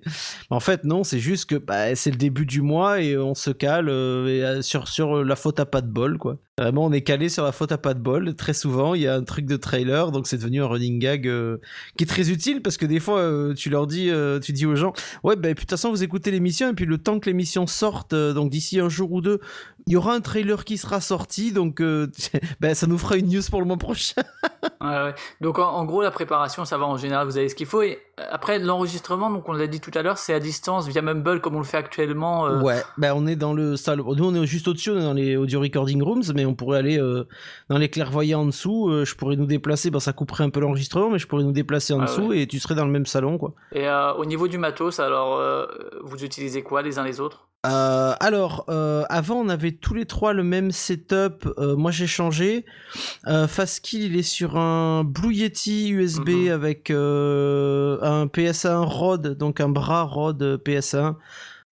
En 0.50 0.60
fait, 0.60 0.84
non, 0.84 1.04
c'est 1.04 1.20
juste 1.20 1.46
que 1.46 1.56
bah, 1.56 1.94
c'est 1.94 2.10
le 2.10 2.16
début 2.16 2.46
du 2.46 2.62
mois 2.62 3.00
et 3.00 3.16
on 3.16 3.34
se 3.34 3.50
cale 3.50 3.88
euh, 3.88 4.62
sur 4.62 4.88
sur 4.88 5.24
la 5.24 5.36
faute 5.36 5.60
à 5.60 5.66
pas 5.66 5.80
de 5.80 5.88
bol, 5.88 6.18
quoi. 6.18 6.38
Vraiment, 6.58 6.86
on 6.86 6.92
est 6.92 7.02
calé 7.02 7.28
sur 7.28 7.44
la 7.44 7.52
faute 7.52 7.70
à 7.70 7.78
pas 7.78 7.94
de 7.94 8.00
bol. 8.00 8.34
Très 8.34 8.52
souvent, 8.52 8.94
il 8.94 9.02
y 9.02 9.06
a 9.06 9.14
un 9.14 9.22
truc 9.22 9.46
de 9.46 9.56
trailer, 9.56 10.10
donc 10.10 10.26
c'est 10.26 10.38
devenu 10.38 10.60
un 10.60 10.66
running 10.66 10.98
gag 10.98 11.28
euh, 11.28 11.58
qui 11.96 12.02
est 12.02 12.06
très 12.08 12.30
utile 12.30 12.62
parce 12.62 12.76
que 12.76 12.84
des 12.84 12.98
fois, 12.98 13.20
euh, 13.20 13.54
tu 13.54 13.70
leur 13.70 13.86
dis, 13.86 14.10
euh, 14.10 14.40
tu 14.40 14.52
dis 14.52 14.66
aux 14.66 14.74
gens, 14.74 14.92
ouais, 15.22 15.36
ben, 15.36 15.52
de 15.52 15.58
toute 15.58 15.70
façon, 15.70 15.90
vous 15.90 16.02
écoutez 16.02 16.32
l'émission 16.32 16.68
et 16.68 16.72
puis 16.72 16.84
le 16.84 16.98
temps 16.98 17.20
que 17.20 17.26
l'émission 17.26 17.68
sorte, 17.68 18.12
donc 18.12 18.50
d'ici 18.50 18.80
un 18.80 18.88
jour 18.88 19.12
ou 19.12 19.20
deux, 19.20 19.38
il 19.86 19.92
y 19.92 19.96
aura 19.96 20.12
un 20.14 20.20
trailer 20.20 20.64
qui 20.64 20.78
sera 20.78 21.00
sorti, 21.00 21.52
donc 21.52 21.80
ben, 22.60 22.74
ça 22.74 22.86
nous 22.88 22.98
fera 22.98 23.16
une 23.16 23.28
news 23.28 23.42
pour 23.48 23.60
le 23.60 23.66
mois 23.66 23.76
prochain. 23.76 24.22
ouais, 24.80 24.88
ouais. 24.88 25.14
Donc 25.40 25.60
en, 25.60 25.84
gros, 25.84 26.02
la 26.02 26.10
préparation, 26.10 26.64
ça 26.64 26.76
va 26.76 26.86
en 26.86 26.96
général, 26.96 27.28
vous 27.28 27.38
avez 27.38 27.48
ce 27.48 27.54
qu'il 27.54 27.66
faut. 27.66 27.82
Et 27.82 28.00
après, 28.32 28.58
l'enregistrement, 28.58 29.30
donc 29.30 29.48
on 29.48 29.52
l'a 29.52 29.68
dit 29.68 29.80
tout 29.80 29.92
à 29.94 30.02
l'heure, 30.02 30.18
c'est 30.18 30.34
à 30.34 30.40
distance 30.40 30.88
via 30.88 31.02
Mumble 31.02 31.40
comme 31.40 31.54
on 31.54 31.60
le 31.60 31.64
fait 31.64 31.76
actuellement. 31.76 32.48
Ouais, 32.62 32.82
ben 32.98 33.14
on 33.14 33.28
est 33.28 33.36
dans 33.36 33.54
le 33.54 33.76
salle. 33.76 33.98
Nous, 34.00 34.24
on 34.24 34.34
est 34.34 34.46
juste 34.46 34.66
au-dessus, 34.66 34.90
on 34.90 34.98
est 34.98 35.02
dans 35.02 35.14
les 35.14 35.36
audio 35.36 35.60
recording 35.60 36.02
rooms, 36.02 36.24
mais 36.34 36.47
on 36.48 36.54
pourrait 36.54 36.78
aller 36.78 36.98
euh, 36.98 37.24
dans 37.68 37.78
les 37.78 37.88
clairvoyants 37.88 38.40
en 38.40 38.46
dessous. 38.46 38.88
Euh, 38.88 39.04
je 39.04 39.14
pourrais 39.14 39.36
nous 39.36 39.46
déplacer. 39.46 39.90
Bon, 39.90 40.00
ça 40.00 40.12
couperait 40.12 40.44
un 40.44 40.50
peu 40.50 40.60
l'enregistrement, 40.60 41.10
mais 41.10 41.18
je 41.18 41.26
pourrais 41.26 41.44
nous 41.44 41.52
déplacer 41.52 41.92
en 41.92 42.00
ah 42.00 42.06
dessous 42.06 42.32
et 42.32 42.46
tu 42.46 42.58
serais 42.58 42.74
dans 42.74 42.84
le 42.84 42.90
même 42.90 43.06
salon, 43.06 43.38
quoi. 43.38 43.54
Et 43.72 43.86
euh, 43.86 44.12
au 44.14 44.24
niveau 44.24 44.48
du 44.48 44.58
matos, 44.58 44.98
alors, 45.00 45.40
vous 46.02 46.24
utilisez 46.24 46.62
quoi 46.62 46.82
les 46.82 46.98
uns 46.98 47.04
les 47.04 47.20
autres? 47.20 47.46
Alors, 47.64 48.64
avant, 48.68 49.36
on 49.36 49.48
avait 49.48 49.72
tous 49.72 49.92
les 49.92 50.06
trois 50.06 50.32
le 50.32 50.42
même 50.42 50.70
setup. 50.70 51.46
moi, 51.58 51.90
j'ai 51.90 52.06
changé. 52.06 52.64
Fastkill, 53.26 54.04
il 54.04 54.16
est 54.16 54.22
sur 54.22 54.56
un 54.56 55.04
Blue 55.04 55.34
Yeti 55.34 55.90
USB 55.90 56.28
mhm. 56.28 56.50
avec 56.50 56.90
un 56.90 58.26
PSA1 58.26 58.84
Rod, 58.84 59.36
donc 59.36 59.60
un 59.60 59.68
bras 59.68 60.04
Rod 60.04 60.42
PSA1 60.64 61.16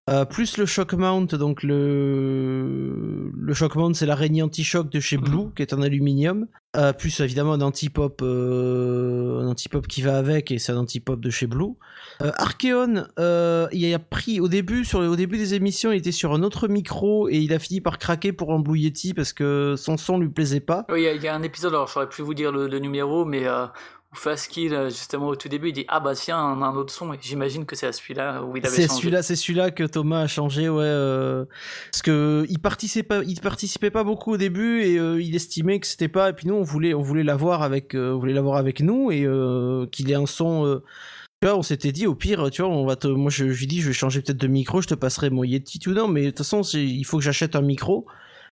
euh, 0.08 0.24
plus 0.24 0.58
le 0.58 0.68
shock 0.68 0.94
mount, 0.94 1.34
donc 1.34 1.64
le, 1.64 3.32
le 3.36 3.54
shock 3.56 3.76
mount 3.76 3.96
c'est 3.96 4.06
l'araignée 4.06 4.44
anti-choc 4.44 4.88
de 4.92 5.00
chez 5.00 5.18
Blue, 5.18 5.46
mhm. 5.46 5.54
qui 5.56 5.64
est 5.64 5.74
en 5.74 5.82
aluminium. 5.82 6.46
Euh, 6.78 6.94
plus 6.94 7.22
évidemment 7.22 7.54
un 7.54 7.62
anti-pop, 7.62 8.22
euh, 8.22 9.40
un 9.40 9.48
anti-pop 9.48 9.88
qui 9.88 10.04
va 10.04 10.18
avec, 10.18 10.52
et 10.52 10.60
c'est 10.60 10.74
un 10.74 10.78
anti-pop 10.78 11.20
de 11.20 11.30
chez 11.32 11.48
Blue. 11.48 11.74
Archeon, 12.20 13.08
il 13.72 13.94
a 13.94 14.00
pris 14.00 14.40
au 14.40 14.48
début, 14.48 14.86
sur 14.86 15.00
au 15.00 15.16
début 15.16 15.38
des 15.38 15.56
émissions, 15.56 15.92
il 15.92 15.98
était 15.98 16.12
sur 16.12 16.34
un 16.34 16.44
autre 16.44 16.68
micro 16.68 17.28
et 17.28 17.38
il 17.38 17.52
a 17.52 17.60
fini 17.60 17.82
par 17.82 17.98
craquer 17.98 18.32
pour 18.32 18.54
un 18.54 18.60
Blue 18.60 18.78
Yeti 18.78 19.16
parce 19.16 19.34
que 19.34 19.74
son 19.76 19.98
son 19.98 20.20
lui 20.20 20.30
plaisait 20.30 20.60
pas. 20.60 20.86
Oui, 20.90 21.08
il 21.16 21.24
y, 21.24 21.28
a 21.28 21.34
un 21.34 21.42
épisode, 21.42 21.74
alors 21.74 21.88
je 21.88 21.94
saurais 21.94 22.10
plus 22.10 22.24
vous 22.24 22.36
dire 22.36 22.52
le, 22.52 22.68
le 22.68 22.78
numéro, 22.80 23.26
mais 23.26 23.46
Fastkill, 24.16 24.74
euh, 24.74 24.90
justement 24.90 25.28
au 25.28 25.36
tout 25.36 25.48
début, 25.48 25.70
il 25.70 25.74
dit 25.74 25.86
ah 25.88 26.00
bah 26.00 26.14
tiens, 26.16 26.38
on 26.38 26.62
a 26.62 26.66
un 26.66 26.76
autre 26.76 26.94
son. 26.94 27.14
Et 27.14 27.18
j'imagine 27.22 27.66
que 27.66 27.76
c'est 27.76 27.88
à 27.88 27.92
celui-là 27.92 28.44
où 28.44 28.56
il 28.58 28.66
avait 28.66 28.76
C'est 28.76 28.88
celui-là, 28.88 29.22
c'est 29.22 29.36
celui-là 29.36 29.72
que 29.72 29.84
Thomas 29.84 30.22
a 30.22 30.28
changé, 30.28 30.70
ouais. 30.70 30.84
Euh, 30.86 31.46
parce 31.92 32.02
que 32.02 32.46
il 32.50 32.60
participait, 32.60 33.22
il 33.28 33.40
participait 33.40 33.92
pas 33.92 34.04
beaucoup 34.04 34.34
au 34.34 34.38
début 34.38 34.82
et 34.82 34.98
euh, 34.98 35.22
il 35.22 35.36
estimait 35.36 35.80
que 35.80 35.88
c'était 35.88 36.08
pas. 36.08 36.30
Et 36.30 36.34
puis 36.34 36.48
nous, 36.48 36.56
on 36.56 36.64
voulait, 36.64 36.94
on 36.94 37.02
voulait 37.02 37.24
l'avoir 37.24 37.62
avec, 37.62 37.94
on 37.94 38.18
voulait 38.18 38.34
l'avoir 38.34 38.58
avec 38.58 38.80
nous 38.80 39.12
et 39.12 39.28
qu'il 39.92 40.12
ait 40.12 40.16
un 40.16 40.26
son. 40.26 40.82
tu 41.42 41.48
vois, 41.48 41.58
on 41.58 41.64
s'était 41.64 41.92
dit 41.92 42.08
au 42.08 42.16
pire, 42.16 42.50
tu 42.50 42.62
vois, 42.62 42.72
on 42.72 42.86
va 42.86 42.96
te, 42.96 43.08
moi 43.08 43.30
je, 43.30 43.46
lui 43.46 43.68
dis, 43.68 43.82
je 43.82 43.88
vais 43.88 43.94
changer 43.94 44.22
peut-être 44.22 44.38
de 44.38 44.48
micro, 44.48 44.82
je 44.82 44.88
te 44.88 44.96
passerai 44.96 45.30
mon 45.30 45.44
Yeti 45.44 45.80
tout 45.80 45.92
non, 45.92 46.08
mais 46.08 46.24
de 46.24 46.30
toute 46.30 46.40
façon, 46.40 46.62
il 46.62 47.06
faut 47.06 47.18
que 47.18 47.24
j'achète 47.24 47.56
un 47.56 47.62
micro. 47.62 48.08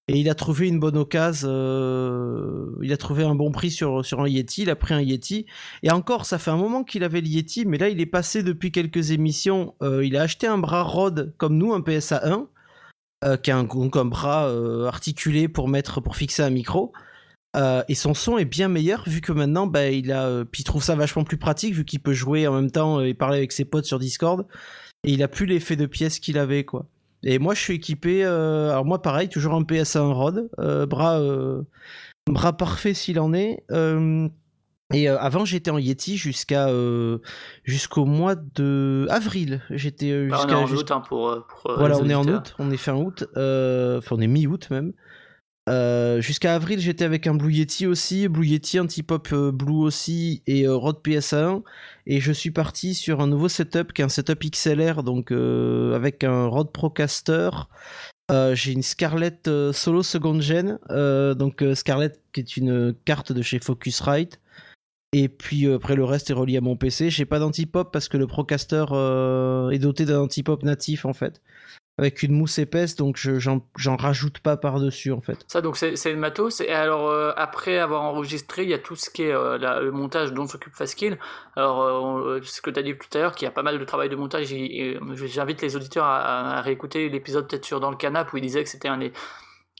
Et 0.10 0.20
il 0.20 0.30
a 0.30 0.36
trouvé 0.36 0.68
une 0.68 0.82
bonne 0.82 0.98
occasion, 0.98 1.48
euh, 1.50 2.78
il 2.82 2.92
a 2.92 2.98
trouvé 2.98 3.24
un 3.24 3.36
bon 3.36 3.52
prix 3.52 3.72
sur, 3.72 4.04
un 4.20 4.28
Yeti, 4.28 4.64
il 4.64 4.70
a 4.70 4.76
pris 4.76 4.94
un 4.94 5.00
Yeti. 5.00 5.46
Et 5.82 5.92
encore, 5.92 6.26
ça 6.26 6.38
fait 6.40 6.52
un 6.52 6.58
moment 6.58 6.84
qu'il 6.84 7.06
avait 7.06 7.22
le 7.22 7.28
Yeti, 7.28 7.66
mais 7.66 7.78
là 7.78 7.88
il 7.88 8.02
est 8.02 8.06
passé 8.06 8.44
depuis 8.44 8.74
quelques 8.74 9.12
émissions, 9.12 9.76
euh, 9.82 10.06
il 10.06 10.18
a 10.18 10.24
acheté 10.24 10.46
un 10.46 10.58
bras 10.58 10.84
Rode 10.84 11.34
comme 11.38 11.58
nous, 11.58 11.74
un 11.74 11.82
PSA 11.82 12.22
1, 12.26 12.48
euh, 13.24 13.38
qui 13.38 13.52
un, 13.52 13.60
un 13.60 14.06
bras 14.06 14.50
articulé 14.88 15.48
pour 15.48 15.70
mettre, 15.70 16.02
pour 16.02 16.18
fixer 16.18 16.44
un 16.44 16.50
micro. 16.50 16.92
et 17.88 17.96
son 17.96 18.14
son 18.14 18.38
est 18.38 18.46
bien 18.46 18.68
meilleur 18.68 19.04
vu 19.08 19.22
que 19.22 19.32
maintenant 19.32 19.68
bah, 19.68 19.90
il 19.90 20.12
a 20.12 20.44
puis 20.44 20.64
il 20.64 20.66
trouve 20.66 20.84
ça 20.84 20.96
vachement 20.96 21.24
plus 21.24 21.38
pratique 21.38 21.76
vu 21.76 21.86
qu'il 21.86 22.02
peut 22.02 22.14
jouer 22.14 22.48
en 22.48 22.54
même 22.54 22.72
temps 22.72 23.00
et 23.00 23.14
parler 23.14 23.38
avec 23.38 23.52
ses 23.54 23.66
potes 23.66 23.86
sur 23.86 24.00
Discord 24.00 24.46
et 25.06 25.14
il 25.14 25.24
a 25.24 25.28
plus 25.28 25.46
l'effet 25.46 25.76
de 25.76 25.86
pièce 25.86 26.20
qu'il 26.20 26.38
avait 26.38 26.66
quoi 26.66 26.88
et 27.24 27.40
moi, 27.40 27.54
je 27.54 27.62
suis 27.62 27.76
équipé. 27.76 28.24
Euh, 28.24 28.72
alors, 28.72 28.86
moi, 28.86 29.02
pareil, 29.02 29.30
toujours 29.30 29.54
un 29.54 29.62
PSA1 29.62 30.12
Rod. 30.12 30.50
Euh, 30.60 30.86
bras, 30.86 31.20
euh, 31.20 31.62
bras 32.30 32.54
parfait 32.54 32.94
s'il 32.94 33.20
en 33.20 33.34
est. 33.34 33.64
et 34.94 35.08
avant, 35.08 35.46
j'étais 35.46 35.72
en 35.72 35.78
Yeti 35.78 36.18
jusqu'à 36.18 36.70
jusqu'au 37.64 38.06
mois 38.06 38.36
de 38.36 39.08
avril. 39.10 39.62
J'étais 39.70 40.28
bah, 40.28 40.38
jusqu'à. 40.38 40.58
on 40.58 40.68
est 40.68 40.72
en 40.72 40.76
août 40.76 40.92
hein, 40.92 41.02
pour, 41.08 41.46
Voilà, 41.78 41.98
on 41.98 42.10
est 42.10 42.16
en 42.16 42.28
août. 42.28 42.56
On 42.60 42.72
est 42.72 42.78
fin 42.78 42.96
août. 42.96 43.24
Enfin, 43.36 44.16
on 44.16 44.22
est 44.22 44.28
mi-août 44.28 44.68
même. 44.70 44.94
Jusqu'à 45.68 46.56
avril, 46.56 46.80
j'étais 46.80 47.06
avec 47.06 47.28
un 47.28 47.36
Blue 47.36 47.54
Yeti 47.54 47.88
aussi, 47.88 48.28
Blue 48.28 48.46
Yeti 48.46 48.80
anti-pop 48.80 49.34
Blue 49.34 49.84
aussi 49.84 50.42
et 50.48 50.68
Rod 50.68 51.02
PSA1 51.04 51.64
et 52.06 52.20
je 52.20 52.32
suis 52.32 52.52
parti 52.52 52.94
sur 52.94 53.22
un 53.22 53.28
nouveau 53.28 53.48
setup 53.48 53.94
qui 53.94 54.02
est 54.02 54.06
un 54.06 54.10
setup 54.10 54.44
XLR 54.44 55.04
donc 55.04 55.32
euh, 55.32 55.96
avec 55.96 56.24
un 56.24 56.48
Rode 56.48 56.72
Procaster. 56.72 57.50
Euh, 58.32 58.56
j'ai 58.56 58.72
une 58.72 58.84
Scarlett 58.84 59.48
euh, 59.48 59.74
Solo 59.74 60.04
Second 60.04 60.40
Gen, 60.40 60.80
donc 61.36 61.64
Scarlett 61.76 62.22
qui 62.34 62.42
est 62.42 62.58
une 62.58 62.94
carte 63.06 63.32
de 63.32 63.42
chez 63.42 63.60
Focusrite. 63.60 64.40
Et 65.16 65.30
puis 65.30 65.72
après 65.72 65.96
le 65.96 66.04
reste 66.04 66.32
est 66.32 66.34
relié 66.34 66.58
à 66.58 66.62
mon 66.62 66.76
PC. 66.76 67.10
J'ai 67.12 67.26
pas 67.26 67.40
d'anti-pop 67.40 67.92
parce 67.94 68.10
que 68.10 68.18
le 68.18 68.28
Procaster 68.28 68.86
est 69.72 69.80
doté 69.80 70.06
d'un 70.06 70.22
anti-pop 70.22 70.64
natif 70.64 71.06
en 71.06 71.14
fait 71.14 71.42
avec 71.98 72.24
une 72.24 72.32
mousse 72.32 72.58
épaisse, 72.58 72.96
donc 72.96 73.18
j'en 73.18 73.96
rajoute 73.96 74.40
pas 74.40 74.58
par-dessus 74.58 75.12
en 75.12 75.22
fait. 75.22 75.46
Ça, 75.48 75.62
donc 75.62 75.78
c'est 75.78 76.12
le 76.12 76.18
matos. 76.18 76.62
Et 76.62 76.70
alors, 76.70 77.08
euh, 77.10 77.32
après 77.38 77.78
avoir 77.78 78.02
enregistré, 78.02 78.64
il 78.64 78.70
y 78.70 78.74
a 78.74 78.80
tout 78.80 78.96
ce 78.96 79.12
qui 79.12 79.24
est 79.24 79.34
euh, 79.34 79.58
le 79.80 79.92
montage 79.92 80.34
dont 80.34 80.48
s'occupe 80.48 80.74
Fastkill. 80.74 81.20
Alors, 81.56 81.84
euh, 81.84 82.42
ce 82.44 82.62
que 82.62 82.72
tu 82.72 82.80
as 82.80 82.84
dit 82.84 82.96
tout 82.98 83.18
à 83.18 83.22
l'heure, 83.22 83.36
qu'il 83.36 83.46
y 83.46 83.48
a 83.48 83.52
pas 83.52 83.62
mal 83.62 83.78
de 83.78 83.86
travail 83.86 84.10
de 84.10 84.16
montage, 84.16 84.48
j'invite 84.48 85.62
les 85.62 85.76
auditeurs 85.76 86.06
à, 86.06 86.58
à 86.58 86.62
réécouter 86.62 87.10
l'épisode 87.10 87.48
peut-être 87.48 87.66
sur 87.66 87.80
Dans 87.80 87.92
le 87.92 87.98
Canap 87.98 88.34
où 88.34 88.38
il 88.38 88.42
disait 88.42 88.64
que 88.64 88.70
c'était 88.70 88.88
un 88.88 88.98
des 88.98 89.12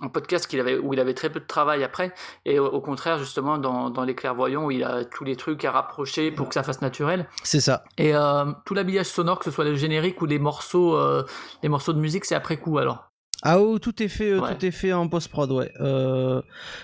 un 0.02 0.10
podcast 0.10 0.48
qu'il 0.48 0.60
avait, 0.60 0.78
où 0.78 0.94
il 0.94 1.00
avait 1.00 1.14
très 1.14 1.30
peu 1.30 1.40
de 1.40 1.46
travail 1.46 1.84
après, 1.84 2.14
et 2.46 2.60
au, 2.60 2.82
contraire, 2.82 3.20
justement, 3.20 3.58
dans, 3.58 3.90
dans, 3.90 4.04
Les 4.04 4.16
Clairvoyants, 4.16 4.66
où 4.66 4.72
il 4.72 4.84
a 4.84 5.06
tous 5.06 5.24
les 5.24 5.36
trucs 5.36 5.64
à 5.66 5.72
rapprocher 5.72 6.32
pour 6.32 6.48
que 6.48 6.56
ça 6.56 6.64
fasse 6.64 6.82
naturel. 6.82 7.28
C'est 7.44 7.60
ça. 7.60 7.84
Et 7.98 8.16
euh, 8.16 8.46
tout 8.66 8.74
l'habillage 8.74 9.06
sonore, 9.06 9.40
que 9.40 9.46
ce 9.46 9.52
soit 9.52 9.66
le 9.66 9.76
générique 9.76 10.22
ou 10.22 10.26
les 10.26 10.40
morceaux, 10.40 10.98
euh, 10.98 11.24
les 11.62 11.70
morceaux 11.70 11.94
de 11.94 12.00
musique, 12.00 12.26
c'est 12.26 12.36
après 12.36 12.58
coup 12.58 12.78
alors 12.78 13.10
ah 13.46 13.60
oh, 13.60 13.78
tout 13.78 14.02
est 14.02 14.08
fait, 14.08 14.32
euh, 14.32 14.40
tout 14.40 14.66
est 14.66 14.72
fait 14.72 14.94
en 14.94 15.10
post 15.10 15.28
prod, 15.28 15.52
ouais. 15.52 15.70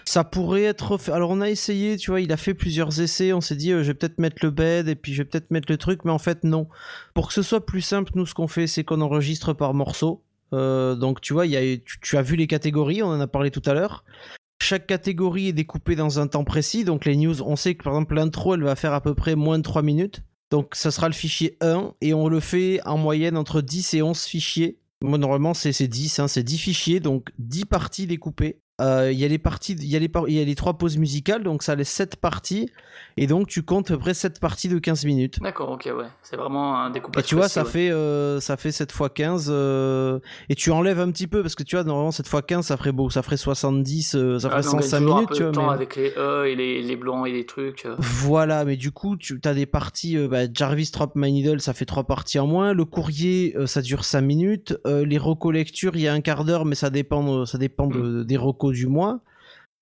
ça 0.04 0.26
pourrait 0.26 0.63
être 0.63 0.98
fait. 0.98 1.13
Alors 1.13 1.30
on 1.30 1.39
a 1.39 1.50
essayé, 1.50 1.95
tu 1.95 2.12
vois, 2.12 2.19
il 2.19 2.34
a 2.34 2.38
fait 2.38 2.54
plusieurs 2.54 3.00
essais. 3.00 3.32
On 3.32 3.39
s'est 3.39 3.56
dit, 3.56 3.69
je 3.69 3.78
vais 3.78 3.93
peut-être 3.93 4.19
mettre 4.19 4.43
le 4.43 4.52
bed 4.52 4.89
et 4.89 4.95
puis 4.95 5.13
je 5.13 5.22
vais 5.22 5.26
peut-être 5.26 5.52
mettre 5.52 5.72
le 5.72 5.78
truc, 5.78 6.04
mais 6.04 6.12
en 6.12 6.19
fait 6.19 6.43
non. 6.43 6.67
Pour 7.13 7.30
que 7.30 7.34
ce 7.34 7.43
soit 7.43 7.65
plus 7.65 7.80
simple, 7.80 8.12
nous 8.15 8.26
ce 8.26 8.34
qu'on 8.34 8.50
fait, 8.50 8.67
c'est 8.67 8.84
qu'on 8.84 9.00
enregistre 9.00 9.54
par 9.54 9.74
morceaux. 9.74 10.22
Euh, 10.53 10.95
donc 10.95 11.21
tu 11.21 11.33
vois, 11.33 11.45
tu, 11.47 12.17
as 12.17 12.21
vu 12.21 12.35
les 12.35 12.47
catégories, 12.47 13.03
on 13.03 13.07
en 13.07 13.19
a 13.19 13.27
parlé 13.27 13.51
tout 13.51 13.62
à 13.65 13.73
l'heure. 13.73 14.03
Chaque 14.62 14.88
catégorie 14.88 15.49
est 15.49 15.53
découpée 15.53 15.95
dans 15.95 16.19
un 16.19 16.27
temps 16.27 16.43
précis. 16.43 16.83
Donc 16.83 17.05
les 17.05 17.15
news, 17.15 17.41
on 17.41 17.55
sait 17.55 17.75
que 17.75 17.83
par 17.83 17.93
exemple 17.93 18.15
l'intro, 18.15 18.55
elle 18.55 18.63
va 18.63 18.75
faire 18.75 18.93
à 18.93 19.01
peu 19.01 19.15
près 19.15 19.35
moins 19.35 19.57
de 19.57 19.63
3 19.63 19.81
minutes. 19.81 20.21
Donc 20.51 20.75
ça 20.75 20.91
sera 20.91 21.07
le 21.07 21.13
fichier 21.13 21.57
1 21.62 21.93
et 22.01 22.13
on 22.13 22.27
le 22.27 22.39
fait 22.39 22.81
en 22.85 22.97
moyenne 22.97 23.38
entre 23.38 23.62
10 23.62 23.93
et 23.93 24.01
11 24.01 24.21
fichiers. 24.23 24.79
Moi 25.01 25.17
normalement 25.17 25.53
c'est 25.53 25.88
10, 25.88 26.19
hein, 26.19 26.27
c'est 26.27 26.43
10 26.43 26.57
fichiers, 26.57 26.99
donc 26.99 27.29
10 27.38 27.65
parties 27.65 28.07
découpées. 28.07 28.59
Euh, 28.80 29.12
il 29.12 29.20
y 29.20 29.26
a 29.26 29.28
les 29.28 29.38
parties, 29.38 29.74
il 29.74 29.88
y, 29.88 29.96
a 29.96 30.00
les, 30.00 30.10
il 30.28 30.34
y 30.34 30.42
a 30.42 30.46
les 30.46 30.56
trois 30.56 30.78
pauses 30.78 30.98
musicales, 30.98 31.44
donc 31.44 31.63
ça 31.63 31.76
laisse 31.76 31.89
7 31.89 32.15
parties, 32.15 32.72
et 33.18 33.28
donc 33.28 33.48
tu 33.48 33.63
comptes 33.63 33.92
à 33.92 33.96
peu 33.96 34.00
près 34.00 34.13
7 34.13 34.39
parties 34.39 34.70
de 34.70 34.80
15 34.80 35.06
minutes. 35.06 35.39
D'accord, 35.42 35.72
ok, 35.72 35.92
ouais, 35.98 36.06
c'est 36.22 36.38
vraiment 36.38 36.78
un 36.80 36.89
découpage. 36.89 37.24
Et 37.24 37.28
tu 37.28 37.36
vois, 37.36 37.50
ça, 37.50 37.65
fait, 37.65 37.92
euh, 37.92 38.39
ça 38.39 38.56
fait 38.56 38.72
7 38.72 38.92
fois 38.92 39.10
15, 39.10 39.50
euh, 39.52 40.20
et 40.48 40.56
tu 40.56 40.72
enlèves 40.72 41.00
un 41.00 41.12
petit 41.12 41.28
peu, 41.28 41.42
parce 41.42 41.56
que 41.56 41.63
tu 41.63 41.76
vois, 41.76 41.84
normalement 41.84 42.12
7 42.12 42.28
fois 42.28 42.42
15, 42.42 42.68
ça 42.68 42.78
ferait, 42.78 42.94
beau, 42.94 43.10
ça 43.10 43.22
ferait 43.22 43.38
70, 43.38 44.18
ça 44.39 44.50
ferait 44.50 44.63
105 44.63 45.00
minutes. 45.02 45.15
Un 45.15 45.26
peu 45.26 45.36
tu 45.36 45.44
vois, 45.44 45.52
temps 45.52 45.70
avec 45.70 45.98
les 45.98 46.13
E 46.18 46.46
et 46.46 46.56
les, 46.56 46.82
les, 46.82 46.96
blancs 46.96 47.28
et 47.28 47.32
les 47.32 47.46
trucs. 47.46 47.86
Voilà, 47.98 48.63
mais 48.63 48.78
du 48.78 48.92
coup, 48.92 49.18
tu 49.18 49.42
as 49.44 49.54
des 49.54 49.65
parties, 49.65 50.18
bah, 50.28 50.52
Jarvis 50.52 50.89
Drop 50.94 51.12
My 51.15 51.34
Needle, 51.34 51.60
ça 51.60 51.74
fait 51.74 51.86
3 51.86 52.06
parties 52.06 52.39
en 52.39 52.48
moins, 52.48 52.74
le 52.74 52.86
courrier, 52.86 53.56
ça 53.65 53.82
dure 53.82 54.06
5 54.06 54.22
minutes, 54.22 54.78
les 54.86 55.18
recollectures, 55.18 55.96
il 55.96 56.02
y 56.02 56.08
a 56.08 56.13
un 56.13 56.22
quart 56.22 56.46
d'heure, 56.46 56.63
mais 56.63 56.76
ça 56.76 56.89
dépend, 56.89 57.46
ça 57.46 57.58
dépend 57.58 57.88
de, 57.88 58.00
mm. 58.00 58.24
des 58.24 58.38
recos 58.38 58.68
du 58.71 58.88
mois. 58.88 59.19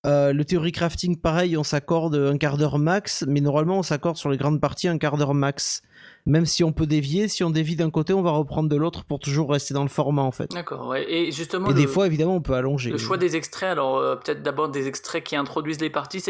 Euh, 0.06 0.32
le 0.32 0.44
théorie 0.44 0.72
crafting, 0.72 1.20
pareil, 1.20 1.56
on 1.56 1.64
s'accorde 1.64 2.14
un 2.14 2.38
quart 2.38 2.56
d'heure 2.56 2.78
max, 2.78 3.24
mais 3.26 3.40
normalement 3.40 3.78
on 3.78 3.82
s'accorde 3.82 4.16
sur 4.16 4.30
les 4.30 4.36
grandes 4.36 4.60
parties 4.60 4.86
un 4.86 4.96
quart 4.96 5.16
d'heure 5.16 5.34
max. 5.34 5.82
Même 6.24 6.46
si 6.46 6.62
on 6.62 6.72
peut 6.72 6.86
dévier, 6.86 7.26
si 7.26 7.42
on 7.42 7.50
dévie 7.50 7.74
d'un 7.74 7.90
côté, 7.90 8.12
on 8.12 8.22
va 8.22 8.30
reprendre 8.30 8.68
de 8.68 8.76
l'autre 8.76 9.04
pour 9.04 9.18
toujours 9.18 9.50
rester 9.50 9.74
dans 9.74 9.82
le 9.82 9.88
format 9.88 10.22
en 10.22 10.30
fait. 10.30 10.50
D'accord, 10.52 10.86
ouais. 10.86 11.10
Et 11.10 11.32
justement. 11.32 11.70
Et 11.70 11.74
des 11.74 11.86
fois, 11.86 12.06
évidemment, 12.06 12.36
on 12.36 12.42
peut 12.42 12.54
allonger. 12.54 12.90
Le 12.90 12.98
choix 12.98 13.16
des 13.16 13.34
extraits, 13.34 13.70
alors 13.70 13.96
euh, 13.96 14.16
peut-être 14.16 14.42
d'abord 14.42 14.68
des 14.68 14.86
extraits 14.86 15.24
qui 15.24 15.36
introduisent 15.36 15.80
les 15.80 15.90
parties, 15.90 16.22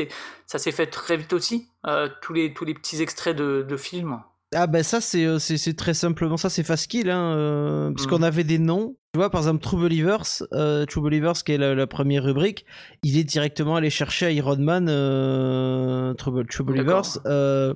ça 0.47 0.59
s'est 0.59 0.73
fait 0.73 0.87
très 0.87 1.17
vite 1.17 1.33
aussi. 1.33 1.69
Euh, 1.87 2.09
tous, 2.23 2.33
les, 2.33 2.55
tous 2.55 2.65
les 2.65 2.75
petits 2.75 3.03
extraits 3.03 3.37
de, 3.37 3.67
de 3.69 3.77
films? 3.77 4.21
Ah 4.55 4.67
ben 4.67 4.83
ça 4.83 5.01
c'est 5.01 5.39
c'est 5.39 5.77
très 5.77 5.93
simplement 5.93 6.39
ça 6.39 6.49
c'est 6.49 6.63
Fastkill 6.63 7.11
hein, 7.11 7.93
puisqu'on 7.95 8.21
mm. 8.21 8.25
avait 8.25 8.45
des 8.45 8.59
noms 8.59 8.97
tu 9.15 9.21
vois, 9.21 9.31
par 9.31 9.41
exemple, 9.41 9.63
True 9.63 9.79
Believers, 9.79 10.43
euh, 10.53 10.85
True 10.85 11.01
Believers, 11.01 11.43
qui 11.43 11.53
est 11.53 11.57
la, 11.57 11.87
première 11.87 12.25
rubrique, 12.25 12.67
il 13.03 13.17
est 13.17 13.25
directement 13.25 13.77
allé 13.77 13.89
chercher 13.89 14.35
Iron 14.35 14.59
Man, 14.59 14.87
euh, 14.91 16.13
True, 16.13 16.45
Believers. 16.63 17.19
Euh, 17.25 17.73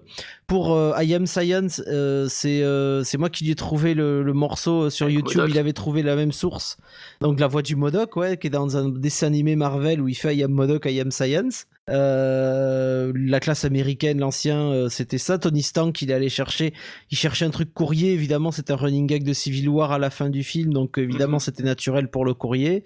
pour 0.47 0.75
euh, 0.75 0.93
I 0.99 1.15
Am 1.15 1.27
Science, 1.27 1.83
euh, 1.89 2.27
c'est 2.29 2.63
c'est 3.05 3.17
moi 3.17 3.31
qui 3.31 3.45
lui 3.45 3.53
ai 3.53 3.55
trouvé 3.55 3.95
le, 3.95 4.23
morceau 4.35 4.91
sur 4.91 5.09
YouTube. 5.09 5.47
Il 5.49 5.59
avait 5.59 5.73
trouvé 5.73 6.03
la 6.03 6.17
même 6.17 6.33
source. 6.33 6.77
Donc 7.23 7.41
la 7.41 7.47
voix 7.47 7.63
du 7.63 7.77
Modoc, 7.77 8.15
ouais, 8.17 8.37
qui 8.37 8.49
est 8.49 8.51
dans 8.51 8.77
un 8.77 8.91
dessin 8.91 9.29
animé 9.29 9.57
Marvel 9.57 10.03
où 10.03 10.09
il 10.09 10.15
fait 10.15 10.37
I 10.37 10.45
Am 10.45 10.53
Modoc, 10.53 10.85
I 10.85 11.01
Am 11.01 11.11
Science. 11.11 11.65
Euh, 11.91 13.13
la 13.15 13.41
classe 13.41 13.65
américaine, 13.65 14.21
l'ancien, 14.21 14.71
euh, 14.71 14.89
c'était 14.89 15.19
ça. 15.19 15.39
Tony 15.39 15.63
Stank, 15.63 16.01
il 16.03 16.13
allait 16.13 16.29
chercher, 16.29 16.73
il 17.11 17.17
cherchait 17.17 17.45
un 17.45 17.51
truc 17.51 17.75
courrier. 17.75 18.13
Évidemment, 18.13 18.53
c'était 18.53 18.73
un 18.73 18.77
running 18.77 19.07
gag 19.07 19.25
de 19.25 19.33
Civil 19.33 19.69
War 19.69 19.93
à 19.93 19.99
la 19.99 20.11
fin 20.11 20.31
du 20.31 20.45
film, 20.45 20.73
donc 20.73 20.99
évidemment, 20.99 21.37
mhm. 21.37 21.41
c'était 21.41 21.65
naturel 21.65 22.09
pour 22.09 22.25
le 22.25 22.35
courrier. 22.35 22.85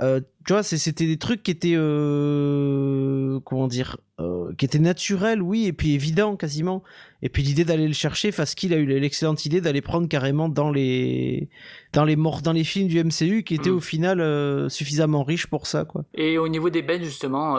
Euh, 0.00 0.20
tu 0.46 0.52
vois, 0.52 0.62
c'était 0.62 1.06
des 1.06 1.18
trucs 1.18 1.42
qui 1.42 1.50
étaient, 1.50 1.74
euh, 1.76 3.38
comment 3.44 3.68
dire, 3.68 3.96
euh, 4.20 4.52
qui 4.58 4.64
étaient 4.64 4.80
naturels, 4.80 5.40
oui, 5.40 5.66
et 5.66 5.72
puis 5.72 5.94
évidents 5.94 6.36
quasiment. 6.36 6.82
Et 7.22 7.28
puis 7.28 7.42
l'idée 7.42 7.64
d'aller 7.64 7.86
le 7.86 7.94
chercher, 7.94 8.32
parce 8.32 8.54
qu'il 8.54 8.74
a 8.74 8.76
eu 8.76 8.86
l'excellente 8.86 9.46
idée 9.46 9.60
d'aller 9.60 9.80
prendre 9.80 10.08
carrément 10.08 10.48
dans 10.48 10.70
les, 10.70 11.48
dans 11.92 12.04
les 12.04 12.16
morts, 12.16 12.42
dans 12.42 12.52
les 12.52 12.64
films 12.64 12.88
du 12.88 13.02
MCU, 13.02 13.44
qui 13.44 13.54
étaient 13.54 13.70
mm. 13.70 13.76
au 13.76 13.80
final 13.80 14.70
suffisamment 14.70 15.22
riches 15.22 15.46
pour 15.46 15.66
ça, 15.66 15.84
quoi. 15.84 16.04
Et 16.14 16.38
au 16.38 16.48
niveau 16.48 16.70
des 16.70 16.82
bêtes 16.82 17.04
justement, 17.04 17.56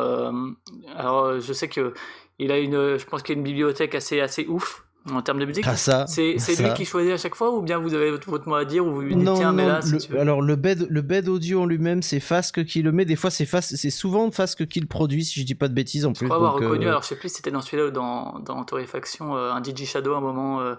alors 0.95 1.39
je 1.39 1.53
sais 1.53 1.69
que 1.69 1.93
il 2.37 2.51
a 2.51 2.59
une, 2.59 2.97
je 2.97 3.05
pense 3.05 3.23
qu'il 3.23 3.35
a 3.35 3.37
une 3.37 3.43
bibliothèque 3.43 3.95
assez, 3.95 4.19
assez 4.19 4.45
ouf 4.45 4.85
en 5.11 5.21
termes 5.21 5.39
de 5.39 5.45
musique 5.45 5.65
ah, 5.67 6.05
c'est 6.07 6.35
lui 6.35 6.73
qui 6.75 6.85
choisit 6.85 7.13
à 7.13 7.17
chaque 7.17 7.35
fois 7.35 7.51
ou 7.51 7.61
bien 7.61 7.77
vous 7.77 7.93
avez 7.93 8.11
votre, 8.11 8.47
mot 8.47 8.55
à 8.55 8.65
dire 8.65 8.85
ou 8.85 8.91
vous 8.91 9.01
lui 9.01 9.15
dites 9.15 9.29
tiens 9.35 9.53
mais 9.53 9.65
là 9.65 9.81
si 9.81 9.97
tu 9.97 10.17
alors 10.17 10.41
le 10.41 10.55
bed 10.55 10.87
le 10.89 11.01
bed 11.01 11.29
audio 11.29 11.61
en 11.61 11.65
lui-même 11.65 12.01
c'est 12.01 12.19
Fasque 12.19 12.65
qui 12.65 12.81
le 12.81 12.91
met. 12.91 13.05
Des 13.05 13.15
fois 13.15 13.29
c'est 13.29 13.45
c'est 13.61 13.89
souvent 13.89 14.29
Fasque 14.31 14.67
qui 14.67 14.79
le 14.79 14.87
produit 14.87 15.23
si 15.23 15.39
je 15.39 15.45
dis 15.45 15.55
pas 15.55 15.67
de 15.67 15.73
bêtises 15.73 16.05
en 16.05 16.13
plus. 16.13 16.25
je 16.25 16.25
crois 16.25 16.37
avoir 16.37 16.53
reconnu 16.55 16.85
euh, 16.85 16.89
alors 16.89 17.03
je 17.03 17.09
sais 17.09 17.15
plus 17.15 17.29
si 17.29 17.35
c'était 17.35 17.51
dans 17.51 17.61
celui-là 17.61 17.87
ou 17.87 17.91
dans 17.91 18.39
dans 18.39 18.63
Torréfaction 18.63 19.35
euh, 19.35 19.51
un 19.51 19.61
DJ 19.63 19.85
Shadow 19.85 20.13
à 20.13 20.17
un 20.17 20.21
moment 20.21 20.61
euh, 20.61 20.75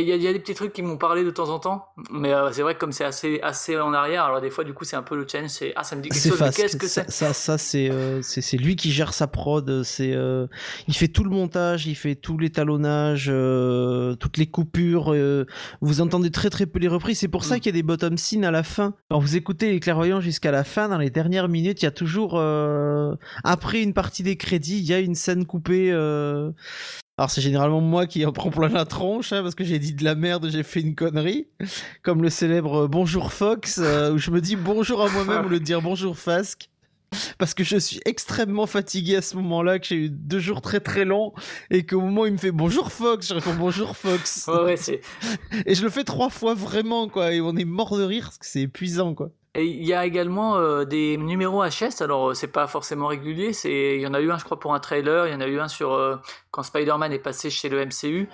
Il 0.00 0.22
y, 0.22 0.26
a 0.26 0.32
des 0.32 0.38
petits 0.38 0.54
trucs 0.54 0.72
qui 0.72 0.80
m'ont 0.80 0.96
parlé 0.96 1.22
de 1.22 1.30
temps 1.30 1.50
en 1.50 1.58
temps, 1.58 1.88
mais 2.10 2.32
euh, 2.32 2.50
c'est 2.50 2.62
vrai 2.62 2.74
que 2.74 2.80
comme 2.80 2.92
c'est 2.92 3.04
assez, 3.04 3.40
assez 3.42 3.78
en 3.78 3.92
arrière, 3.92 4.24
alors 4.24 4.40
des 4.40 4.48
fois, 4.48 4.64
du 4.64 4.72
coup, 4.72 4.84
c'est 4.84 4.96
un 4.96 5.02
peu 5.02 5.16
le 5.16 5.26
challenge. 5.28 5.50
C'est 5.50 5.72
ah, 5.76 5.84
ça 5.84 5.96
me 5.96 6.00
dit 6.00 6.08
quelque 6.08 6.28
chose, 6.28 6.50
qu'est-ce 6.56 6.76
que 6.78 6.86
c'est 6.86 7.10
Ça, 7.10 7.34
ça, 7.34 7.56
euh, 7.74 8.20
c'est 8.22 8.40
c'est 8.40 8.56
lui 8.56 8.76
qui 8.76 8.90
gère 8.90 9.12
sa 9.12 9.26
prod. 9.26 9.82
C'est 9.82 10.14
euh, 10.14 10.46
il 10.88 10.94
fait 10.94 11.08
tout 11.08 11.24
le 11.24 11.30
montage, 11.30 11.86
il 11.86 11.94
fait 11.94 12.14
tout 12.14 12.38
l'étalonnage, 12.38 13.26
toutes 14.18 14.36
les 14.38 14.46
coupures. 14.46 15.14
vous 15.82 16.00
entendez 16.00 16.30
très 16.30 16.48
très 16.48 16.64
peu 16.64 16.78
les 16.78 16.88
reprises. 16.88 17.18
C'est 17.18 17.28
pour 17.28 17.44
ça 17.44 17.56
mm. 17.56 17.60
qu'il 17.60 17.66
y 17.66 17.74
a 17.76 17.80
des 17.80 17.82
bottom 17.82 18.16
scenes 18.16 18.44
à 18.44 18.50
la 18.50 18.62
fin. 18.62 18.94
Quand 19.10 19.18
vous 19.18 19.36
écoutez 19.36 19.72
les 19.72 19.80
clairvoyants 19.80 20.20
jusqu'à 20.20 20.52
la 20.52 20.64
fin, 20.64 20.88
dans 20.88 20.98
les 20.98 21.10
dernières 21.10 21.48
minutes, 21.48 21.82
il 21.82 21.84
y 21.84 21.88
a 21.88 21.92
toujours 21.92 22.40
après 23.44 23.82
une 23.82 23.92
partie 23.92 24.22
des 24.22 24.36
crédits, 24.36 24.78
il 24.78 24.86
y 24.86 24.94
a 24.94 25.00
une 25.00 25.14
scène 25.14 25.44
coupée. 25.44 25.92
Alors 27.22 27.30
c'est 27.30 27.40
généralement 27.40 27.80
moi 27.80 28.08
qui 28.08 28.26
en 28.26 28.32
prends 28.32 28.50
plein 28.50 28.68
la 28.68 28.84
tronche 28.84 29.32
hein, 29.32 29.42
parce 29.44 29.54
que 29.54 29.62
j'ai 29.62 29.78
dit 29.78 29.94
de 29.94 30.02
la 30.02 30.16
merde, 30.16 30.48
j'ai 30.50 30.64
fait 30.64 30.80
une 30.80 30.96
connerie, 30.96 31.46
comme 32.02 32.20
le 32.20 32.30
célèbre 32.30 32.88
Bonjour 32.88 33.32
Fox 33.32 33.78
euh, 33.80 34.10
où 34.10 34.18
je 34.18 34.32
me 34.32 34.40
dis 34.40 34.56
bonjour 34.56 35.00
à 35.02 35.08
moi-même 35.08 35.46
au 35.46 35.48
lieu 35.48 35.60
de 35.60 35.64
dire 35.64 35.80
bonjour 35.80 36.18
Fasque 36.18 36.68
parce 37.38 37.54
que 37.54 37.62
je 37.62 37.76
suis 37.76 38.00
extrêmement 38.06 38.66
fatigué 38.66 39.14
à 39.14 39.22
ce 39.22 39.36
moment-là, 39.36 39.78
que 39.78 39.86
j'ai 39.86 39.94
eu 40.06 40.10
deux 40.10 40.40
jours 40.40 40.62
très 40.62 40.80
très 40.80 41.04
longs, 41.04 41.32
et 41.70 41.86
qu'au 41.86 42.00
moment 42.00 42.22
où 42.22 42.26
il 42.26 42.32
me 42.32 42.38
fait 42.38 42.50
bonjour 42.50 42.90
Fox, 42.90 43.28
je 43.28 43.34
réponds 43.34 43.54
bonjour 43.54 43.96
Fox. 43.96 44.48
Ouais, 44.48 44.74
et 45.66 45.74
je 45.76 45.82
le 45.82 45.90
fais 45.90 46.04
trois 46.04 46.30
fois 46.30 46.54
vraiment, 46.54 47.08
quoi, 47.08 47.32
et 47.32 47.40
on 47.40 47.54
est 47.54 47.66
mort 47.66 47.96
de 47.98 48.02
rire 48.02 48.24
parce 48.24 48.38
que 48.38 48.46
c'est 48.46 48.62
épuisant, 48.62 49.14
quoi. 49.14 49.30
Il 49.54 49.84
y 49.84 49.92
a 49.92 50.06
également 50.06 50.56
euh, 50.56 50.86
des 50.86 51.18
numéros 51.18 51.62
HS, 51.62 52.00
alors 52.00 52.30
euh, 52.30 52.34
c'est 52.34 52.46
pas 52.46 52.66
forcément 52.66 53.08
régulier, 53.08 53.52
c'est 53.52 53.96
il 53.96 54.00
y 54.00 54.06
en 54.06 54.14
a 54.14 54.20
eu 54.20 54.32
un 54.32 54.38
je 54.38 54.44
crois 54.44 54.58
pour 54.58 54.72
un 54.72 54.80
trailer, 54.80 55.26
il 55.26 55.32
y 55.32 55.34
en 55.34 55.42
a 55.42 55.46
eu 55.46 55.60
un 55.60 55.68
sur 55.68 55.92
euh, 55.92 56.16
quand 56.50 56.62
Spider-Man 56.62 57.12
est 57.12 57.18
passé 57.18 57.50
chez 57.50 57.68
le 57.68 57.84
MCU. 57.84 58.30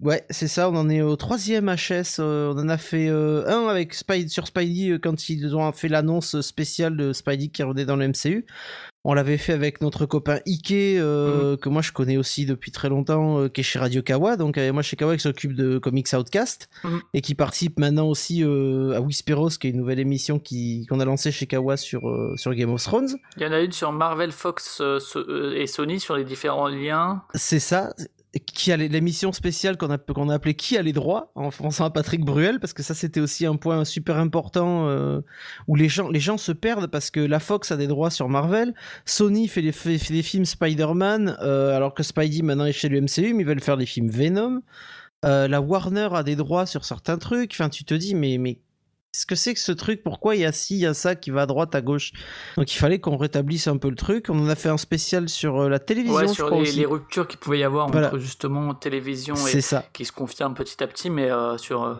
Ouais, 0.00 0.24
c'est 0.30 0.48
ça, 0.48 0.68
on 0.70 0.76
en 0.76 0.88
est 0.88 1.02
au 1.02 1.16
troisième 1.16 1.66
HS, 1.66 2.18
on 2.20 2.58
en 2.58 2.68
a 2.68 2.78
fait 2.78 3.08
un 3.08 3.68
avec 3.68 3.94
Spidey, 3.94 4.28
sur 4.28 4.46
Spidey 4.46 4.98
quand 4.98 5.28
ils 5.28 5.54
ont 5.54 5.70
fait 5.72 5.88
l'annonce 5.88 6.40
spéciale 6.40 6.96
de 6.96 7.12
Spidey 7.12 7.48
qui 7.48 7.62
revenait 7.62 7.84
dans 7.84 7.96
le 7.96 8.08
MCU. 8.08 8.46
On 9.04 9.14
l'avait 9.14 9.36
fait 9.36 9.52
avec 9.52 9.80
notre 9.80 10.06
copain 10.06 10.38
Ike, 10.46 10.70
euh, 10.70 11.52
mhm. 11.52 11.56
que 11.56 11.68
moi 11.68 11.82
je 11.82 11.90
connais 11.90 12.16
aussi 12.16 12.46
depuis 12.46 12.70
très 12.70 12.88
longtemps, 12.88 13.40
euh, 13.40 13.48
qui 13.48 13.62
est 13.62 13.64
chez 13.64 13.80
Radio 13.80 14.00
Kawa. 14.00 14.36
Donc 14.36 14.58
euh, 14.58 14.72
moi 14.72 14.82
chez 14.82 14.94
Kawa 14.94 15.16
qui 15.16 15.22
s'occupe 15.22 15.54
de 15.54 15.78
Comics 15.78 16.06
Outcast 16.12 16.68
mhm. 16.84 17.00
et 17.12 17.20
qui 17.20 17.34
participe 17.34 17.80
maintenant 17.80 18.06
aussi 18.06 18.44
à 18.44 19.00
Whisperos, 19.00 19.50
qui 19.50 19.66
est 19.66 19.70
une 19.70 19.78
nouvelle 19.78 19.98
émission 19.98 20.38
qu'on 20.38 21.00
a 21.00 21.04
lancée 21.04 21.32
chez 21.32 21.46
Kawa 21.46 21.76
sur 21.76 22.02
sur 22.36 22.54
Game 22.54 22.70
of 22.70 22.82
Thrones. 22.82 23.16
Il 23.36 23.42
y 23.42 23.46
en 23.46 23.52
a 23.52 23.60
une 23.60 23.72
sur 23.72 23.90
Marvel, 23.90 24.30
Fox 24.30 24.80
et 25.56 25.66
Sony 25.66 25.98
sur 25.98 26.16
les 26.16 26.24
différents 26.24 26.68
liens. 26.68 27.22
C'est 27.34 27.60
ça 27.60 27.92
qui 28.40 28.72
a 28.72 28.76
l'émission 28.76 29.32
spéciale 29.32 29.76
qu'on 29.76 29.90
a 29.90 29.98
qu'on 29.98 30.30
a 30.30 30.34
appelée 30.34 30.54
qui 30.54 30.78
a 30.78 30.82
les 30.82 30.94
droits 30.94 31.32
en 31.34 31.50
pensant 31.50 31.84
à 31.84 31.90
Patrick 31.90 32.24
Bruel 32.24 32.60
parce 32.60 32.72
que 32.72 32.82
ça 32.82 32.94
c'était 32.94 33.20
aussi 33.20 33.44
un 33.44 33.56
point 33.56 33.84
super 33.84 34.16
important 34.16 34.88
euh, 34.88 35.20
où 35.68 35.76
les 35.76 35.88
gens 35.88 36.08
les 36.08 36.20
gens 36.20 36.38
se 36.38 36.52
perdent 36.52 36.86
parce 36.86 37.10
que 37.10 37.20
la 37.20 37.40
Fox 37.40 37.72
a 37.72 37.76
des 37.76 37.86
droits 37.86 38.10
sur 38.10 38.30
Marvel, 38.30 38.74
Sony 39.04 39.48
fait 39.48 39.60
des, 39.60 39.72
films 39.72 40.46
Spider-Man 40.46 41.36
euh, 41.42 41.76
alors 41.76 41.92
que 41.92 42.02
Spidey 42.02 42.42
maintenant 42.42 42.64
est 42.64 42.72
chez 42.72 42.88
le 42.88 43.00
MCU 43.02 43.34
mais 43.34 43.42
ils 43.42 43.46
veulent 43.46 43.60
faire 43.60 43.76
des 43.76 43.86
films 43.86 44.08
Venom. 44.08 44.62
Euh, 45.24 45.46
la 45.46 45.60
Warner 45.60 46.08
a 46.12 46.22
des 46.22 46.36
droits 46.36 46.66
sur 46.66 46.84
certains 46.84 47.18
trucs. 47.18 47.52
Enfin, 47.52 47.68
tu 47.68 47.84
te 47.84 47.94
dis, 47.94 48.14
mais 48.14 48.58
Qu'est-ce 49.12 49.26
que 49.26 49.34
c'est 49.34 49.52
que 49.52 49.60
ce 49.60 49.72
truc? 49.72 50.02
Pourquoi 50.02 50.36
il 50.36 50.40
y 50.40 50.46
a 50.46 50.52
ci, 50.52 50.74
il 50.74 50.80
y 50.80 50.86
a 50.86 50.94
ça 50.94 51.14
qui 51.14 51.30
va 51.30 51.42
à 51.42 51.46
droite, 51.46 51.74
à 51.74 51.82
gauche? 51.82 52.12
Donc 52.56 52.72
il 52.74 52.78
fallait 52.78 52.98
qu'on 52.98 53.18
rétablisse 53.18 53.66
un 53.66 53.76
peu 53.76 53.90
le 53.90 53.94
truc. 53.94 54.30
On 54.30 54.38
en 54.38 54.48
a 54.48 54.54
fait 54.54 54.70
un 54.70 54.78
spécial 54.78 55.28
sur 55.28 55.60
euh, 55.60 55.68
la 55.68 55.78
télévision. 55.78 56.16
Ouais, 56.16 56.28
sur 56.28 56.48
les, 56.48 56.86
ruptures 56.86 57.28
qu'il 57.28 57.38
pouvait 57.38 57.58
y 57.58 57.62
avoir 57.62 57.88
entre 57.88 58.16
justement 58.16 58.72
télévision 58.72 59.34
et 59.34 59.60
ça. 59.60 59.84
qui 59.92 60.06
se 60.06 60.12
confirment 60.12 60.54
petit 60.54 60.82
à 60.82 60.86
petit, 60.86 61.10
mais 61.10 61.30
euh, 61.30 61.58
sur. 61.58 61.84
Euh, 61.84 61.96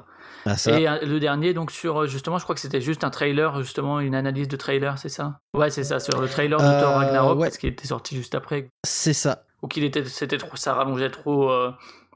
ah, 0.47 0.55
et 0.67 1.05
le 1.05 1.21
dernier, 1.21 1.53
donc 1.53 1.71
sur 1.71 2.07
justement, 2.07 2.39
je 2.39 2.45
crois 2.45 2.55
que 2.55 2.63
c'était 2.63 2.81
juste 2.81 3.05
un 3.05 3.11
trailer, 3.11 3.61
justement 3.61 4.01
une 4.01 4.15
analyse 4.15 4.49
de 4.49 4.57
trailer, 4.57 4.97
c'est 4.97 5.11
ça? 5.11 5.39
Ouais, 5.53 5.69
c'est 5.69 5.85
ça, 5.85 6.01
sur 6.01 6.19
le 6.19 6.29
trailer 6.29 6.59
de 6.59 6.81
Thor 6.81 6.95
Ragnarok, 6.95 7.39
parce 7.41 7.59
qu'il 7.59 7.69
était 7.69 7.87
sorti 7.87 8.17
juste 8.17 8.35
après. 8.35 8.71
C'est 8.85 9.13
ça. 9.13 9.45
Ou 9.61 9.69
qu'il 9.69 9.85
était, 9.85 10.07
c'était 10.07 10.39
trop, 10.39 10.57
ça 10.57 10.73
rallongeait 10.73 11.11
trop 11.11 11.53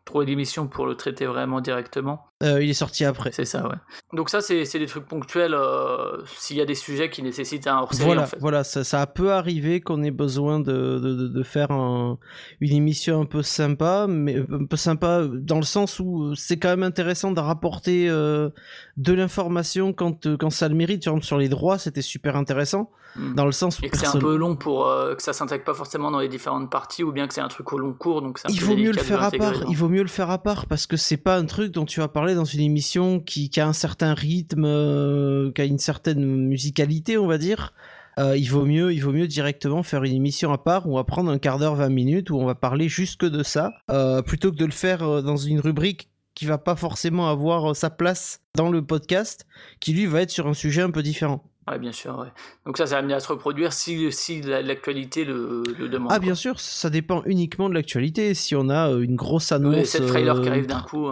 trop 0.07 0.25
d'émissions 0.25 0.69
pour 0.69 0.87
le 0.87 0.95
traiter 0.95 1.27
vraiment 1.27 1.61
directement. 1.61 2.26
Euh, 2.43 2.63
il 2.63 2.69
est 2.69 2.75
sorti 2.75 3.03
après. 3.07 3.33
C'est 3.33 3.47
ça, 3.47 3.67
ouais. 3.67 3.77
Donc 4.13 4.29
ça, 4.29 4.43
c'est 4.43 4.79
des 4.79 4.87
trucs 4.87 5.07
ponctuels 5.07 5.55
euh, 5.55 6.23
s'il 6.37 6.59
y 6.59 6.61
a 6.61 6.67
des 6.67 6.75
sujets 6.75 7.09
qui 7.09 7.23
nécessitent 7.23 7.67
un 7.67 7.79
hors-série. 7.79 8.05
Voilà, 8.05 8.23
en 8.23 8.27
fait. 8.27 8.37
voilà 8.39 8.63
ça, 8.63 8.85
ça 8.85 9.07
peut 9.07 9.33
arriver 9.33 9.81
qu'on 9.81 10.03
ait 10.03 10.11
besoin 10.11 10.61
de, 10.61 10.99
de, 10.99 11.29
de 11.29 11.43
faire 11.43 11.71
un, 11.71 12.19
une 12.61 12.73
émission 12.73 13.23
un 13.23 13.25
peu 13.25 13.43
sympa, 13.43 14.07
mais 14.07 14.37
un 14.53 14.67
peu 14.67 14.77
sympa 14.77 15.23
dans 15.33 15.57
le 15.57 15.63
sens 15.63 15.99
où 15.99 16.35
c'est 16.35 16.59
quand 16.59 16.69
même 16.69 16.83
intéressant 16.83 17.33
de 17.33 17.41
rapporter 17.41 18.07
euh, 18.11 18.51
de 18.99 19.15
l'information 19.15 19.95
quand, 19.95 20.37
quand 20.37 20.51
ça 20.51 20.69
le 20.69 20.75
mérite. 20.75 21.09
Sur 21.23 21.39
les 21.39 21.49
droits, 21.49 21.79
c'était 21.79 22.03
super 22.03 22.37
intéressant. 22.37 22.91
Hmm. 23.15 23.35
Dans 23.35 23.47
le 23.47 23.53
sens 23.53 23.79
où 23.79 23.85
et 23.85 23.89
que 23.89 23.97
c'est 23.97 24.09
un 24.09 24.19
peu 24.19 24.37
long 24.37 24.57
pour 24.57 24.85
que 25.17 25.23
ça 25.23 25.33
s'intègre 25.33 25.65
pas 25.65 25.73
forcément 25.73 26.11
dans 26.11 26.19
les 26.19 26.29
différentes 26.29 26.71
parties 26.71 27.03
ou 27.03 27.13
bien 27.13 27.27
que 27.27 27.33
c'est 27.33 27.41
un 27.41 27.49
truc 27.49 27.73
au 27.73 27.79
long 27.79 27.95
cours 27.95 28.21
donc 28.21 28.39
il 28.51 28.63
vaut 28.63 28.77
mieux 28.77 28.93
le 28.93 28.99
faire 28.99 29.23
à 29.23 29.31
part 29.31 29.55
il 29.71 29.77
vaut 29.77 29.89
mieux 29.89 30.03
le 30.03 30.09
faire 30.09 30.31
à 30.31 30.37
part 30.37 30.67
parce 30.67 30.87
que 30.87 30.99
c'est 30.99 31.17
pas 31.17 31.39
un 31.39 31.47
truc 31.47 31.73
dont 31.73 31.87
tu 31.87 32.01
vas 32.01 32.09
parler 32.09 32.26
dans 32.35 32.45
une 32.45 32.61
émission 32.61 33.21
qui, 33.21 33.51
a 33.59 33.67
un 33.67 33.73
certain 33.73 34.15
rythme, 34.15 34.65
euh, 34.65 35.53
qui 35.53 35.63
a 35.63 35.65
une 35.65 35.79
certaine 35.79 36.25
musicalité, 36.25 37.19
on 37.19 37.27
va 37.27 37.39
dire. 37.39 37.73
Euh, 38.19 38.37
il 38.37 38.51
vaut 38.51 38.65
mieux, 38.65 38.95
il 38.95 39.01
vaut 39.01 39.13
mieux 39.13 39.27
directement 39.27 39.83
faire 39.83 40.03
une 40.05 40.15
émission 40.15 40.51
à 40.53 40.59
part 40.59 40.87
où 40.87 40.93
on 40.93 40.97
va 40.97 41.05
prendre 41.05 41.31
un 41.31 41.39
quart 41.39 41.59
d'heure, 41.59 41.75
20 41.75 41.91
minutes 41.91 42.31
où 42.31 42.37
on 42.37 42.47
va 42.47 42.55
parler 42.55 42.89
juste 42.89 43.21
que 43.21 43.27
de 43.27 43.43
ça, 43.43 43.73
euh, 43.91 44.23
plutôt 44.23 44.51
que 44.51 44.57
de 44.57 44.65
le 44.65 44.73
faire 44.73 45.23
dans 45.23 45.37
une 45.37 45.61
rubrique 45.61 46.09
qui 46.35 46.47
va 46.47 46.57
pas 46.59 46.77
forcément 46.77 47.29
avoir 47.29 47.77
sa 47.77 47.91
place 47.91 48.41
dans 48.55 48.71
le 48.71 48.83
podcast, 48.83 49.47
qui 49.81 49.93
lui 49.93 50.07
va 50.07 50.23
être 50.23 50.31
sur 50.31 50.47
un 50.47 50.55
sujet 50.55 50.83
un 50.83 50.91
peu 50.91 51.03
différent. 51.03 51.45
Ouais, 51.69 51.79
bien 51.79 51.93
sûr. 51.93 52.19
Ouais. 52.19 52.29
Donc 52.65 52.79
ça, 52.79 52.87
ça 52.87 52.95
va 52.95 52.99
amener 53.01 53.15
à 53.15 53.21
se 53.21 53.29
reproduire 53.29 53.73
si, 53.73 54.11
si 54.13 54.41
l'actualité 54.41 55.25
le, 55.25 55.63
le, 55.79 55.89
demande. 55.89 56.13
Ah, 56.13 56.19
bien 56.19 56.35
sûr, 56.35 56.61
ça 56.61 56.91
dépend 56.91 57.23
uniquement 57.25 57.69
de 57.69 57.75
l'actualité. 57.75 58.35
Si 58.35 58.55
on 58.55 58.69
a 58.71 58.91
une 58.91 59.17
grosse 59.17 59.51
annonce... 59.51 59.75
Oui, 59.75 59.87
c'est 59.87 59.99
le 59.99 60.07
trailer 60.07 60.41
qui 60.41 60.49
arrive 60.49 60.67
d'un 60.67 60.83
coup... 60.83 61.11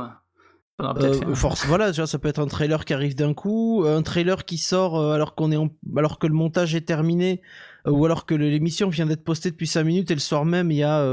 Euh, 0.81 1.35
force, 1.37 1.67
voilà, 1.67 1.93
ça 1.93 2.19
peut 2.19 2.29
être 2.29 2.41
un 2.41 2.49
trailer 2.49 2.85
qui 2.85 2.95
arrive 2.95 3.15
d'un 3.15 3.33
coup, 3.33 3.85
un 3.87 4.03
trailer 4.03 4.45
qui 4.45 4.59
sort 4.59 4.99
euh, 4.99 5.15
alors 5.15 5.37
qu'on 5.37 5.53
est 5.53 5.71
alors 5.97 6.19
que 6.19 6.27
le 6.27 6.35
montage 6.35 6.75
est 6.75 6.81
terminé, 6.81 7.43
euh, 7.87 7.93
ou 7.93 8.05
alors 8.05 8.27
que 8.27 8.35
l'émission 8.35 8.89
vient 8.89 9.07
d'être 9.07 9.23
postée 9.23 9.53
depuis 9.53 9.69
5 9.69 9.85
minutes 9.85 10.11
et 10.11 10.15
le 10.15 10.21
soir 10.21 10.45
même 10.45 10.73
il 10.73 10.79
y 10.79 10.83
a 10.83 11.05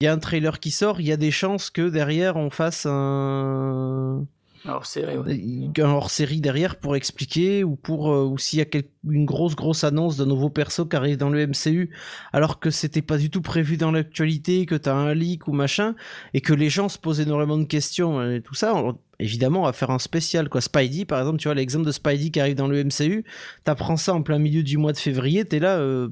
il 0.00 0.04
y 0.04 0.06
a 0.06 0.12
un 0.12 0.18
trailer 0.18 0.60
qui 0.60 0.70
sort, 0.70 1.00
il 1.00 1.06
y 1.06 1.12
a 1.12 1.16
des 1.16 1.30
chances 1.30 1.70
que 1.70 1.88
derrière 1.88 2.36
on 2.36 2.50
fasse 2.50 2.84
un 2.84 4.26
hors 4.66 4.86
série, 4.86 5.16
un 5.78 5.82
hors 5.82 6.10
série 6.10 6.40
derrière 6.40 6.76
pour 6.76 6.96
expliquer 6.96 7.64
ou 7.64 7.76
pour 7.76 8.12
euh, 8.12 8.24
ou 8.24 8.38
s'il 8.38 8.58
y 8.58 8.62
a 8.62 8.80
une 9.08 9.24
grosse 9.24 9.54
grosse 9.54 9.84
annonce 9.84 10.16
de 10.16 10.24
nouveaux 10.24 10.50
persos 10.50 10.88
qui 10.88 10.96
arrivent 10.96 11.18
dans 11.18 11.30
le 11.30 11.46
MCU 11.46 11.90
alors 12.32 12.60
que 12.60 12.70
c'était 12.70 13.02
pas 13.02 13.18
du 13.18 13.30
tout 13.30 13.42
prévu 13.42 13.76
dans 13.76 13.90
l'actualité, 13.90 14.66
que 14.66 14.74
t'as 14.74 14.94
un 14.94 15.14
leak 15.14 15.48
ou 15.48 15.52
machin 15.52 15.94
et 16.32 16.40
que 16.40 16.52
les 16.52 16.70
gens 16.70 16.88
se 16.88 16.98
posent 16.98 17.20
énormément 17.20 17.58
de 17.58 17.64
questions 17.64 18.22
et 18.30 18.40
tout 18.40 18.54
ça. 18.54 18.74
évidemment, 19.18 19.62
on 19.62 19.66
va 19.66 19.72
faire 19.72 19.90
un 19.90 19.98
spécial 19.98 20.48
quoi. 20.48 20.60
Spidey, 20.60 21.04
par 21.04 21.20
exemple, 21.20 21.38
tu 21.38 21.48
vois 21.48 21.54
l'exemple 21.54 21.86
de 21.86 21.92
Spidey 21.92 22.30
qui 22.30 22.40
arrive 22.40 22.56
dans 22.56 22.68
le 22.68 22.82
MCU, 22.84 23.24
t'apprends 23.64 23.96
ça 23.96 24.14
en 24.14 24.22
plein 24.22 24.38
milieu 24.38 24.62
du 24.62 24.78
mois 24.78 24.92
de 24.92 24.98
février, 24.98 25.44
t'es 25.44 25.58
là. 25.58 25.78
Euh, 25.78 26.08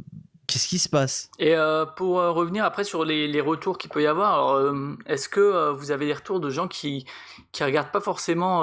Qu'est-ce 0.52 0.68
qui 0.68 0.78
se 0.78 0.90
passe? 0.90 1.30
Et 1.38 1.56
euh, 1.56 1.86
pour 1.86 2.20
euh, 2.20 2.30
revenir 2.30 2.66
après 2.66 2.84
sur 2.84 3.06
les, 3.06 3.40
retours 3.40 3.78
qu'il 3.78 3.88
peut 3.88 4.02
y 4.02 4.06
avoir, 4.06 4.54
euh, 4.54 4.94
est-ce 5.06 5.30
que 5.30 5.70
vous 5.70 5.92
avez 5.92 6.04
des 6.04 6.12
retours 6.12 6.40
de 6.40 6.50
gens 6.50 6.68
qui 6.68 7.06
qui 7.52 7.64
regardent 7.64 7.90
pas 7.90 8.02
forcément 8.02 8.62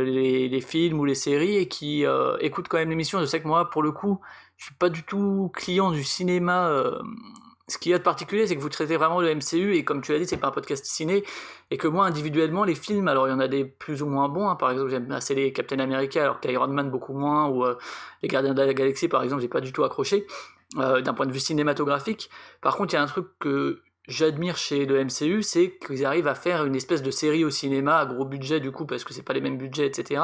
les, 0.00 0.60
films 0.60 1.00
ou 1.00 1.06
les 1.06 1.14
séries 1.14 1.56
et 1.56 1.66
qui 1.66 2.04
écoutent 2.40 2.68
quand 2.68 2.76
même 2.76 2.90
l'émission? 2.90 3.20
Je 3.20 3.24
sais 3.24 3.40
que 3.40 3.48
moi, 3.48 3.70
pour 3.70 3.82
le 3.82 3.90
coup, 3.90 4.20
je 4.58 4.66
suis 4.66 4.74
pas 4.74 4.90
du 4.90 5.02
tout 5.02 5.50
client 5.54 5.90
du 5.90 6.04
cinéma. 6.04 6.70
ce 7.68 7.78
qu'il 7.78 7.92
y 7.92 7.94
a 7.94 7.98
de 7.98 8.02
particulier, 8.02 8.46
c'est 8.46 8.56
que 8.56 8.60
vous 8.60 8.68
traitez 8.68 8.98
vraiment 8.98 9.20
le 9.20 9.34
MCU 9.34 9.76
et 9.76 9.84
comme 9.84 10.02
tu 10.02 10.12
l'as 10.12 10.18
dit, 10.18 10.26
c'est 10.26 10.36
pas 10.36 10.48
un 10.48 10.52
podcast 10.52 10.84
ciné 10.84 11.24
et 11.70 11.78
que 11.78 11.88
moi 11.88 12.04
individuellement 12.04 12.64
les 12.64 12.74
films, 12.74 13.08
alors 13.08 13.28
il 13.28 13.30
y 13.30 13.34
en 13.34 13.40
a 13.40 13.48
des 13.48 13.64
plus 13.64 14.02
ou 14.02 14.06
moins 14.06 14.28
bons. 14.28 14.48
Hein. 14.48 14.56
par 14.56 14.70
exemple, 14.70 14.90
j'aime 14.90 15.10
assez 15.10 15.34
les 15.34 15.54
Captain 15.54 15.78
America 15.78 16.22
alors 16.22 16.40
qu'Iron 16.40 16.68
Man 16.68 16.90
beaucoup 16.90 17.14
moins 17.14 17.48
ou 17.48 17.64
les 18.22 18.28
Gardiens 18.28 18.52
de 18.52 18.62
la 18.62 18.74
Galaxie 18.74 19.08
par 19.08 19.22
exemple, 19.22 19.40
j'ai 19.40 19.48
pas 19.48 19.62
du 19.62 19.72
tout 19.72 19.84
accroché. 19.84 20.26
Euh, 20.78 21.00
d'un 21.00 21.14
point 21.14 21.26
de 21.26 21.32
vue 21.32 21.40
cinématographique. 21.40 22.30
Par 22.60 22.76
contre, 22.76 22.94
il 22.94 22.96
y 22.96 23.00
a 23.00 23.02
un 23.02 23.06
truc 23.06 23.26
que 23.40 23.82
j'admire 24.06 24.56
chez 24.56 24.86
le 24.86 25.04
MCU, 25.04 25.42
c'est 25.42 25.76
qu'ils 25.84 26.04
arrivent 26.04 26.28
à 26.28 26.36
faire 26.36 26.64
une 26.64 26.76
espèce 26.76 27.02
de 27.02 27.10
série 27.10 27.44
au 27.44 27.50
cinéma 27.50 27.98
à 27.98 28.06
gros 28.06 28.24
budget 28.24 28.60
du 28.60 28.70
coup, 28.70 28.86
parce 28.86 29.02
que 29.02 29.12
c'est 29.12 29.24
pas 29.24 29.32
les 29.32 29.40
mêmes 29.40 29.58
budgets, 29.58 29.86
etc., 29.86 30.22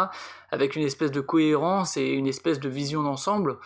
avec 0.52 0.76
une 0.76 0.84
espèce 0.84 1.10
de 1.10 1.20
cohérence 1.20 1.96
et 1.96 2.10
une 2.10 2.28
espèce 2.28 2.60
de 2.60 2.68
vision 2.68 3.02
d'ensemble 3.02 3.58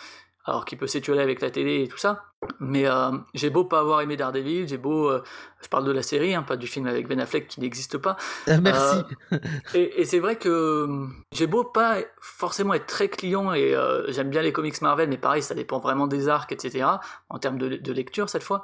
alors 0.45 0.65
qu'il 0.65 0.79
peut 0.79 0.87
s'étuer 0.87 1.21
avec 1.21 1.41
la 1.41 1.51
télé 1.51 1.83
et 1.83 1.89
tout 1.89 1.99
ça. 1.99 2.25
Mais 2.59 2.87
euh, 2.87 3.11
j'ai 3.35 3.51
beau 3.51 3.65
pas 3.65 3.81
avoir 3.81 4.01
aimé 4.01 4.17
Daredevil, 4.17 4.67
j'ai 4.67 4.79
beau, 4.79 5.11
euh, 5.11 5.23
je 5.63 5.69
parle 5.69 5.85
de 5.85 5.93
la 5.93 6.03
série, 6.03 6.35
hein, 6.35 6.43
pas 6.43 6.57
du 6.57 6.67
film 6.67 6.87
avec 6.87 7.07
Ben 7.07 7.21
Affleck 7.21 7.47
qui 7.49 7.61
n'existe 7.61 7.99
pas. 7.99 8.17
Ah, 8.47 8.61
merci. 8.61 9.03
Euh, 9.33 9.39
et, 9.75 10.05
c'est 10.05 10.19
vrai 10.19 10.37
que 10.37 10.89
j'ai 11.33 11.47
beau 11.47 11.65
pas 11.65 11.99
forcément 12.21 12.73
être 12.75 12.87
très 12.87 13.09
client 13.09 13.53
et 13.53 13.77
j'aime 14.09 14.31
bien 14.31 14.43
les 14.43 14.53
comics 14.53 14.81
Marvel, 14.81 15.09
mais 15.09 15.19
pareil, 15.19 15.43
ça 15.43 15.55
dépend 15.55 15.79
vraiment 15.79 16.07
des 16.07 16.29
arcs, 16.29 16.53
etc. 16.53 16.87
En 17.29 17.39
termes 17.39 17.59
de, 17.59 17.93
lecture 17.93 18.29
cette 18.31 18.43
fois. 18.43 18.63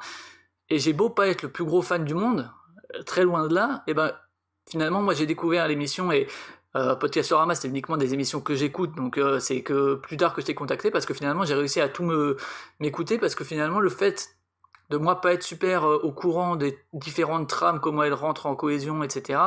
Et 0.71 0.79
j'ai 0.79 0.93
beau 0.93 1.11
pas 1.11 1.29
être 1.29 1.43
le 1.43 1.51
plus 1.51 1.65
gros 1.65 1.83
fan 1.83 2.05
du 2.05 2.15
monde, 2.15 2.51
très 3.05 3.23
loin 3.23 3.47
de 3.47 3.55
là, 3.55 3.83
et 3.87 3.95
ben 3.95 4.13
finalement, 4.69 5.03
moi 5.03 5.15
j'ai 5.15 5.27
découvert 5.27 5.69
l'émission 5.69 6.11
et 6.11 6.27
euh, 6.77 6.95
Podcastorama, 6.95 7.55
c'est 7.55 7.69
uniquement 7.69 7.97
des 7.97 8.15
émissions 8.15 8.41
que 8.41 8.55
j'écoute, 8.55 8.95
donc 8.95 9.19
euh, 9.19 9.41
c'est 9.41 9.63
que 9.63 9.95
plus 9.95 10.17
tard 10.17 10.35
que 10.35 10.41
je 10.41 10.47
t'ai 10.47 10.55
contacté 10.55 10.91
parce 10.91 11.07
que 11.07 11.15
finalement 11.15 11.45
j'ai 11.45 11.55
réussi 11.55 11.81
à 11.81 11.89
tout 11.89 12.05
m'écouter 12.81 13.19
parce 13.19 13.35
que 13.35 13.45
finalement 13.45 13.81
le 13.81 13.89
fait 13.89 14.37
de 14.91 14.97
moi 14.97 15.21
pas 15.21 15.33
être 15.33 15.43
super 15.43 15.85
euh, 15.85 15.99
au 16.03 16.13
courant 16.13 16.57
des 16.57 16.79
différentes 16.93 17.49
trames, 17.49 17.81
comment 17.81 18.03
elles 18.03 18.15
rentrent 18.15 18.47
en 18.47 18.55
cohésion, 18.55 19.03
etc. 19.03 19.41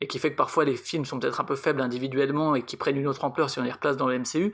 Et 0.00 0.06
qui 0.06 0.18
fait 0.18 0.30
que 0.30 0.36
parfois 0.36 0.64
les 0.64 0.76
films 0.76 1.04
sont 1.04 1.18
peut-être 1.18 1.40
un 1.40 1.44
peu 1.44 1.56
faibles 1.56 1.80
individuellement 1.80 2.54
et 2.54 2.62
qui 2.62 2.76
prennent 2.76 2.98
une 2.98 3.06
autre 3.06 3.24
ampleur 3.24 3.48
si 3.48 3.58
on 3.58 3.62
les 3.62 3.72
replace 3.72 3.96
dans 3.96 4.08
le 4.08 4.18
MCU. 4.18 4.52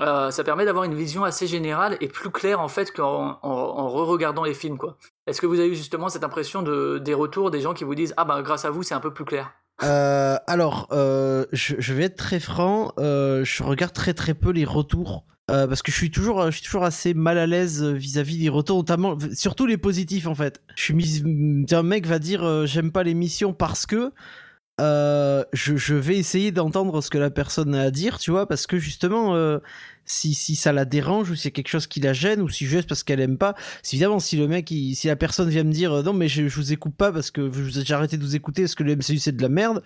Euh, 0.00 0.32
ça 0.32 0.42
permet 0.42 0.64
d'avoir 0.64 0.84
une 0.84 0.94
vision 0.94 1.22
assez 1.22 1.46
générale 1.46 1.96
et 2.00 2.08
plus 2.08 2.30
claire 2.30 2.60
en 2.60 2.66
fait 2.66 2.90
qu'en 2.92 3.38
en, 3.42 3.88
re-regardant 3.88 4.42
les 4.42 4.54
films 4.54 4.76
quoi. 4.76 4.96
Est-ce 5.28 5.40
que 5.40 5.46
vous 5.46 5.60
avez 5.60 5.68
eu 5.68 5.76
justement 5.76 6.08
cette 6.08 6.24
impression 6.24 6.62
de 6.62 6.98
des 6.98 7.14
retours 7.14 7.52
des 7.52 7.60
gens 7.60 7.74
qui 7.74 7.84
vous 7.84 7.94
disent 7.94 8.12
ah 8.16 8.24
bah 8.24 8.42
grâce 8.42 8.64
à 8.64 8.70
vous 8.70 8.82
c'est 8.82 8.94
un 8.94 9.00
peu 9.00 9.12
plus 9.14 9.24
clair? 9.24 9.52
Euh, 9.82 10.36
alors, 10.46 10.88
euh, 10.92 11.46
je, 11.52 11.92
vais 11.92 12.04
être 12.04 12.16
très 12.16 12.40
franc, 12.40 12.92
euh, 12.98 13.44
je 13.44 13.62
regarde 13.62 13.92
très 13.92 14.14
très 14.14 14.34
peu 14.34 14.50
les 14.50 14.64
retours. 14.64 15.24
Parce 15.46 15.82
que 15.82 15.92
je 15.92 15.96
suis 15.98 16.10
toujours, 16.10 16.46
je 16.46 16.52
suis 16.52 16.64
toujours 16.64 16.84
assez 16.84 17.12
mal 17.12 17.36
à 17.36 17.46
l'aise 17.46 17.84
vis-à-vis 17.84 18.38
des 18.38 18.48
retours, 18.48 18.78
notamment, 18.78 19.18
surtout 19.34 19.66
les 19.66 19.76
positifs 19.76 20.26
en 20.26 20.34
fait. 20.34 20.62
Je 20.74 20.82
suis 20.82 20.94
mis, 20.94 21.66
un 21.70 21.82
mec 21.82 22.06
va 22.06 22.18
dire 22.18 22.66
j'aime 22.66 22.90
pas 22.90 23.02
l'émission 23.02 23.52
parce 23.52 23.84
que 23.84 24.10
je, 24.78 25.94
vais 25.94 26.16
essayer 26.16 26.50
d'entendre 26.50 27.02
ce 27.02 27.10
que 27.10 27.18
la 27.18 27.30
personne 27.30 27.74
a 27.74 27.82
à 27.82 27.90
dire, 27.90 28.18
tu 28.18 28.30
vois, 28.30 28.48
parce 28.48 28.66
que 28.66 28.78
justement, 28.78 29.34
si, 30.06 30.34
si 30.34 30.56
ça 30.56 30.72
la 30.72 30.84
dérange 30.84 31.30
ou 31.30 31.34
si 31.34 31.42
c'est 31.42 31.50
quelque 31.50 31.68
chose 31.68 31.86
qui 31.86 32.00
la 32.00 32.12
gêne 32.12 32.40
ou 32.40 32.48
si 32.48 32.66
juste 32.66 32.88
parce 32.88 33.02
qu'elle 33.02 33.20
aime 33.20 33.38
pas. 33.38 33.54
Évidemment, 33.92 34.18
si 34.18 34.36
le 34.36 34.48
mec, 34.48 34.68
si 34.68 35.06
la 35.06 35.16
personne 35.16 35.48
vient 35.48 35.64
me 35.64 35.72
dire 35.72 35.92
euh, 35.92 36.02
non, 36.02 36.12
mais 36.12 36.28
je, 36.28 36.48
je 36.48 36.56
vous 36.56 36.72
écoute 36.72 36.94
pas 36.94 37.12
parce 37.12 37.30
que 37.30 37.50
j'ai 37.70 37.94
arrêté 37.94 38.16
de 38.16 38.22
vous 38.22 38.36
écouter 38.36 38.62
parce 38.62 38.74
que 38.74 38.82
le 38.82 38.96
MCU 38.96 39.18
c'est 39.18 39.36
de 39.36 39.42
la 39.42 39.48
merde, 39.48 39.82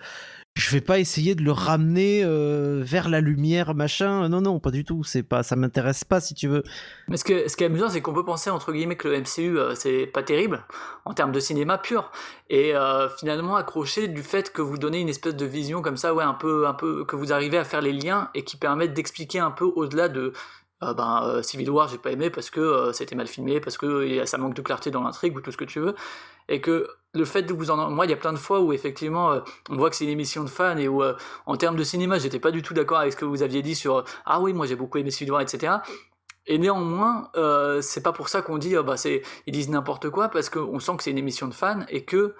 je 0.55 0.71
vais 0.71 0.81
pas 0.81 0.99
essayer 0.99 1.35
de 1.35 1.41
le 1.41 1.51
ramener 1.51 2.21
euh, 2.23 2.81
vers 2.83 3.07
la 3.07 3.21
lumière, 3.21 3.75
machin. 3.75 4.27
Non, 4.27 4.41
non, 4.41 4.59
pas 4.59 4.71
du 4.71 4.83
tout. 4.83 5.03
C'est 5.03 5.23
pas, 5.23 5.41
ça 5.41 5.55
m'intéresse 5.55 6.03
pas, 6.03 6.19
si 6.19 6.33
tu 6.33 6.47
veux. 6.47 6.63
Mais 7.07 7.17
ce, 7.17 7.23
que, 7.23 7.47
ce 7.47 7.55
qui 7.55 7.63
est 7.63 7.67
amusant, 7.67 7.89
c'est 7.89 8.01
qu'on 8.01 8.13
peut 8.13 8.25
penser 8.25 8.49
entre 8.49 8.73
guillemets 8.73 8.97
que 8.97 9.07
le 9.07 9.21
MCU 9.21 9.57
euh, 9.57 9.73
c'est 9.75 10.05
pas 10.05 10.21
terrible 10.21 10.65
en 11.05 11.13
termes 11.13 11.31
de 11.31 11.39
cinéma 11.39 11.77
pur, 11.77 12.11
et 12.49 12.75
euh, 12.75 13.09
finalement 13.09 13.55
accroché 13.55 14.07
du 14.07 14.21
fait 14.21 14.51
que 14.51 14.61
vous 14.61 14.77
donnez 14.77 14.99
une 14.99 15.09
espèce 15.09 15.35
de 15.35 15.45
vision 15.45 15.81
comme 15.81 15.97
ça, 15.97 16.13
ouais, 16.13 16.23
un 16.23 16.33
peu, 16.33 16.67
un 16.67 16.73
peu, 16.73 17.05
que 17.05 17.15
vous 17.15 17.33
arrivez 17.33 17.57
à 17.57 17.63
faire 17.63 17.81
les 17.81 17.93
liens 17.93 18.29
et 18.35 18.43
qui 18.43 18.57
permettent 18.57 18.93
d'expliquer 18.93 19.39
un 19.39 19.51
peu 19.51 19.65
au-delà 19.65 20.09
de 20.09 20.33
ben, 20.81 21.41
Civil 21.43 21.69
War, 21.69 21.87
j'ai 21.87 21.97
pas 21.97 22.11
aimé 22.11 22.29
parce 22.29 22.49
que 22.49 22.91
c'était 22.93 23.15
mal 23.15 23.27
filmé, 23.27 23.59
parce 23.59 23.77
que 23.77 24.25
ça 24.25 24.37
manque 24.37 24.53
de 24.53 24.61
clarté 24.61 24.91
dans 24.91 25.03
l'intrigue 25.03 25.35
ou 25.35 25.41
tout 25.41 25.51
ce 25.51 25.57
que 25.57 25.65
tu 25.65 25.79
veux. 25.79 25.95
Et 26.47 26.61
que 26.61 26.87
le 27.13 27.25
fait 27.25 27.41
de 27.41 27.53
vous 27.53 27.71
en 27.71 27.89
moi 27.89 28.05
il 28.05 28.09
y 28.09 28.13
a 28.13 28.17
plein 28.17 28.33
de 28.33 28.37
fois 28.37 28.59
où 28.59 28.71
effectivement 28.71 29.31
euh, 29.31 29.39
on 29.69 29.77
voit 29.77 29.89
que 29.89 29.95
c'est 29.95 30.03
une 30.03 30.11
émission 30.11 30.43
de 30.43 30.49
fans 30.49 30.77
et 30.77 30.87
où 30.87 31.01
euh, 31.01 31.15
en 31.45 31.57
termes 31.57 31.75
de 31.75 31.83
cinéma 31.83 32.19
j'étais 32.19 32.39
pas 32.39 32.51
du 32.51 32.61
tout 32.61 32.73
d'accord 32.73 32.99
avec 32.99 33.13
ce 33.13 33.17
que 33.17 33.25
vous 33.25 33.41
aviez 33.41 33.61
dit 33.61 33.75
sur 33.75 34.03
ah 34.25 34.39
oui 34.39 34.53
moi 34.53 34.67
j'ai 34.67 34.75
beaucoup 34.75 34.97
aimé 34.99 35.09
Civil 35.09 35.31
War 35.33 35.41
etc 35.41 35.77
et 36.45 36.59
néanmoins 36.59 37.29
euh, 37.35 37.81
c'est 37.81 38.03
pas 38.03 38.11
pour 38.11 38.29
ça 38.29 38.41
qu'on 38.41 38.57
dit 38.59 38.75
bah 38.85 38.97
c'est 38.97 39.23
ils 39.47 39.53
disent 39.53 39.69
n'importe 39.69 40.09
quoi 40.09 40.29
parce 40.29 40.49
qu'on 40.49 40.79
sent 40.79 40.97
que 40.97 41.03
c'est 41.03 41.11
une 41.11 41.17
émission 41.17 41.47
de 41.47 41.53
fans 41.53 41.83
et 41.89 42.05
que 42.05 42.35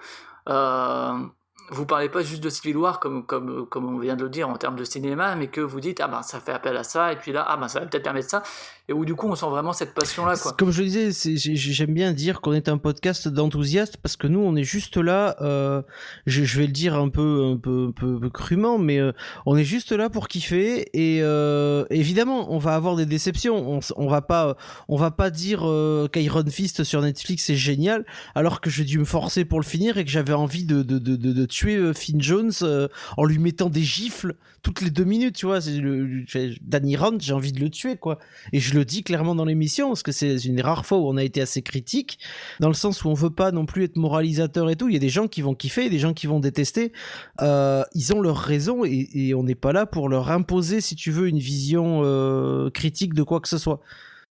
vous 1.70 1.86
parlez 1.86 2.08
pas 2.08 2.22
juste 2.22 2.42
de 2.42 2.50
Civil 2.50 2.76
War 2.76 3.00
comme, 3.00 3.24
comme, 3.24 3.66
comme 3.66 3.94
on 3.94 3.98
vient 3.98 4.16
de 4.16 4.24
le 4.24 4.28
dire 4.28 4.48
en 4.48 4.56
termes 4.56 4.76
de 4.76 4.84
cinéma, 4.84 5.34
mais 5.36 5.46
que 5.46 5.60
vous 5.60 5.80
dites, 5.80 6.00
ah 6.00 6.08
ben 6.08 6.22
ça 6.22 6.40
fait 6.40 6.52
appel 6.52 6.76
à 6.76 6.84
ça, 6.84 7.12
et 7.12 7.16
puis 7.16 7.32
là, 7.32 7.44
ah 7.48 7.56
ben 7.56 7.68
ça 7.68 7.80
va 7.80 7.86
peut-être 7.86 8.02
permettre 8.02 8.28
ça, 8.28 8.42
et 8.90 8.92
où 8.92 9.04
du 9.04 9.14
coup 9.14 9.28
on 9.28 9.36
sent 9.36 9.46
vraiment 9.46 9.72
cette 9.72 9.94
passion-là. 9.94 10.36
Quoi. 10.36 10.52
Comme 10.58 10.72
je 10.72 10.82
le 10.82 10.88
disais, 10.88 11.36
j'aime 11.36 11.94
bien 11.94 12.12
dire 12.12 12.40
qu'on 12.40 12.52
est 12.52 12.68
un 12.68 12.76
podcast 12.76 13.28
d'enthousiastes, 13.28 13.98
parce 13.98 14.16
que 14.16 14.26
nous 14.26 14.40
on 14.40 14.56
est 14.56 14.64
juste 14.64 14.96
là, 14.96 15.36
euh, 15.40 15.80
je, 16.26 16.42
je, 16.42 16.58
vais 16.58 16.66
le 16.66 16.72
dire 16.72 16.96
un 16.96 17.08
peu, 17.08 17.52
un 17.52 17.56
peu, 17.56 17.86
un 17.88 17.92
peu, 17.92 18.28
crûment, 18.30 18.78
mais 18.78 18.98
euh, 18.98 19.12
on 19.46 19.56
est 19.56 19.64
juste 19.64 19.92
là 19.92 20.10
pour 20.10 20.26
kiffer, 20.26 20.88
et 20.92 21.20
euh, 21.22 21.84
évidemment 21.90 22.52
on 22.52 22.58
va 22.58 22.74
avoir 22.74 22.96
des 22.96 23.06
déceptions, 23.06 23.76
on, 23.76 23.80
on 23.96 24.08
va 24.08 24.22
pas, 24.22 24.56
on 24.88 24.96
va 24.96 25.12
pas 25.12 25.30
dire 25.30 25.60
euh, 25.64 26.08
qu'Iron 26.08 26.44
Fist 26.48 26.82
sur 26.82 27.00
Netflix 27.00 27.44
c'est 27.44 27.54
génial, 27.54 28.04
alors 28.34 28.60
que 28.60 28.70
j'ai 28.70 28.84
dû 28.84 28.98
me 28.98 29.04
forcer 29.04 29.44
pour 29.44 29.60
le 29.60 29.64
finir 29.64 29.98
et 29.98 30.04
que 30.04 30.10
j'avais 30.10 30.32
envie 30.32 30.64
de, 30.64 30.82
de, 30.82 30.98
de, 30.98 31.14
de, 31.14 31.32
de 31.32 31.46
tuer 31.46 31.76
euh, 31.76 31.92
Finn 31.92 32.20
Jones 32.20 32.50
en 33.16 33.24
lui 33.24 33.38
mettant 33.38 33.70
des 33.70 33.82
gifles 33.82 34.34
toutes 34.62 34.80
les 34.80 34.90
deux 34.90 35.04
minutes, 35.04 35.36
tu 35.36 35.46
vois. 35.46 35.60
C'est 35.60 35.76
le, 35.76 36.24
Danny 36.62 36.96
Rand, 36.96 37.18
j'ai 37.20 37.32
envie 37.32 37.52
de 37.52 37.60
le 37.60 37.70
tuer, 37.70 37.96
quoi. 37.96 38.18
Et 38.52 38.60
je 38.60 38.74
le 38.74 38.84
dis 38.84 39.02
clairement 39.02 39.34
dans 39.34 39.44
l'émission, 39.44 39.88
parce 39.88 40.02
que 40.02 40.12
c'est 40.12 40.36
une 40.44 40.60
rare 40.60 40.86
fois 40.86 40.98
où 40.98 41.08
on 41.08 41.16
a 41.16 41.24
été 41.24 41.40
assez 41.40 41.62
critique, 41.62 42.18
dans 42.60 42.68
le 42.68 42.74
sens 42.74 43.04
où 43.04 43.08
on 43.08 43.14
veut 43.14 43.30
pas 43.30 43.52
non 43.52 43.66
plus 43.66 43.84
être 43.84 43.96
moralisateur 43.96 44.70
et 44.70 44.76
tout. 44.76 44.88
Il 44.88 44.94
y 44.94 44.96
a 44.96 45.00
des 45.00 45.08
gens 45.08 45.28
qui 45.28 45.42
vont 45.42 45.54
kiffer, 45.54 45.90
des 45.90 45.98
gens 45.98 46.14
qui 46.14 46.26
vont 46.26 46.40
détester. 46.40 46.92
Euh, 47.40 47.84
ils 47.94 48.12
ont 48.12 48.20
leur 48.20 48.38
raison 48.38 48.84
et, 48.84 49.34
on 49.34 49.42
n'est 49.42 49.54
pas 49.54 49.72
là 49.72 49.86
pour 49.86 50.08
leur 50.08 50.30
imposer, 50.30 50.80
si 50.80 50.96
tu 50.96 51.10
veux, 51.10 51.28
une 51.28 51.38
vision 51.38 52.02
critique 52.74 53.14
de 53.14 53.22
quoi 53.22 53.40
que 53.40 53.48
ce 53.48 53.58
soit. 53.58 53.80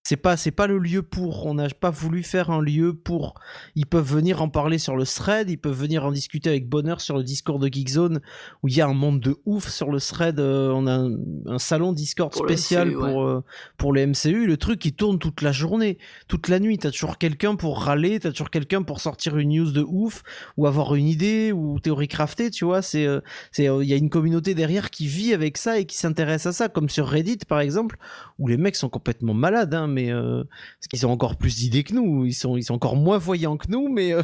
C'est 0.03 0.17
pas, 0.17 0.37
c'est 0.37 0.51
pas 0.51 0.65
le 0.65 0.79
lieu 0.79 1.03
pour. 1.03 1.45
On 1.45 1.53
n'a 1.53 1.69
pas 1.69 1.91
voulu 1.91 2.23
faire 2.23 2.49
un 2.49 2.61
lieu 2.61 2.95
pour. 2.95 3.35
Ils 3.75 3.85
peuvent 3.85 4.11
venir 4.11 4.41
en 4.41 4.49
parler 4.49 4.79
sur 4.79 4.95
le 4.95 5.05
thread, 5.05 5.49
ils 5.49 5.57
peuvent 5.57 5.79
venir 5.79 6.03
en 6.05 6.11
discuter 6.11 6.49
avec 6.49 6.67
bonheur 6.67 6.99
sur 6.99 7.15
le 7.17 7.23
Discord 7.23 7.61
de 7.61 7.67
Geekzone, 7.67 8.19
où 8.63 8.69
il 8.69 8.75
y 8.75 8.81
a 8.81 8.87
un 8.87 8.93
monde 8.93 9.19
de 9.19 9.35
ouf 9.45 9.67
sur 9.67 9.91
le 9.91 9.99
thread. 9.99 10.39
Euh, 10.39 10.71
on 10.73 10.87
a 10.87 11.07
un, 11.51 11.59
salon 11.59 11.93
Discord 11.93 12.33
spécial 12.33 12.91
pour, 12.93 13.23
euh, 13.23 13.43
pour 13.77 13.93
les 13.93 14.07
MCU. 14.07 14.47
Le 14.47 14.57
truc, 14.57 14.79
qui 14.79 14.93
tourne 14.93 15.19
toute 15.19 15.41
la 15.41 15.51
journée, 15.51 15.99
toute 16.27 16.47
la 16.47 16.59
nuit. 16.59 16.79
T'as 16.79 16.91
toujours 16.91 17.17
quelqu'un 17.17 17.55
pour 17.55 17.83
râler, 17.83 18.19
t'as 18.19 18.31
toujours 18.31 18.49
quelqu'un 18.49 18.81
pour 18.81 19.01
sortir 19.01 19.37
une 19.37 19.49
news 19.49 19.71
de 19.71 19.85
ouf, 19.87 20.23
ou 20.57 20.65
avoir 20.65 20.95
une 20.95 21.07
idée, 21.07 21.51
ou 21.51 21.79
théorie 21.79 22.07
craftée, 22.07 22.49
tu 22.49 22.65
vois. 22.65 22.81
C'est, 22.81 23.05
euh, 23.05 23.19
c'est, 23.51 23.65
il 23.65 23.87
y 23.87 23.93
a 23.93 23.97
une 23.97 24.09
communauté 24.09 24.55
derrière 24.55 24.89
qui 24.89 25.05
vit 25.05 25.33
avec 25.33 25.57
ça 25.57 25.77
et 25.77 25.85
qui 25.85 25.97
s'intéresse 25.97 26.47
à 26.47 26.53
ça, 26.53 26.69
comme 26.69 26.89
sur 26.89 27.07
Reddit, 27.07 27.39
par 27.47 27.59
exemple, 27.59 27.97
où 28.39 28.47
les 28.47 28.57
mecs 28.57 28.75
sont 28.75 28.89
complètement 28.89 29.33
malades, 29.33 29.73
hein, 29.75 29.87
mais 29.89 30.11
euh, 30.11 30.43
parce 30.43 30.87
qu'ils 30.89 31.05
ont 31.05 31.11
encore 31.11 31.35
plus 31.35 31.55
d'idées 31.55 31.83
que 31.83 31.93
nous, 31.93 32.25
ils 32.25 32.33
sont, 32.33 32.57
ils 32.57 32.63
sont 32.63 32.73
encore 32.73 32.95
moins 32.95 33.17
voyants 33.17 33.57
que 33.57 33.67
nous, 33.69 33.89
mais 33.89 34.13
euh, 34.13 34.23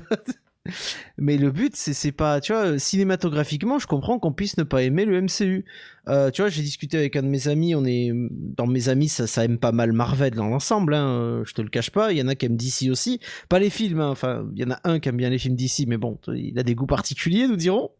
mais 1.18 1.38
le 1.38 1.52
but 1.52 1.76
c'est 1.76 2.12
pas 2.12 2.42
tu 2.42 2.52
vois 2.52 2.80
cinématographiquement 2.80 3.78
je 3.78 3.86
comprends 3.86 4.18
qu'on 4.18 4.34
puisse 4.34 4.58
ne 4.58 4.64
pas 4.64 4.82
aimer 4.82 5.06
le 5.06 5.22
MCU 5.22 5.64
euh, 6.08 6.32
tu 6.32 6.42
vois 6.42 6.50
j'ai 6.50 6.64
discuté 6.64 6.98
avec 6.98 7.16
un 7.16 7.22
de 7.22 7.28
mes 7.28 7.48
amis 7.48 7.76
on 7.76 7.86
est 7.86 8.12
dans 8.12 8.66
mes 8.66 8.90
amis 8.90 9.08
ça, 9.08 9.46
aime 9.46 9.60
pas 9.60 9.72
mal 9.72 9.94
Marvel 9.94 10.34
dans 10.34 10.48
l'ensemble 10.48 10.96
hein, 10.96 11.44
je 11.46 11.54
te 11.54 11.62
le 11.62 11.70
cache 11.70 11.92
pas. 11.92 12.12
Il 12.12 12.18
y 12.18 12.22
en 12.22 12.28
a 12.28 12.34
qui 12.34 12.48
aiment 12.48 12.58
DC 12.58 12.90
aussi. 12.90 13.20
Pas 13.48 13.60
les 13.60 13.70
films 13.70 14.00
hein. 14.00 14.10
enfin 14.10 14.48
il 14.56 14.62
y 14.62 14.66
en 14.66 14.72
a 14.72 14.80
un 14.86 15.00
qui 15.00 15.10
aime 15.10 15.18
bien 15.18 15.30
les 15.30 15.38
films 15.38 15.56
DC 15.56 15.86
mais 15.88 15.98
bon 15.98 16.18
il 16.34 16.58
a 16.58 16.64
des 16.64 16.74
goûts 16.74 16.88
particuliers 16.88 17.48
nous 17.48 17.58
dirons. 17.58 17.92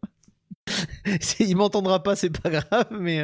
Il 1.38 1.56
m'entendra 1.56 2.02
pas 2.02 2.16
c'est 2.16 2.36
pas 2.36 2.50
grave 2.50 2.88
mais 2.98 3.22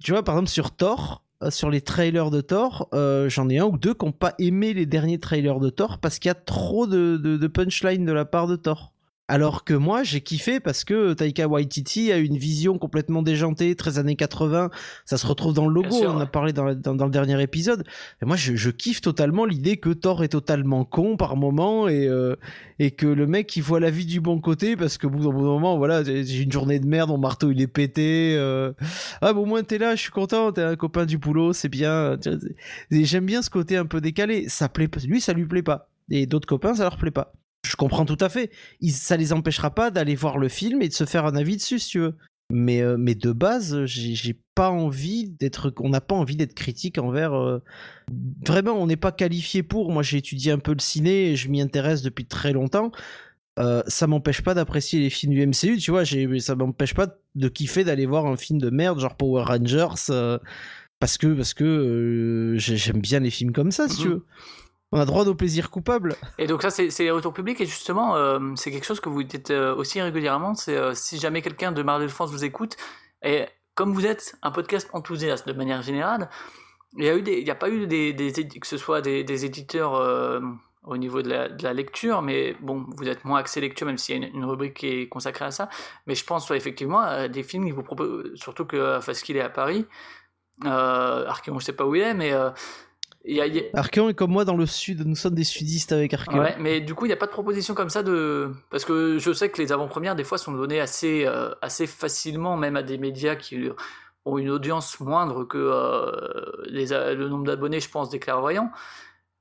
tu 0.00 0.12
vois 0.12 0.22
par 0.22 0.36
exemple 0.36 0.48
sur 0.48 0.74
Thor 0.74 1.22
euh, 1.22 1.29
sur 1.48 1.70
les 1.70 1.80
trailers 1.80 2.30
de 2.30 2.42
Thor, 2.42 2.88
euh, 2.92 3.30
j'en 3.30 3.48
ai 3.48 3.58
un 3.58 3.64
ou 3.64 3.78
deux 3.78 3.94
qui 3.94 4.04
n'ont 4.04 4.12
pas 4.12 4.34
aimé 4.38 4.74
les 4.74 4.84
derniers 4.84 5.18
trailers 5.18 5.58
de 5.58 5.70
Thor 5.70 5.98
parce 5.98 6.18
qu'il 6.18 6.28
y 6.28 6.32
a 6.32 6.34
trop 6.34 6.86
de, 6.86 7.16
de, 7.16 7.38
de 7.38 7.46
punchline 7.46 8.04
de 8.04 8.12
la 8.12 8.26
part 8.26 8.46
de 8.46 8.56
Thor. 8.56 8.92
Alors 9.30 9.62
que 9.62 9.74
moi, 9.74 10.02
j'ai 10.02 10.22
kiffé 10.22 10.58
parce 10.58 10.82
que 10.82 11.12
Taika 11.12 11.46
Waititi 11.46 12.10
a 12.10 12.16
une 12.16 12.36
vision 12.36 12.78
complètement 12.78 13.22
déjantée, 13.22 13.76
très 13.76 14.00
années 14.00 14.16
80. 14.16 14.70
Ça 15.04 15.18
se 15.18 15.24
retrouve 15.24 15.54
dans 15.54 15.68
le 15.68 15.72
logo, 15.72 15.94
on 16.02 16.16
en 16.16 16.18
a 16.18 16.26
parlé 16.26 16.52
dans, 16.52 16.74
dans, 16.74 17.04
le 17.04 17.12
dernier 17.12 17.40
épisode. 17.40 17.84
Et 18.20 18.24
moi, 18.24 18.34
je, 18.34 18.56
je 18.56 18.70
kiffe 18.70 19.00
totalement 19.00 19.44
l'idée 19.44 19.76
que 19.76 19.90
Thor 19.90 20.24
est 20.24 20.30
totalement 20.30 20.84
con 20.84 21.16
par 21.16 21.36
moment 21.36 21.86
et, 21.86 22.08
euh, 22.08 22.34
et 22.80 22.90
que 22.90 23.06
le 23.06 23.28
mec, 23.28 23.54
il 23.54 23.62
voit 23.62 23.78
la 23.78 23.90
vie 23.90 24.04
du 24.04 24.20
bon 24.20 24.40
côté 24.40 24.76
parce 24.76 24.98
que 24.98 25.06
bout 25.06 25.22
d'un 25.22 25.30
moment, 25.30 25.78
voilà, 25.78 26.02
j'ai 26.02 26.42
une 26.42 26.50
journée 26.50 26.80
de 26.80 26.86
merde, 26.88 27.10
mon 27.10 27.18
marteau, 27.18 27.52
il 27.52 27.60
est 27.60 27.68
pété. 27.68 28.34
Euh... 28.36 28.72
Ah, 29.20 29.32
bon, 29.32 29.42
au 29.42 29.46
moins, 29.46 29.62
t'es 29.62 29.78
là, 29.78 29.94
je 29.94 30.00
suis 30.00 30.10
content, 30.10 30.50
t'es 30.50 30.62
un 30.62 30.74
copain 30.74 31.06
du 31.06 31.18
boulot, 31.18 31.52
c'est 31.52 31.68
bien. 31.68 32.18
J'aime 32.90 33.26
bien 33.26 33.42
ce 33.42 33.50
côté 33.50 33.76
un 33.76 33.86
peu 33.86 34.00
décalé. 34.00 34.48
Ça 34.48 34.68
plaît. 34.68 34.90
Lui, 35.06 35.20
ça 35.20 35.34
lui 35.34 35.46
plaît 35.46 35.62
pas. 35.62 35.88
Et 36.10 36.26
d'autres 36.26 36.48
copains, 36.48 36.74
ça 36.74 36.82
leur 36.82 36.96
plaît 36.96 37.12
pas. 37.12 37.32
Je 37.66 37.76
comprends 37.76 38.04
tout 38.04 38.18
à 38.20 38.28
fait. 38.28 38.50
Ils, 38.80 38.92
ça 38.92 39.16
les 39.16 39.32
empêchera 39.32 39.74
pas 39.74 39.90
d'aller 39.90 40.14
voir 40.14 40.38
le 40.38 40.48
film 40.48 40.82
et 40.82 40.88
de 40.88 40.94
se 40.94 41.04
faire 41.04 41.26
un 41.26 41.36
avis 41.36 41.56
dessus, 41.56 41.78
si 41.78 41.88
tu 41.90 41.98
veux. 42.00 42.16
Mais, 42.50 42.80
euh, 42.80 42.96
mais 42.98 43.14
de 43.14 43.30
base, 43.32 43.84
j'ai 43.84 44.36
pas 44.54 44.70
envie 44.70 45.28
d'être. 45.28 45.72
On 45.78 45.88
n'a 45.88 46.00
pas 46.00 46.16
envie 46.16 46.36
d'être 46.36 46.54
critique 46.54 46.98
envers. 46.98 47.32
Euh, 47.32 47.62
vraiment, 48.44 48.72
on 48.72 48.86
n'est 48.86 48.96
pas 48.96 49.12
qualifié 49.12 49.62
pour. 49.62 49.92
Moi, 49.92 50.02
j'ai 50.02 50.18
étudié 50.18 50.50
un 50.50 50.58
peu 50.58 50.72
le 50.72 50.80
ciné 50.80 51.30
et 51.30 51.36
je 51.36 51.48
m'y 51.48 51.60
intéresse 51.60 52.02
depuis 52.02 52.26
très 52.26 52.52
longtemps. 52.52 52.90
Euh, 53.58 53.82
ça 53.86 54.06
m'empêche 54.06 54.42
pas 54.42 54.54
d'apprécier 54.54 55.00
les 55.00 55.10
films 55.10 55.32
du 55.32 55.46
MCU, 55.46 55.78
tu 55.78 55.90
vois. 55.90 56.04
Ça 56.04 56.56
m'empêche 56.56 56.94
pas 56.94 57.08
de 57.36 57.48
kiffer 57.48 57.84
d'aller 57.84 58.06
voir 58.06 58.26
un 58.26 58.36
film 58.36 58.58
de 58.58 58.70
merde, 58.70 58.98
genre 58.98 59.16
Power 59.16 59.44
Rangers, 59.44 60.10
parce 60.98 61.18
que, 61.18 61.34
parce 61.34 61.54
que 61.54 62.56
j'aime 62.58 63.00
bien 63.00 63.20
les 63.20 63.30
films 63.30 63.52
comme 63.52 63.70
ça, 63.70 63.88
si 63.88 64.02
tu 64.02 64.08
mhm. 64.08 64.14
veux. 64.14 64.26
On 64.92 64.98
a 64.98 65.04
droit 65.04 65.24
au 65.24 65.34
plaisir 65.34 65.70
coupable. 65.70 66.16
Et 66.38 66.48
donc 66.48 66.62
ça, 66.62 66.70
c'est 66.70 66.90
les 66.98 67.10
retours 67.12 67.32
publics 67.32 67.60
et 67.60 67.66
justement, 67.66 68.16
euh, 68.16 68.40
c'est 68.56 68.72
quelque 68.72 68.86
chose 68.86 68.98
que 68.98 69.08
vous 69.08 69.22
dites 69.22 69.52
euh, 69.52 69.74
aussi 69.74 70.00
régulièrement. 70.00 70.54
C'est 70.56 70.76
euh, 70.76 70.94
si 70.94 71.18
jamais 71.18 71.42
quelqu'un 71.42 71.70
de 71.70 71.82
Marvel 71.82 72.08
France 72.08 72.30
vous 72.30 72.44
écoute, 72.44 72.76
et 73.22 73.46
comme 73.76 73.92
vous 73.92 74.04
êtes 74.04 74.36
un 74.42 74.50
podcast 74.50 74.90
enthousiaste 74.92 75.46
de 75.46 75.52
manière 75.52 75.82
générale, 75.82 76.28
il 76.96 77.04
y 77.04 77.08
a 77.50 77.52
a 77.52 77.54
pas 77.54 77.70
eu 77.70 77.86
que 77.86 78.66
ce 78.66 78.76
soit 78.76 79.00
des, 79.00 79.44
éditeurs 79.44 79.92
au 80.82 80.96
niveau 80.96 81.22
de 81.22 81.28
la, 81.28 81.72
lecture, 81.72 82.20
mais 82.20 82.56
bon, 82.60 82.84
vous 82.96 83.08
êtes 83.08 83.24
moins 83.24 83.38
axé 83.38 83.60
lecture, 83.60 83.86
même 83.86 83.96
s'il 83.96 84.20
y 84.20 84.24
a 84.24 84.28
une, 84.28 84.44
rubrique 84.44 84.74
qui 84.74 84.88
est 84.88 85.08
consacrée 85.08 85.44
à 85.44 85.50
ça. 85.52 85.68
Mais 86.08 86.16
je 86.16 86.24
pense 86.24 86.50
effectivement 86.50 86.98
à 86.98 87.28
des 87.28 87.44
films 87.44 87.66
qui 87.66 87.70
vous 87.70 87.84
proposent, 87.84 88.34
surtout 88.34 88.64
que 88.64 88.98
qu'il 89.22 89.36
est 89.36 89.40
à 89.40 89.50
Paris. 89.50 89.86
Euh, 90.64 91.28
Archeon, 91.28 91.60
je 91.60 91.64
sais 91.64 91.72
pas 91.72 91.86
où 91.86 91.94
il 91.94 92.02
est, 92.02 92.14
mais. 92.14 92.32
Euh, 93.28 93.60
Archeon 93.74 94.08
est 94.08 94.14
comme 94.14 94.30
moi 94.30 94.44
dans 94.44 94.56
le 94.56 94.66
sud, 94.66 95.06
nous 95.06 95.14
sommes 95.14 95.34
des 95.34 95.44
sudistes 95.44 95.92
avec 95.92 96.14
Archeon. 96.14 96.38
Ouais, 96.38 96.56
mais 96.58 96.80
du 96.80 96.94
coup, 96.94 97.04
il 97.04 97.08
n'y 97.08 97.14
a 97.14 97.18
pas 97.18 97.26
de 97.26 97.30
proposition 97.30 97.74
comme 97.74 97.90
ça 97.90 98.02
de. 98.02 98.50
Parce 98.70 98.84
que 98.84 99.18
je 99.18 99.32
sais 99.32 99.50
que 99.50 99.60
les 99.60 99.72
avant-premières, 99.72 100.16
des 100.16 100.24
fois, 100.24 100.38
sont 100.38 100.52
données 100.52 100.80
assez, 100.80 101.26
euh, 101.26 101.50
assez 101.60 101.86
facilement, 101.86 102.56
même 102.56 102.76
à 102.76 102.82
des 102.82 102.96
médias 102.96 103.36
qui 103.36 103.68
ont 104.24 104.38
une 104.38 104.50
audience 104.50 105.00
moindre 105.00 105.44
que 105.44 105.58
euh, 105.58 106.62
les, 106.66 106.86
le 107.14 107.28
nombre 107.28 107.44
d'abonnés, 107.44 107.80
je 107.80 107.90
pense, 107.90 108.08
des 108.08 108.18
clairvoyants. 108.18 108.70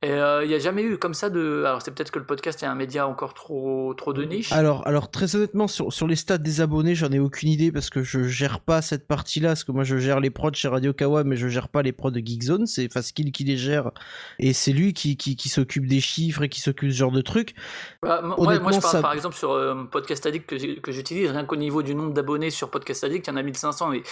Et 0.02 0.12
euh, 0.12 0.46
il 0.46 0.48
n'y 0.48 0.54
a 0.54 0.60
jamais 0.60 0.82
eu 0.82 0.98
comme 0.98 1.14
ça 1.14 1.30
de. 1.30 1.66
Alors, 1.66 1.82
c'est 1.82 1.92
peut-être 1.92 2.12
que 2.12 2.20
le 2.20 2.26
podcast 2.26 2.64
est 2.64 2.66
un 2.66 2.76
média 2.76 3.06
encore 3.06 3.34
trop, 3.34 3.94
trop 3.96 4.14
de 4.14 4.24
niche. 4.24 4.50
Alors, 4.54 4.88
alors 4.88 5.12
très 5.12 5.36
honnêtement, 5.36 5.68
sur, 5.68 5.92
sur 5.92 6.08
les 6.08 6.16
stats 6.16 6.38
des 6.38 6.62
abonnés, 6.62 6.96
j'en 6.96 7.12
ai 7.12 7.20
aucune 7.20 7.50
idée 7.50 7.70
parce 7.70 7.90
que 7.90 8.02
je 8.02 8.24
gère 8.24 8.62
pas 8.62 8.82
cette 8.82 9.08
partie-là. 9.08 9.50
Parce 9.50 9.66
que 9.66 9.74
moi, 9.74 9.84
je 9.84 9.98
gère 9.98 10.22
les 10.22 10.30
prods 10.30 10.54
chez 10.54 10.70
Radio 10.70 10.94
Kawa, 10.94 11.26
mais 11.26 11.36
je 11.36 11.50
gère 11.50 11.68
pas 11.68 11.82
les 11.82 11.92
prods 11.92 12.12
de 12.12 12.22
Geekzone. 12.22 12.66
C'est 12.66 12.90
Faskill 12.92 13.34
qui 13.34 13.44
les 13.44 13.58
gère 13.58 13.92
et 14.40 14.54
c'est 14.54 14.72
lui 14.72 14.94
qui, 14.94 15.18
qui, 15.18 15.36
qui 15.36 15.50
s'occupe 15.50 15.86
des 15.86 16.00
chiffres 16.00 16.44
et 16.44 16.50
qui 16.50 16.62
s'occupe 16.62 16.88
de 16.88 16.94
ce 16.94 17.00
genre 17.00 17.12
de 17.12 17.22
trucs. 17.22 17.54
Bah, 18.02 18.22
moi, 18.22 18.58
moi, 18.60 18.72
je 18.72 18.80
parle 18.80 19.02
par 19.02 19.14
exemple 19.14 19.36
sur 19.36 19.52
euh, 19.52 19.84
Podcast 19.84 20.26
Addict 20.26 20.46
que 20.82 20.92
j'utilise, 20.94 21.30
rien 21.30 21.44
qu'au 21.44 21.58
niveau 21.58 21.84
du 21.84 21.94
nombre 21.94 22.14
d'abonnés 22.14 22.52
sur 22.52 22.70
Podcast 22.70 23.04
Addict, 23.04 23.28
il 23.28 23.32
y 23.32 23.34
en 23.34 23.38
a 23.38 23.44
1500. 23.44 23.92
Et 23.92 24.04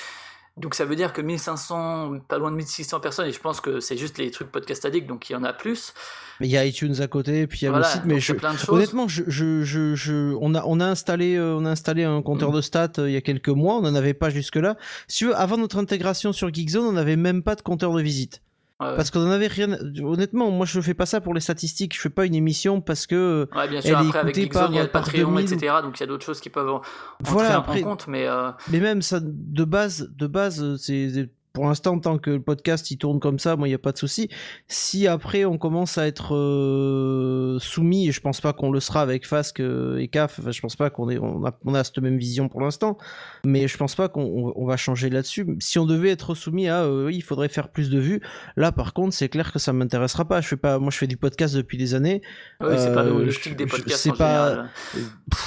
donc 0.57 0.73
ça 0.73 0.85
veut 0.85 0.95
dire 0.95 1.13
que 1.13 1.21
1500, 1.21 2.19
pas 2.27 2.37
loin 2.39 2.51
de 2.51 2.55
1600 2.55 2.99
personnes, 2.99 3.27
et 3.27 3.31
je 3.31 3.39
pense 3.39 3.61
que 3.61 3.79
c'est 3.79 3.97
juste 3.97 4.17
les 4.17 4.31
trucs 4.31 4.51
podcast 4.51 4.85
addict, 4.85 5.07
donc 5.07 5.29
il 5.29 5.33
y 5.33 5.35
en 5.35 5.43
a 5.43 5.53
plus. 5.53 5.93
Mais 6.39 6.47
il 6.47 6.51
y 6.51 6.57
a 6.57 6.65
iTunes 6.65 6.95
à 6.99 7.07
côté, 7.07 7.45
puis 7.45 7.59
il 7.61 7.65
y 7.65 7.67
a 7.67 7.77
le 7.77 7.83
site, 7.83 8.01
mais 8.05 8.19
je, 8.19 8.33
honnêtement, 8.67 9.07
je, 9.07 9.23
je, 9.27 9.63
je, 9.63 10.35
on, 10.41 10.55
a, 10.55 10.63
on, 10.65 10.79
a 10.79 10.85
installé, 10.85 11.35
euh, 11.35 11.55
on 11.55 11.65
a 11.65 11.69
installé 11.69 12.03
un 12.03 12.21
compteur 12.21 12.51
mm. 12.51 12.55
de 12.55 12.61
stats 12.61 12.91
euh, 12.97 13.09
il 13.09 13.13
y 13.13 13.17
a 13.17 13.21
quelques 13.21 13.49
mois, 13.49 13.75
on 13.75 13.81
n'en 13.81 13.95
avait 13.95 14.13
pas 14.13 14.29
jusque-là. 14.29 14.77
Si 15.07 15.19
tu 15.19 15.25
veux, 15.27 15.35
avant 15.35 15.57
notre 15.57 15.77
intégration 15.77 16.33
sur 16.33 16.51
Geekzone, 16.53 16.85
on 16.85 16.91
n'avait 16.93 17.15
même 17.15 17.43
pas 17.43 17.55
de 17.55 17.61
compteur 17.61 17.93
de 17.93 18.01
visite. 18.01 18.41
Parce 18.79 19.09
qu'on 19.09 19.21
en 19.21 19.31
avait 19.31 19.47
rien. 19.47 19.69
Honnêtement, 20.03 20.51
moi 20.51 20.65
je 20.65 20.79
fais 20.81 20.93
pas 20.93 21.07
ça 21.07 21.19
pour 21.19 21.33
les 21.33 21.41
statistiques. 21.41 21.95
Je 21.95 22.01
fais 22.01 22.09
pas 22.09 22.25
une 22.25 22.35
émission 22.35 22.79
parce 22.79 23.07
que. 23.07 23.47
Ouais, 23.55 23.67
bien 23.67 23.81
sûr. 23.81 23.97
après, 23.97 24.19
avec 24.19 24.37
il 24.37 24.43
y 24.43 24.79
a 24.79 24.83
le 24.83 24.89
Patreon, 24.89 25.37
etc. 25.39 25.77
Donc 25.81 25.97
il 25.97 26.01
y 26.01 26.03
a 26.03 26.07
d'autres 26.07 26.25
choses 26.25 26.39
qui 26.39 26.49
peuvent 26.49 26.69
entrer 26.69 26.91
voilà, 27.21 27.59
en 27.67 27.81
compte, 27.81 28.07
mais. 28.07 28.27
Euh, 28.27 28.51
mais 28.69 28.79
même 28.79 29.01
ça, 29.01 29.19
de 29.21 29.63
base, 29.63 30.11
de 30.15 30.27
base, 30.27 30.77
c'est 30.77 31.29
pour 31.57 31.65
l'instant, 31.65 31.97
tant 31.97 32.19
que 32.19 32.29
le 32.29 32.39
podcast 32.39 32.91
il 32.91 32.97
tourne 32.97 33.19
comme 33.19 33.39
ça, 33.39 33.55
moi 33.55 33.67
il 33.67 33.71
n'y 33.71 33.75
a 33.75 33.79
pas 33.79 33.91
de 33.91 33.97
souci. 33.97 34.29
Si 34.67 35.07
après 35.07 35.43
on 35.43 35.57
commence 35.57 35.97
à 35.97 36.05
être 36.05 36.35
euh, 36.35 37.57
soumis, 37.57 38.07
et 38.07 38.11
je 38.11 38.21
pense 38.21 38.41
pas 38.41 38.53
qu'on 38.53 38.69
le 38.69 38.79
sera 38.79 39.01
avec 39.01 39.25
Fasque 39.25 39.59
et 39.59 40.07
CAF, 40.07 40.37
enfin, 40.37 40.51
je 40.51 40.61
pense 40.61 40.75
pas 40.75 40.91
qu'on 40.91 41.09
on 41.09 41.47
a, 41.47 41.57
on 41.65 41.73
a 41.73 41.83
cette 41.83 41.97
même 41.97 42.19
vision 42.19 42.47
pour 42.47 42.61
l'instant, 42.61 42.99
mais 43.43 43.67
je 43.67 43.75
pense 43.75 43.95
pas 43.95 44.07
qu'on 44.07 44.65
va 44.67 44.77
changer 44.77 45.09
là-dessus. 45.09 45.47
Si 45.59 45.79
on 45.79 45.87
devait 45.87 46.11
être 46.11 46.35
soumis 46.35 46.67
à 46.67 46.83
euh, 46.83 47.07
oui, 47.07 47.15
il 47.15 47.23
faudrait 47.23 47.49
faire 47.49 47.69
plus 47.69 47.89
de 47.89 47.97
vues, 47.97 48.21
là 48.55 48.71
par 48.71 48.93
contre, 48.93 49.15
c'est 49.15 49.27
clair 49.27 49.51
que 49.51 49.57
ça 49.57 49.73
m'intéressera 49.73 50.25
pas. 50.25 50.41
Je 50.41 50.49
fais 50.49 50.57
pas, 50.57 50.77
moi 50.77 50.91
je 50.91 50.97
fais 50.99 51.07
du 51.07 51.17
podcast 51.17 51.55
depuis 51.55 51.79
des 51.79 51.95
années. 51.95 52.21
Oui, 52.61 52.75
c'est 52.77 52.93
pas 52.93 53.01
le, 53.01 53.31
style 53.31 53.55
des 53.55 53.65
podcasts. 53.65 53.99
C'est 53.99 54.15
pas, 54.15 54.67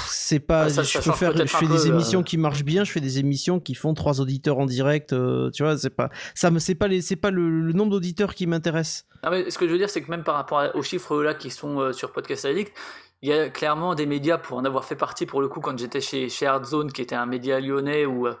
c'est 0.07 0.39
pas. 0.41 0.67
je 0.67 0.97
peux 0.97 1.11
faire, 1.13 1.37
je 1.37 1.45
fais 1.45 1.67
des 1.67 1.87
émissions 1.87 2.21
qui 2.21 2.35
marchent 2.35 2.65
bien, 2.65 2.83
je 2.83 2.91
fais 2.91 2.99
des 2.99 3.17
émissions 3.17 3.61
qui 3.61 3.75
font 3.75 3.93
trois 3.93 4.19
auditeurs 4.19 4.59
en 4.59 4.65
direct, 4.65 5.15
tu 5.53 5.63
vois, 5.63 5.77
c'est 5.77 5.89
pas 5.89 6.00
ça 6.33 6.51
me 6.51 6.59
c'est 6.59 6.75
pas 6.75 6.87
les 6.87 7.01
c'est 7.01 7.15
pas 7.15 7.31
le, 7.31 7.71
nombre 7.73 7.91
d'auditeurs 7.91 8.35
qui 8.35 8.47
m'intéresse. 8.47 9.05
mais 9.29 9.49
ce 9.49 9.57
que 9.57 9.67
je 9.67 9.71
veux 9.71 9.77
dire 9.77 9.89
c'est 9.89 10.01
que 10.01 10.09
même 10.09 10.23
par 10.23 10.35
rapport 10.35 10.63
aux 10.73 10.83
chiffres 10.83 11.21
là 11.21 11.33
qui 11.33 11.49
sont 11.49 11.79
euh, 11.79 11.93
sur 11.93 12.11
Podcast 12.11 12.45
Addict, 12.45 12.73
il 13.21 13.29
y 13.29 13.33
a 13.33 13.49
clairement 13.49 13.95
des 13.95 14.05
médias 14.05 14.37
pour 14.37 14.57
en 14.57 14.65
avoir 14.65 14.85
fait 14.85 14.95
partie 14.95 15.25
pour 15.25 15.41
le 15.41 15.47
coup 15.47 15.61
quand 15.61 15.77
j'étais 15.77 16.01
chez 16.01 16.29
chez 16.29 16.45
Hardzone 16.45 16.91
qui 16.91 17.01
était 17.01 17.15
un 17.15 17.25
média 17.25 17.59
lyonnais 17.59 18.05
où 18.05 18.27
euh, 18.27 18.35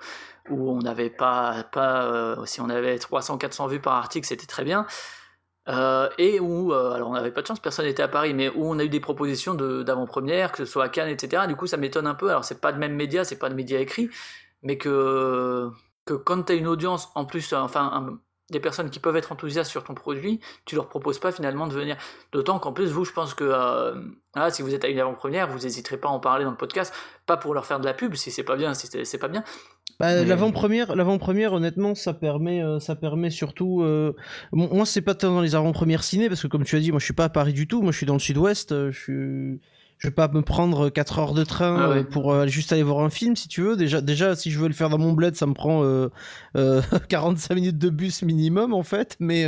où 0.49 0.71
on 0.71 0.79
n'avait 0.79 1.09
pas 1.09 1.63
pas 1.71 2.05
euh, 2.05 2.45
si 2.45 2.61
on 2.61 2.69
avait 2.69 2.97
300 2.97 3.37
400 3.37 3.67
vues 3.67 3.79
par 3.79 3.93
article, 3.93 4.27
c'était 4.27 4.47
très 4.47 4.63
bien. 4.63 4.85
et 6.17 6.39
où, 6.39 6.73
alors 6.73 7.09
on 7.09 7.13
n'avait 7.13 7.31
pas 7.31 7.41
de 7.41 7.47
chance, 7.47 7.59
personne 7.59 7.85
n'était 7.85 8.03
à 8.03 8.07
Paris, 8.07 8.33
mais 8.33 8.49
où 8.49 8.65
on 8.65 8.79
a 8.79 8.83
eu 8.83 8.89
des 8.89 8.99
propositions 8.99 9.53
d'avant-première, 9.53 10.51
que 10.51 10.57
ce 10.57 10.65
soit 10.65 10.85
à 10.85 10.89
Cannes, 10.89 11.09
etc. 11.09 11.43
Du 11.47 11.55
coup, 11.55 11.67
ça 11.67 11.77
m'étonne 11.77 12.07
un 12.07 12.15
peu. 12.15 12.29
Alors, 12.29 12.43
c'est 12.43 12.59
pas 12.59 12.73
de 12.73 12.79
même 12.79 12.95
média, 12.95 13.23
c'est 13.23 13.37
pas 13.39 13.49
de 13.49 13.55
média 13.55 13.79
écrit, 13.79 14.09
mais 14.63 14.77
que 14.77 15.71
que 16.05 16.13
quand 16.13 16.43
tu 16.43 16.53
as 16.53 16.55
une 16.55 16.67
audience, 16.67 17.09
en 17.15 17.25
plus, 17.25 17.53
enfin, 17.53 18.19
des 18.51 18.59
personnes 18.59 18.89
qui 18.89 18.99
peuvent 18.99 19.15
être 19.15 19.31
enthousiastes 19.31 19.71
sur 19.71 19.83
ton 19.83 19.93
produit, 19.93 20.39
tu 20.65 20.75
leur 20.75 20.89
proposes 20.89 21.19
pas 21.19 21.31
finalement 21.31 21.67
de 21.67 21.73
venir. 21.73 21.97
D'autant 22.31 22.59
qu'en 22.59 22.73
plus, 22.73 22.91
vous, 22.91 23.05
je 23.05 23.13
pense 23.13 23.33
que 23.33 23.45
euh, 23.45 23.95
ah, 24.35 24.51
si 24.51 24.61
vous 24.61 24.75
êtes 24.75 24.83
à 24.83 24.89
une 24.89 24.99
avant-première, 24.99 25.47
vous 25.47 25.59
n'hésiterez 25.59 25.97
pas 25.97 26.09
à 26.09 26.11
en 26.11 26.19
parler 26.19 26.43
dans 26.43 26.51
le 26.51 26.57
podcast, 26.57 26.93
pas 27.25 27.37
pour 27.37 27.53
leur 27.53 27.65
faire 27.65 27.79
de 27.79 27.85
la 27.85 27.93
pub, 27.93 28.15
si 28.15 28.29
c'est 28.29 28.43
pas 28.43 28.57
bien, 28.57 28.73
si 28.73 28.87
c'est 28.87 29.17
pas 29.17 29.29
bien. 29.29 29.43
Bah, 29.99 30.23
L'avant-première, 30.23 30.95
l'avant-première, 30.95 31.53
honnêtement, 31.53 31.95
ça 31.95 32.13
permet, 32.13 32.63
euh, 32.63 32.79
ça 32.79 32.95
permet 32.95 33.29
surtout. 33.29 33.81
Euh... 33.83 34.13
moi, 34.51 34.85
c'est 34.85 35.01
pas 35.01 35.15
tant 35.15 35.31
dans 35.31 35.41
les 35.41 35.55
avant-premières 35.55 36.03
ciné, 36.03 36.27
parce 36.27 36.41
que 36.41 36.47
comme 36.47 36.63
tu 36.63 36.75
as 36.75 36.79
dit, 36.79 36.91
moi, 36.91 36.99
je 36.99 37.05
suis 37.05 37.13
pas 37.13 37.25
à 37.25 37.29
Paris 37.29 37.53
du 37.53 37.67
tout. 37.67 37.81
Moi, 37.81 37.91
je 37.91 37.97
suis 37.97 38.05
dans 38.05 38.13
le 38.13 38.19
Sud-Ouest. 38.19 38.71
Euh, 38.71 38.91
je 38.91 38.99
suis 38.99 39.61
je 40.01 40.07
vais 40.07 40.13
pas 40.13 40.27
me 40.27 40.41
prendre 40.41 40.89
4 40.89 41.19
heures 41.19 41.33
de 41.35 41.43
train 41.43 41.77
ah 41.79 41.91
euh, 41.91 42.03
pour 42.03 42.33
euh, 42.33 42.47
juste 42.47 42.73
aller 42.73 42.81
voir 42.81 43.05
un 43.05 43.11
film 43.11 43.35
si 43.35 43.47
tu 43.47 43.61
veux. 43.61 43.77
Déjà, 43.77 44.01
déjà 44.01 44.35
si 44.35 44.49
je 44.49 44.57
veux 44.57 44.67
le 44.67 44.73
faire 44.73 44.89
dans 44.89 44.97
mon 44.97 45.13
bled, 45.13 45.35
ça 45.35 45.45
me 45.45 45.53
prend 45.53 45.83
euh, 45.83 46.09
45 47.07 47.51
euh, 47.51 47.55
minutes 47.55 47.77
de 47.77 47.89
bus 47.91 48.23
minimum 48.23 48.73
en 48.73 48.81
fait. 48.81 49.15
Mais, 49.19 49.45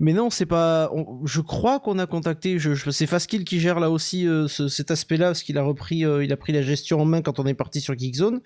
mais 0.00 0.12
non, 0.12 0.28
c'est 0.28 0.46
pas. 0.46 0.90
je 1.24 1.40
crois 1.40 1.78
qu'on 1.78 2.00
a 2.00 2.06
contacté. 2.06 2.58
Je, 2.58 2.74
je 2.74 2.90
c'est 2.90 3.06
Faskill 3.06 3.44
qui 3.44 3.60
gère 3.60 3.78
là 3.78 3.90
aussi 3.90 4.26
cet 4.48 4.90
aspect-là 4.90 5.26
parce 5.26 5.44
qu'il 5.44 5.56
a 5.56 5.62
repris, 5.62 5.98
il 5.98 6.32
a 6.32 6.36
pris 6.36 6.52
la 6.52 6.62
gestion 6.62 7.00
en 7.00 7.04
main 7.04 7.22
quand 7.22 7.38
on 7.38 7.46
est 7.46 7.54
parti 7.54 7.80
sur 7.80 7.96
Geekzone. 7.96 8.40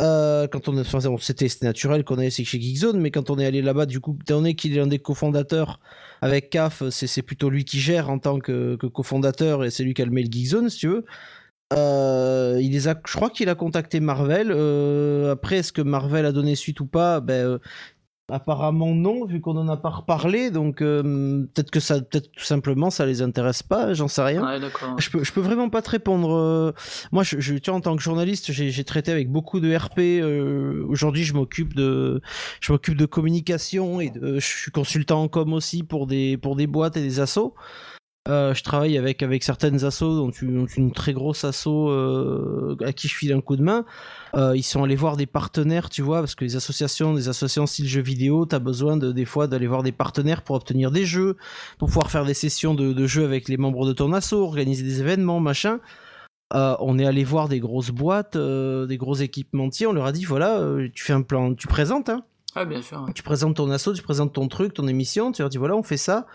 Euh, 0.00 0.48
quand 0.48 0.68
on 0.68 1.18
c'était 1.18 1.46
naturel 1.62 2.04
qu'on 2.04 2.16
allait 2.16 2.30
chez 2.30 2.44
Geekzone, 2.44 2.98
mais 2.98 3.10
quand 3.10 3.28
on 3.28 3.38
est 3.38 3.44
allé 3.44 3.60
là-bas, 3.60 3.86
du 3.86 4.00
coup, 4.00 4.16
étant 4.20 4.36
donné 4.36 4.54
qu'il 4.54 4.76
est 4.76 4.80
un 4.80 4.86
des 4.86 4.98
cofondateurs 4.98 5.78
avec 6.22 6.50
CAF, 6.50 6.82
c'est 6.90 7.22
plutôt 7.22 7.50
lui 7.50 7.64
qui 7.64 7.78
gère 7.80 8.08
en 8.10 8.18
tant 8.18 8.38
que, 8.38 8.76
cofondateur 8.76 9.64
et 9.64 9.70
c'est 9.70 9.84
lui 9.84 9.94
qui 9.94 10.02
a 10.02 10.06
le 10.06 10.10
mail 10.10 10.32
Geekzone, 10.32 10.70
si 10.70 10.78
tu 10.78 10.88
veux. 10.88 11.04
Euh, 11.72 12.58
il 12.60 12.76
a, 12.88 13.00
je 13.06 13.14
crois 13.14 13.30
qu'il 13.30 13.48
a 13.48 13.54
contacté 13.54 14.00
Marvel. 14.00 14.50
Euh, 14.50 15.32
après, 15.32 15.58
est-ce 15.58 15.72
que 15.72 15.82
Marvel 15.82 16.26
a 16.26 16.32
donné 16.32 16.56
suite 16.56 16.80
ou 16.80 16.86
pas? 16.86 17.20
Ben, 17.20 17.60
Apparemment 18.30 18.94
non, 18.94 19.24
vu 19.24 19.40
qu'on 19.40 19.56
en 19.56 19.68
a 19.68 19.76
pas 19.76 19.90
reparlé, 19.90 20.50
donc 20.50 20.82
euh, 20.82 21.46
peut-être 21.54 21.70
que 21.70 21.80
ça, 21.80 22.00
peut-être 22.00 22.30
tout 22.32 22.44
simplement 22.44 22.90
ça 22.90 23.06
les 23.06 23.22
intéresse 23.22 23.62
pas, 23.62 23.94
j'en 23.94 24.08
sais 24.08 24.22
rien. 24.22 24.44
Ouais, 24.44 24.60
je 24.98 25.10
peux, 25.10 25.24
je 25.24 25.32
peux 25.32 25.40
vraiment 25.40 25.68
pas 25.68 25.82
te 25.82 25.90
répondre. 25.90 26.34
Euh. 26.34 26.72
moi, 27.12 27.22
je, 27.22 27.40
je, 27.40 27.54
tu 27.54 27.70
vois, 27.70 27.78
en 27.78 27.80
tant 27.80 27.96
que 27.96 28.02
journaliste, 28.02 28.52
j'ai 28.52 28.84
traité 28.84 29.10
avec 29.12 29.30
beaucoup 29.30 29.60
de 29.60 29.74
RP. 29.74 29.98
Euh, 29.98 30.84
aujourd'hui, 30.88 31.24
je 31.24 31.34
m'occupe 31.34 31.74
de, 31.74 32.20
je 32.60 32.72
m'occupe 32.72 32.96
de 32.96 33.06
communication 33.06 34.00
et 34.00 34.10
de, 34.10 34.38
je 34.38 34.46
suis 34.46 34.70
consultant 34.70 35.22
en 35.22 35.28
com 35.28 35.52
aussi 35.52 35.82
pour 35.82 36.06
des, 36.06 36.36
pour 36.36 36.56
des 36.56 36.66
boîtes 36.66 36.96
et 36.96 37.02
des 37.02 37.20
assos. 37.20 37.54
Euh, 38.28 38.52
je 38.52 38.62
travaille 38.62 38.98
avec, 38.98 39.22
avec 39.22 39.42
certaines 39.42 39.84
assos, 39.84 40.14
dont 40.14 40.30
une, 40.30 40.66
une 40.76 40.92
très 40.92 41.14
grosse 41.14 41.42
asso 41.44 41.68
euh, 41.68 42.76
à 42.84 42.92
qui 42.92 43.08
je 43.08 43.14
file 43.14 43.32
un 43.32 43.40
coup 43.40 43.56
de 43.56 43.62
main. 43.62 43.86
Euh, 44.34 44.54
ils 44.54 44.62
sont 44.62 44.84
allés 44.84 44.96
voir 44.96 45.16
des 45.16 45.26
partenaires, 45.26 45.88
tu 45.88 46.02
vois, 46.02 46.20
parce 46.20 46.34
que 46.34 46.44
les 46.44 46.54
associations, 46.54 47.14
des 47.14 47.28
associations 47.28 47.66
style 47.66 47.88
jeux 47.88 48.02
vidéo, 48.02 48.44
tu 48.44 48.54
as 48.54 48.58
besoin 48.58 48.98
de, 48.98 49.10
des 49.10 49.24
fois 49.24 49.46
d'aller 49.46 49.66
voir 49.66 49.82
des 49.82 49.92
partenaires 49.92 50.42
pour 50.42 50.56
obtenir 50.56 50.90
des 50.90 51.06
jeux, 51.06 51.38
pour 51.78 51.88
pouvoir 51.88 52.10
faire 52.10 52.26
des 52.26 52.34
sessions 52.34 52.74
de, 52.74 52.92
de 52.92 53.06
jeux 53.06 53.24
avec 53.24 53.48
les 53.48 53.56
membres 53.56 53.86
de 53.86 53.94
ton 53.94 54.12
asso, 54.12 54.34
organiser 54.34 54.82
des 54.82 55.00
événements, 55.00 55.40
machin. 55.40 55.80
on 56.52 56.98
est 56.98 57.06
allé 57.06 57.24
voir 57.24 57.48
des 57.48 57.58
grosses 57.58 57.90
boîtes, 57.90 58.36
des 58.36 58.96
gros 58.98 59.14
équipementiers, 59.14 59.86
on 59.86 59.94
leur 59.94 60.04
a 60.04 60.12
dit 60.12 60.24
voilà, 60.24 60.62
tu 60.92 61.04
fais 61.04 61.14
un 61.14 61.22
plan, 61.22 61.54
tu 61.54 61.68
présentes, 61.68 62.10
hein. 62.10 62.22
Ah, 62.56 62.64
bien 62.64 62.82
sûr. 62.82 63.06
Tu 63.14 63.22
présentes 63.22 63.56
ton 63.56 63.70
asso, 63.70 63.94
tu 63.94 64.02
présentes 64.02 64.32
ton 64.32 64.48
truc, 64.48 64.74
ton 64.74 64.88
émission, 64.88 65.30
tu 65.30 65.40
leur 65.40 65.48
dis 65.48 65.58
voilà, 65.58 65.76
on 65.76 65.84
fait 65.84 65.96
ça. 65.96 66.26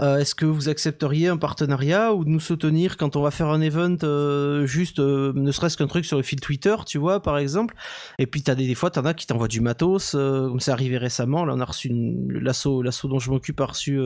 Euh, 0.00 0.18
est-ce 0.18 0.36
que 0.36 0.46
vous 0.46 0.68
accepteriez 0.68 1.26
un 1.26 1.36
partenariat 1.36 2.14
ou 2.14 2.24
de 2.24 2.28
nous 2.28 2.38
soutenir 2.38 2.96
quand 2.96 3.16
on 3.16 3.22
va 3.22 3.32
faire 3.32 3.48
un 3.48 3.60
event 3.60 3.96
euh, 4.04 4.64
juste 4.64 5.00
euh, 5.00 5.32
ne 5.34 5.50
serait-ce 5.50 5.76
qu'un 5.76 5.88
truc 5.88 6.04
sur 6.04 6.16
le 6.16 6.22
fil 6.22 6.38
Twitter, 6.38 6.76
tu 6.86 6.98
vois, 6.98 7.20
par 7.20 7.36
exemple? 7.36 7.74
Et 8.20 8.26
puis 8.28 8.42
t'as 8.42 8.54
des, 8.54 8.68
des 8.68 8.76
fois 8.76 8.90
t'en 8.90 9.04
as 9.04 9.14
qui 9.14 9.26
t'envoient 9.26 9.48
du 9.48 9.60
matos, 9.60 10.12
comme 10.12 10.60
c'est 10.60 10.70
arrivé 10.70 10.98
récemment. 10.98 11.44
Là, 11.44 11.54
on 11.56 11.60
a 11.60 11.64
reçu 11.64 11.90
l'assaut, 12.28 12.82
dont 12.82 13.18
je 13.18 13.30
m'occupe 13.30 13.60
a 13.60 13.66
reçu 13.66 13.98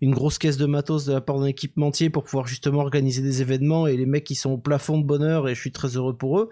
une 0.00 0.14
grosse 0.14 0.38
caisse 0.38 0.56
de 0.56 0.66
matos 0.66 1.04
de 1.04 1.12
la 1.12 1.20
part 1.20 1.38
d'un 1.38 1.46
équipementier 1.46 2.08
pour 2.08 2.24
pouvoir 2.24 2.46
justement 2.46 2.80
organiser 2.80 3.20
des 3.20 3.42
événements 3.42 3.86
et 3.86 3.96
les 3.96 4.06
mecs 4.06 4.24
qui 4.24 4.34
sont 4.34 4.52
au 4.52 4.58
plafond 4.58 4.98
de 4.98 5.04
bonheur 5.04 5.48
et 5.48 5.54
je 5.54 5.60
suis 5.60 5.72
très 5.72 5.96
heureux 5.96 6.16
pour 6.16 6.38
eux 6.40 6.50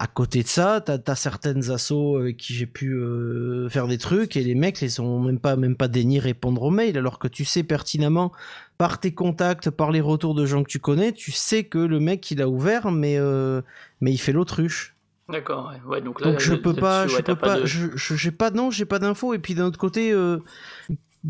à 0.00 0.06
côté 0.06 0.44
de 0.44 0.48
ça, 0.48 0.80
t'as 0.80 0.98
as 1.04 1.14
certaines 1.16 1.70
assos 1.70 2.18
avec 2.18 2.36
qui 2.36 2.54
j'ai 2.54 2.66
pu 2.66 2.92
euh, 2.92 3.68
faire 3.68 3.88
des 3.88 3.98
trucs 3.98 4.36
et 4.36 4.44
les 4.44 4.54
mecs 4.54 4.80
les 4.80 5.00
ont 5.00 5.18
même 5.18 5.40
pas 5.40 5.56
même 5.56 5.74
pas 5.74 5.88
daigné 5.88 6.20
répondre 6.20 6.62
aux 6.62 6.70
mails 6.70 6.96
alors 6.96 7.18
que 7.18 7.26
tu 7.26 7.44
sais 7.44 7.64
pertinemment 7.64 8.32
par 8.76 9.00
tes 9.00 9.12
contacts, 9.12 9.70
par 9.70 9.90
les 9.90 10.00
retours 10.00 10.36
de 10.36 10.46
gens 10.46 10.62
que 10.62 10.68
tu 10.68 10.78
connais, 10.78 11.12
tu 11.12 11.32
sais 11.32 11.64
que 11.64 11.78
le 11.78 11.98
mec 11.98 12.30
il 12.30 12.40
a 12.40 12.48
ouvert 12.48 12.92
mais 12.92 13.18
euh, 13.18 13.60
mais 14.00 14.12
il 14.12 14.18
fait 14.18 14.32
l'autruche. 14.32 14.94
D'accord. 15.28 15.72
Ouais. 15.86 16.00
donc 16.00 16.20
là, 16.20 16.38
je 16.38 16.54
peux 16.54 16.74
pas, 16.74 17.06
je 17.06 17.20
peux 17.20 17.36
pas, 17.36 17.64
je 17.64 17.88
j'ai 17.96 18.30
pas 18.30 18.50
non, 18.50 18.70
j'ai 18.70 18.86
pas 18.86 19.00
d'infos 19.00 19.34
et 19.34 19.38
puis 19.38 19.54
d'un 19.54 19.66
autre 19.66 19.78
côté. 19.78 20.12
Euh, 20.12 20.38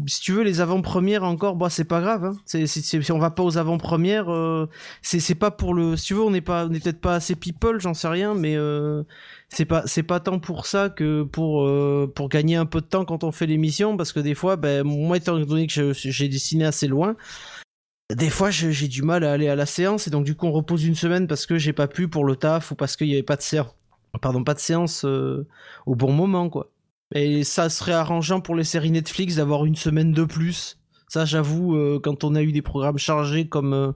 si 0.07 0.21
tu 0.21 0.33
veux, 0.33 0.43
les 0.43 0.61
avant-premières 0.61 1.25
encore, 1.25 1.57
bah, 1.57 1.71
c'est 1.71 1.85
pas 1.85 2.01
grave. 2.01 2.25
Hein. 2.25 2.37
si 2.67 3.13
on 3.13 3.19
va 3.19 3.31
pas 3.31 3.43
aux 3.43 3.57
avant-premières, 3.59 4.31
euh, 4.31 4.69
c'est 5.03 5.35
pas 5.35 5.51
pour 5.51 5.75
le. 5.75 5.97
Si 5.97 6.07
tu 6.07 6.15
veux, 6.15 6.23
on 6.23 6.31
n'est 6.31 6.41
pas, 6.41 6.69
peut-être 6.69 7.01
pas 7.01 7.15
assez 7.15 7.35
people, 7.35 7.81
j'en 7.81 7.95
sais 7.95 8.09
rien, 8.09 8.35
mais 8.35 8.57
euh, 8.57 9.03
c'est 9.49 9.65
pas, 9.65 9.83
c'est 9.87 10.03
pas 10.03 10.21
tant 10.21 10.39
pour 10.39 10.67
ça 10.67 10.91
que 10.91 11.23
pour 11.23 11.65
euh, 11.65 12.11
pour 12.15 12.29
gagner 12.29 12.57
un 12.57 12.67
peu 12.67 12.81
de 12.81 12.87
temps 12.87 13.05
quand 13.05 13.25
on 13.25 13.33
fait 13.33 13.47
l'émission, 13.47 13.97
parce 13.97 14.13
que 14.13 14.21
des 14.21 14.35
fois, 14.35 14.57
ben 14.57 14.85
moi 14.85 15.17
étant 15.17 15.39
donné 15.39 15.67
que 15.67 15.93
j'ai 15.95 16.29
dessiné 16.29 16.65
assez 16.67 16.87
loin, 16.87 17.17
des 18.15 18.31
fois 18.31 18.51
j'ai 18.51 18.89
du 18.89 19.03
mal 19.03 19.25
à 19.25 19.33
aller 19.33 19.49
à 19.49 19.57
la 19.57 19.67
séance 19.67 20.07
et 20.07 20.11
donc 20.11 20.25
du 20.25 20.35
coup 20.35 20.47
on 20.47 20.53
repose 20.53 20.85
une 20.85 20.95
semaine 20.95 21.27
parce 21.27 21.47
que 21.47 21.59
j'ai 21.59 21.73
pas 21.73 21.89
pu 21.89 22.09
pour 22.09 22.25
le 22.25 22.37
taf 22.37 22.73
ou 22.73 22.75
parce 22.75 22.97
qu'il 22.97 23.09
y 23.09 23.15
avait 23.15 23.23
pas 23.23 23.37
de 23.37 23.43
séance, 23.43 23.75
pardon, 24.21 24.45
pas 24.45 24.55
de 24.55 24.61
séance 24.61 25.05
au 25.05 25.95
bon 25.95 26.13
moment, 26.13 26.51
quoi. 26.51 26.71
Et 27.15 27.45
ça 27.45 27.71
serait 27.71 27.93
arrangeant 27.93 28.41
pour 28.41 28.55
les 28.55 28.65
séries 28.65 28.91
Netflix 28.91 29.37
d'avoir 29.37 29.65
une 29.65 29.77
semaine 29.77 30.13
de 30.13 30.25
plus. 30.25 30.79
Ça, 31.09 31.25
j'avoue, 31.25 31.75
euh, 31.75 31.99
quand 32.03 32.23
on 32.23 32.35
a 32.35 32.43
eu 32.43 32.53
des 32.53 32.61
programmes 32.61 32.99
chargés 32.99 33.49
comme 33.49 33.73
euh, 33.73 33.93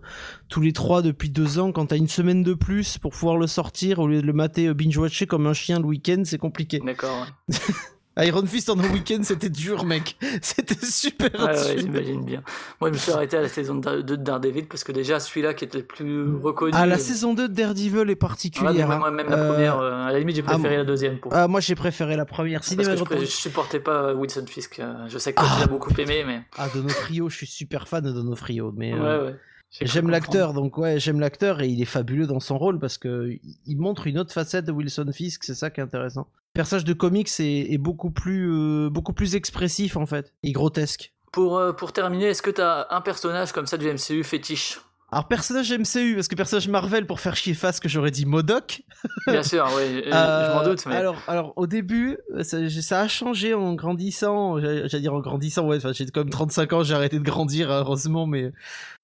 tous 0.48 0.62
les 0.62 0.72
trois 0.72 1.02
depuis 1.02 1.28
deux 1.28 1.58
ans, 1.58 1.70
quand 1.70 1.86
t'as 1.86 1.98
une 1.98 2.08
semaine 2.08 2.42
de 2.42 2.54
plus 2.54 2.96
pour 2.96 3.12
pouvoir 3.12 3.36
le 3.36 3.46
sortir 3.46 3.98
au 3.98 4.08
lieu 4.08 4.22
de 4.22 4.26
le 4.26 4.32
mater 4.32 4.68
euh, 4.68 4.74
binge-watcher 4.74 5.26
comme 5.26 5.46
un 5.46 5.52
chien 5.52 5.78
le 5.78 5.84
week-end, 5.84 6.22
c'est 6.24 6.38
compliqué. 6.38 6.80
D'accord. 6.82 7.26
Iron 8.18 8.44
Fist 8.44 8.68
en 8.68 8.78
un 8.78 8.90
week-end, 8.90 9.20
c'était 9.22 9.48
dur, 9.48 9.84
mec. 9.84 10.16
C'était 10.42 10.84
super 10.84 11.30
dur. 11.30 11.44
Ouais, 11.44 11.78
j'imagine 11.78 12.24
bien. 12.24 12.42
Moi, 12.80 12.90
je 12.90 12.94
me 12.94 12.98
suis 12.98 13.12
arrêté 13.12 13.38
à 13.38 13.40
la 13.40 13.48
saison 13.48 13.76
2 13.76 14.02
de 14.02 14.16
Daredevil 14.16 14.66
parce 14.66 14.84
que 14.84 14.92
déjà, 14.92 15.18
celui-là 15.18 15.54
qui 15.54 15.64
était 15.64 15.78
le 15.78 15.84
plus 15.84 16.36
reconnu. 16.36 16.72
Ah, 16.74 16.84
la 16.86 16.98
saison 16.98 17.32
2 17.32 17.48
de 17.48 17.54
Daredevil 17.54 18.10
est 18.10 18.16
particulière. 18.16 18.90
Ah, 18.90 18.98
moi, 18.98 19.10
même 19.10 19.30
la 19.30 19.48
première, 19.48 19.78
euh, 19.78 20.06
à 20.06 20.12
la 20.12 20.18
limite, 20.18 20.36
j'ai 20.36 20.44
ah, 20.46 20.52
préféré 20.52 20.76
la 20.76 20.84
deuxième. 20.84 21.18
Pour... 21.18 21.32
Ah, 21.34 21.48
moi, 21.48 21.60
j'ai 21.60 21.74
préféré 21.74 22.16
la 22.16 22.26
première. 22.26 22.64
Cinéma 22.64 22.94
parce 22.96 23.08
que 23.08 23.20
je, 23.20 23.24
supportais 23.24 23.80
pas 23.80 24.12
Wilson 24.12 24.44
Fisk. 24.46 24.80
Euh, 24.80 25.08
je 25.08 25.16
sais 25.16 25.32
que 25.32 25.40
tu 25.40 25.60
l'as 25.60 25.66
beaucoup 25.66 25.92
aimé, 25.98 26.24
mais. 26.26 26.42
Ah, 26.58 26.68
Donofrio, 26.68 27.30
je 27.30 27.36
suis 27.36 27.46
super 27.46 27.88
fan 27.88 28.04
de 28.04 28.12
Donofrio. 28.12 28.72
Mais, 28.76 28.92
euh, 28.92 29.20
ouais, 29.20 29.26
ouais. 29.26 29.36
J'aime 29.80 30.10
l'acteur, 30.10 30.52
donc 30.52 30.76
ouais, 30.76 31.00
j'aime 31.00 31.18
l'acteur 31.18 31.62
et 31.62 31.68
il 31.68 31.80
est 31.80 31.86
fabuleux 31.86 32.26
dans 32.26 32.40
son 32.40 32.58
rôle 32.58 32.78
parce 32.78 32.98
que 32.98 33.38
il 33.66 33.78
montre 33.78 34.06
une 34.06 34.18
autre 34.18 34.32
facette 34.32 34.66
de 34.66 34.72
Wilson 34.72 35.10
Fisk, 35.14 35.44
c'est 35.44 35.54
ça 35.54 35.70
qui 35.70 35.80
est 35.80 35.82
intéressant. 35.82 36.28
Personnage 36.54 36.84
de 36.84 36.92
comics 36.92 37.30
est, 37.38 37.78
beaucoup 37.78 38.10
plus 38.10 38.50
euh, 38.52 38.90
beaucoup 38.90 39.14
plus 39.14 39.34
expressif 39.36 39.96
en 39.96 40.06
fait, 40.06 40.34
et 40.42 40.52
grotesque. 40.52 41.12
Pour 41.32 41.56
euh, 41.56 41.72
pour 41.72 41.92
terminer, 41.92 42.26
est-ce 42.26 42.42
que 42.42 42.50
t'as 42.50 42.86
un 42.90 43.00
personnage 43.00 43.52
comme 43.52 43.66
ça 43.66 43.78
du 43.78 43.86
MCU 43.86 44.22
fétiche? 44.22 44.80
Alors 45.10 45.28
personnage 45.28 45.70
MCU, 45.70 46.14
parce 46.14 46.26
que 46.26 46.34
personnage 46.34 46.68
Marvel 46.68 47.06
pour 47.06 47.20
faire 47.20 47.36
chier 47.36 47.52
face 47.52 47.80
que 47.80 47.88
j'aurais 47.88 48.10
dit 48.10 48.24
Modoc. 48.24 48.82
Bien 49.26 49.42
sûr, 49.42 49.66
oui, 49.76 50.02
je 50.06 50.54
m'en 50.54 50.64
doute. 50.64 50.86
Mais... 50.86 50.96
Alors, 50.96 51.16
alors 51.26 51.52
au 51.56 51.66
début, 51.66 52.16
ça, 52.42 53.00
a 53.00 53.08
changé 53.08 53.52
en 53.52 53.74
grandissant. 53.74 54.58
J'allais 54.58 55.00
dire 55.00 55.12
en 55.12 55.20
grandissant, 55.20 55.66
ouais. 55.66 55.78
J'ai 55.92 56.06
comme 56.06 56.30
35 56.30 56.72
ans, 56.72 56.82
j'ai 56.82 56.94
arrêté 56.94 57.18
de 57.18 57.24
grandir 57.24 57.70
heureusement, 57.70 58.26
mais 58.26 58.52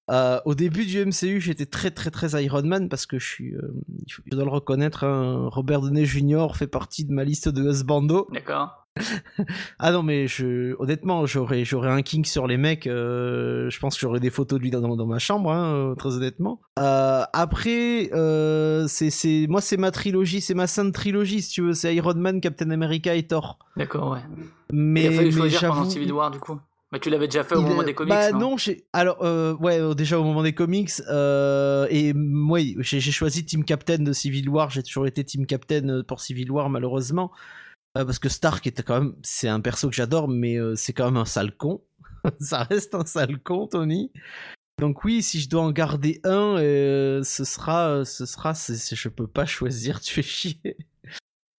euh, 0.09 0.39
au 0.45 0.55
début 0.55 0.85
du 0.85 1.05
MCU, 1.05 1.39
j'étais 1.39 1.65
très 1.65 1.91
très 1.91 2.09
très 2.09 2.43
Iron 2.43 2.63
Man 2.63 2.89
parce 2.89 3.05
que 3.05 3.19
je 3.19 3.25
suis, 3.25 3.55
euh, 3.55 3.73
je 4.07 4.17
dois 4.31 4.43
le 4.43 4.49
reconnaître, 4.49 5.03
hein, 5.03 5.47
Robert 5.51 5.81
Downey 5.81 6.05
Jr. 6.05 6.47
fait 6.55 6.67
partie 6.67 7.05
de 7.05 7.13
ma 7.13 7.23
liste 7.23 7.47
de 7.49 7.69
husbando. 7.69 8.27
D'accord. 8.33 8.75
ah 9.79 9.91
non 9.91 10.01
mais 10.01 10.27
je, 10.27 10.75
honnêtement, 10.79 11.25
j'aurais 11.25 11.63
j'aurais 11.63 11.91
un 11.91 12.01
king 12.01 12.25
sur 12.25 12.47
les 12.47 12.57
mecs. 12.57 12.87
Euh, 12.87 13.69
je 13.69 13.79
pense 13.79 13.95
que 13.95 14.01
j'aurais 14.01 14.19
des 14.19 14.31
photos 14.31 14.57
de 14.57 14.63
lui 14.63 14.71
dans, 14.71 14.81
dans 14.81 15.05
ma 15.05 15.19
chambre, 15.19 15.51
hein, 15.51 15.93
très 15.97 16.15
honnêtement. 16.15 16.59
après, 16.75 18.09
c'est 18.87 19.09
c'est 19.11 19.45
moi 19.47 19.61
c'est 19.61 19.77
ma 19.77 19.91
trilogie, 19.91 20.41
c'est 20.41 20.55
ma 20.55 20.67
sainte 20.67 20.93
trilogie 20.93 21.43
si 21.43 21.51
tu 21.51 21.61
veux. 21.61 21.73
C'est 21.73 21.95
Iron 21.95 22.15
Man, 22.15 22.41
Captain 22.41 22.71
America 22.71 23.13
et 23.13 23.27
Thor. 23.27 23.59
D'accord, 23.77 24.11
ouais. 24.11 24.19
Mais, 24.71 25.05
il 25.05 25.07
a 25.07 25.11
fallu 25.11 25.31
choisir 25.31 25.61
pendant 25.61 25.89
Civil 25.89 26.11
War 26.11 26.31
du 26.31 26.39
coup. 26.39 26.59
Mais 26.91 26.99
tu 26.99 27.09
l'avais 27.11 27.27
déjà 27.27 27.43
fait 27.43 27.55
au 27.55 27.61
moment 27.61 27.83
des 27.83 27.93
comics 27.93 28.09
Bah 28.09 28.31
non, 28.31 28.55
alors 28.93 29.23
euh, 29.23 29.55
ouais, 29.57 29.79
euh, 29.79 29.93
déjà 29.93 30.19
au 30.19 30.23
moment 30.23 30.41
des 30.41 30.53
comics 30.53 30.91
euh, 31.07 31.85
et 31.91 32.13
moi 32.13 32.59
j'ai 32.79 32.99
choisi 32.99 33.45
Team 33.45 33.63
Captain 33.63 33.99
de 33.99 34.11
Civil 34.11 34.49
War, 34.49 34.71
j'ai 34.71 34.81
toujours 34.81 35.05
été 35.05 35.23
Team 35.23 35.45
Captain 35.45 36.01
pour 36.07 36.19
Civil 36.19 36.51
War 36.51 36.69
malheureusement 36.69 37.31
parce 37.93 38.17
que 38.17 38.29
Stark 38.29 38.65
était 38.65 38.81
quand 38.81 39.01
même 39.01 39.15
c'est 39.21 39.49
un 39.49 39.59
perso 39.59 39.89
que 39.89 39.95
j'adore 39.95 40.27
mais 40.27 40.57
c'est 40.75 40.93
quand 40.93 41.05
même 41.05 41.17
un 41.17 41.25
sale 41.25 41.55
con. 41.55 41.83
Ça 42.39 42.63
reste 42.63 42.95
un 42.95 43.05
sale 43.05 43.39
con 43.39 43.67
Tony. 43.67 44.11
Donc 44.79 45.03
oui, 45.03 45.21
si 45.21 45.41
je 45.41 45.49
dois 45.49 45.61
en 45.61 45.71
garder 45.71 46.21
un, 46.23 46.55
ce 46.57 47.43
sera 47.45 48.03
ce 48.03 48.25
sera 48.25 48.53
je 48.53 49.09
peux 49.09 49.27
pas 49.27 49.45
choisir, 49.45 49.99
tu 50.01 50.11
fais 50.11 50.23
chier. 50.23 50.77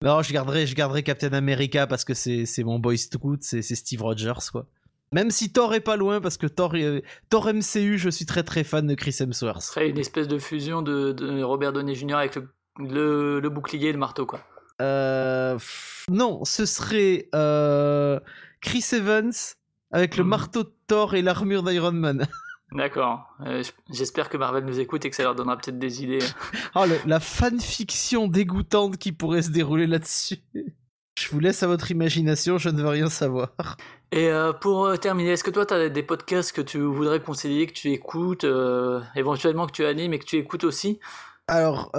Non, 0.01 0.21
je 0.21 0.31
garderai, 0.31 0.65
je 0.65 0.75
garderai 0.75 1.03
Captain 1.03 1.33
America 1.33 1.85
parce 1.85 2.05
que 2.05 2.13
c'est 2.13 2.63
mon 2.63 2.79
boy 2.79 2.97
scout, 2.97 3.43
c'est 3.43 3.61
Steve 3.61 4.01
Rogers, 4.01 4.49
quoi. 4.51 4.65
Même 5.11 5.31
si 5.31 5.51
Thor 5.51 5.73
est 5.73 5.79
pas 5.79 5.95
loin, 5.95 6.21
parce 6.21 6.37
que 6.37 6.45
Thor, 6.45 6.75
Thor 7.29 7.51
MCU, 7.51 7.97
je 7.97 8.09
suis 8.09 8.25
très 8.25 8.43
très 8.43 8.63
fan 8.63 8.85
de 8.85 8.93
Chris 8.93 9.17
Hemsworth. 9.19 9.61
Ce 9.61 9.73
serait 9.73 9.89
une 9.89 9.97
espèce 9.97 10.27
de 10.27 10.37
fusion 10.37 10.81
de, 10.81 11.41
Robert 11.43 11.73
Downey 11.73 11.95
Jr. 11.95 12.15
avec 12.15 12.35
le, 12.77 13.39
le, 13.39 13.49
bouclier 13.49 13.89
et 13.89 13.91
le 13.91 13.97
marteau, 13.97 14.25
quoi. 14.25 14.41
Euh, 14.81 15.57
non, 16.09 16.45
ce 16.45 16.65
serait 16.65 17.27
euh, 17.35 18.19
Chris 18.61 18.85
Evans 18.93 19.33
avec 19.91 20.15
le 20.15 20.23
hmm. 20.23 20.27
marteau 20.27 20.63
de 20.63 20.71
Thor 20.87 21.15
et 21.15 21.21
l'armure 21.21 21.63
d'Iron 21.63 21.91
Man. 21.91 22.27
D'accord. 22.71 23.35
Euh, 23.45 23.63
j'espère 23.91 24.29
que 24.29 24.37
Marvel 24.37 24.63
nous 24.63 24.79
écoute 24.79 25.03
et 25.03 25.09
que 25.09 25.15
ça 25.15 25.23
leur 25.23 25.33
donnera 25.33 25.57
peut-être 25.57 25.79
des 25.79 26.03
idées. 26.03 26.19
oh, 26.75 26.85
la 27.05 27.19
fanfiction 27.19 28.27
dégoûtante 28.27 28.97
qui 28.97 29.11
pourrait 29.11 29.41
se 29.41 29.49
dérouler 29.49 29.87
là-dessus. 29.87 30.37
Je 31.19 31.29
vous 31.31 31.39
laisse 31.39 31.63
à 31.63 31.67
votre 31.67 31.91
imagination, 31.91 32.57
je 32.57 32.69
ne 32.69 32.81
veux 32.81 32.87
rien 32.87 33.09
savoir. 33.09 33.49
Et 34.13 34.29
euh, 34.29 34.53
pour 34.53 34.85
euh, 34.85 34.95
terminer, 34.95 35.31
est-ce 35.31 35.43
que 35.43 35.51
toi, 35.51 35.65
tu 35.65 35.73
as 35.73 35.89
des 35.89 36.01
podcasts 36.01 36.53
que 36.53 36.61
tu 36.61 36.79
voudrais 36.79 37.19
conseiller, 37.19 37.67
que 37.67 37.73
tu 37.73 37.91
écoutes, 37.91 38.45
euh, 38.45 39.01
éventuellement 39.17 39.67
que 39.67 39.73
tu 39.73 39.83
animes 39.83 40.13
et 40.13 40.19
que 40.19 40.25
tu 40.25 40.37
écoutes 40.37 40.63
aussi? 40.63 40.99
Alors, 41.49 41.91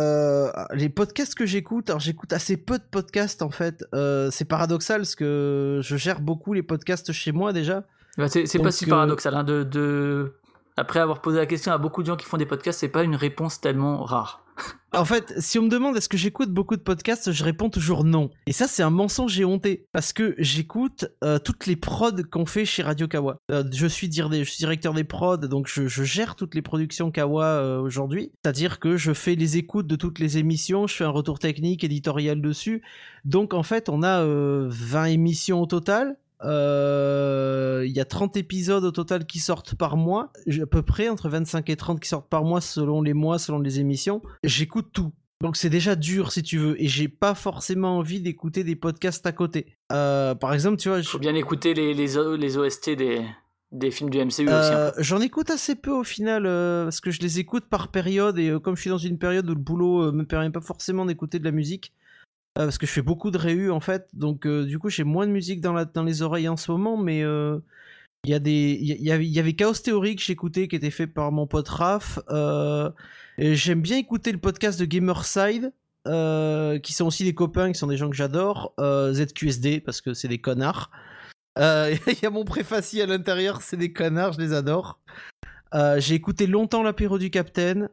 les 0.72 0.88
podcasts 0.88 1.34
que 1.34 1.44
j'écoute, 1.44 1.90
alors 1.90 2.00
j'écoute 2.00 2.32
assez 2.32 2.56
peu 2.56 2.78
de 2.78 2.84
podcasts 2.88 3.42
en 3.42 3.50
fait. 3.50 3.84
c'est 4.30 4.44
paradoxal 4.46 5.00
parce 5.00 5.16
que 5.16 5.80
je 5.82 5.96
gère 5.96 6.20
beaucoup 6.20 6.52
les 6.52 6.62
podcasts 6.62 7.12
chez 7.12 7.32
moi 7.32 7.52
déjà. 7.52 7.82
Bah, 8.16 8.28
c'est 8.28 8.58
pas 8.60 8.70
si 8.70 8.86
paradoxal. 8.86 9.34
Hein, 9.34 9.42
de, 9.42 9.64
de, 9.64 10.34
Après 10.76 11.00
avoir 11.00 11.20
posé 11.20 11.38
la 11.38 11.46
question 11.46 11.72
à 11.72 11.78
beaucoup 11.78 12.02
de 12.02 12.06
gens 12.06 12.16
qui 12.16 12.26
font 12.26 12.36
des 12.36 12.46
podcasts, 12.46 12.78
c'est 12.78 12.88
pas 12.88 13.02
une 13.02 13.16
réponse 13.16 13.60
tellement 13.60 14.04
rare. 14.04 14.40
En 14.92 15.04
fait, 15.04 15.34
si 15.38 15.58
on 15.58 15.62
me 15.62 15.68
demande 15.68 15.96
est-ce 15.96 16.08
que 16.08 16.16
j'écoute 16.16 16.50
beaucoup 16.50 16.76
de 16.76 16.82
podcasts, 16.82 17.30
je 17.30 17.44
réponds 17.44 17.70
toujours 17.70 18.02
non. 18.02 18.30
Et 18.46 18.52
ça, 18.52 18.66
c'est 18.66 18.82
un 18.82 18.90
mensonge 18.90 19.38
et 19.38 19.44
honté. 19.44 19.86
Parce 19.92 20.12
que 20.12 20.34
j'écoute 20.38 21.06
euh, 21.22 21.38
toutes 21.38 21.66
les 21.66 21.76
prods 21.76 22.24
qu'on 22.30 22.44
fait 22.44 22.64
chez 22.64 22.82
Radio 22.82 23.06
Kawa. 23.06 23.36
Euh, 23.52 23.62
je, 23.72 23.86
suis 23.86 24.08
directeur 24.08 24.92
des 24.92 25.04
prods, 25.04 25.36
donc 25.36 25.68
je, 25.68 25.86
gère 25.86 26.34
toutes 26.34 26.56
les 26.56 26.62
productions 26.62 27.12
Kawa 27.12 27.44
euh, 27.44 27.80
aujourd'hui. 27.80 28.32
C'est-à-dire 28.42 28.80
que 28.80 28.96
je 28.96 29.12
fais 29.12 29.36
les 29.36 29.58
écoutes 29.58 29.86
de 29.86 29.96
toutes 29.96 30.18
les 30.18 30.38
émissions, 30.38 30.88
je 30.88 30.96
fais 30.96 31.04
un 31.04 31.10
retour 31.10 31.38
technique, 31.38 31.84
éditorial 31.84 32.40
dessus. 32.40 32.82
Donc 33.24 33.54
en 33.54 33.62
fait, 33.62 33.88
on 33.88 34.02
a 34.02 34.24
20 34.24 35.04
émissions 35.04 35.60
au 35.60 35.66
total. 35.66 36.16
Euh, 36.44 37.84
il 37.86 37.92
y 37.92 38.00
a 38.00 38.04
30 38.04 38.36
épisodes 38.36 38.84
au 38.84 38.90
total 38.90 39.26
qui 39.26 39.40
sortent 39.40 39.74
par 39.74 39.96
mois, 39.96 40.32
à 40.48 40.66
peu 40.66 40.82
près 40.82 41.08
entre 41.08 41.28
25 41.28 41.68
et 41.70 41.76
30 41.76 42.00
qui 42.00 42.08
sortent 42.08 42.28
par 42.28 42.44
mois 42.44 42.60
selon 42.60 43.02
les 43.02 43.14
mois, 43.14 43.38
selon 43.38 43.58
les 43.58 43.80
émissions. 43.80 44.22
J'écoute 44.44 44.88
tout. 44.92 45.12
Donc 45.42 45.56
c'est 45.56 45.70
déjà 45.70 45.96
dur 45.96 46.32
si 46.32 46.42
tu 46.42 46.58
veux, 46.58 46.82
et 46.82 46.86
j'ai 46.86 47.08
pas 47.08 47.34
forcément 47.34 47.96
envie 47.96 48.20
d'écouter 48.20 48.62
des 48.62 48.76
podcasts 48.76 49.26
à 49.26 49.32
côté. 49.32 49.66
Euh, 49.90 50.34
par 50.34 50.52
exemple, 50.52 50.76
tu 50.76 50.90
vois... 50.90 50.98
Il 50.98 51.04
faut 51.04 51.18
bien 51.18 51.34
écouter 51.34 51.72
les, 51.72 51.94
les, 51.94 52.36
les 52.36 52.58
OST 52.58 52.90
des, 52.90 53.22
des 53.72 53.90
films 53.90 54.10
du 54.10 54.18
MCU 54.18 54.26
aussi. 54.28 54.46
Euh, 54.48 54.90
j'en 54.98 55.20
écoute 55.20 55.48
assez 55.48 55.76
peu 55.76 55.92
au 55.92 56.04
final, 56.04 56.42
parce 56.44 57.00
que 57.00 57.10
je 57.10 57.20
les 57.20 57.38
écoute 57.38 57.64
par 57.70 57.88
période, 57.88 58.38
et 58.38 58.52
comme 58.62 58.76
je 58.76 58.82
suis 58.82 58.90
dans 58.90 58.98
une 58.98 59.18
période 59.18 59.48
où 59.48 59.54
le 59.54 59.60
boulot 59.60 60.12
me 60.12 60.24
permet 60.24 60.50
pas 60.50 60.60
forcément 60.60 61.06
d'écouter 61.06 61.38
de 61.38 61.44
la 61.44 61.52
musique, 61.52 61.94
euh, 61.94 61.99
parce 62.64 62.78
que 62.78 62.86
je 62.86 62.92
fais 62.92 63.02
beaucoup 63.02 63.30
de 63.30 63.38
réus 63.38 63.70
en 63.70 63.80
fait, 63.80 64.08
donc 64.12 64.46
euh, 64.46 64.64
du 64.64 64.78
coup 64.78 64.88
j'ai 64.88 65.04
moins 65.04 65.26
de 65.26 65.32
musique 65.32 65.60
dans, 65.60 65.74
les 66.04 66.22
oreilles 66.22 66.48
en 66.48 66.56
ce 66.56 66.70
moment, 66.70 66.96
mais 66.96 67.22
euh, 67.22 67.58
il 68.24 68.30
y 68.30 68.34
a 68.34 68.40
y, 69.18 69.38
avait 69.38 69.52
Chaos 69.54 69.74
Theory 69.74 70.16
que 70.16 70.22
j'écoutais 70.22 70.68
qui 70.68 70.76
était 70.76 70.90
fait 70.90 71.06
par 71.06 71.32
mon 71.32 71.46
pote 71.46 71.68
Raph. 71.68 72.18
J'aime 73.38 73.80
bien 73.80 73.96
écouter 73.96 74.32
le 74.32 74.38
podcast 74.38 74.78
de 74.78 74.84
Gamerside. 74.84 75.72
qui 76.04 76.92
sont 76.92 77.06
aussi 77.06 77.24
des 77.24 77.34
copains, 77.34 77.72
qui 77.72 77.78
sont 77.78 77.86
des 77.86 77.96
gens 77.96 78.10
que 78.10 78.16
j'adore. 78.16 78.74
ZQSD 78.78 79.80
parce 79.80 80.02
que 80.02 80.12
c'est 80.12 80.28
des 80.28 80.38
connards. 80.38 80.90
Il 81.56 82.18
y 82.22 82.26
a 82.26 82.30
mon 82.30 82.44
préfacie 82.44 83.00
à 83.00 83.06
l'intérieur, 83.06 83.62
c'est 83.62 83.78
des 83.78 83.92
connards, 83.92 84.34
je 84.34 84.40
les 84.40 84.52
adore. 84.52 85.00
J'ai 85.72 86.14
écouté 86.14 86.46
longtemps 86.46 86.82
l'apéro 86.82 87.18
du 87.18 87.30
Capitaine. 87.30 87.88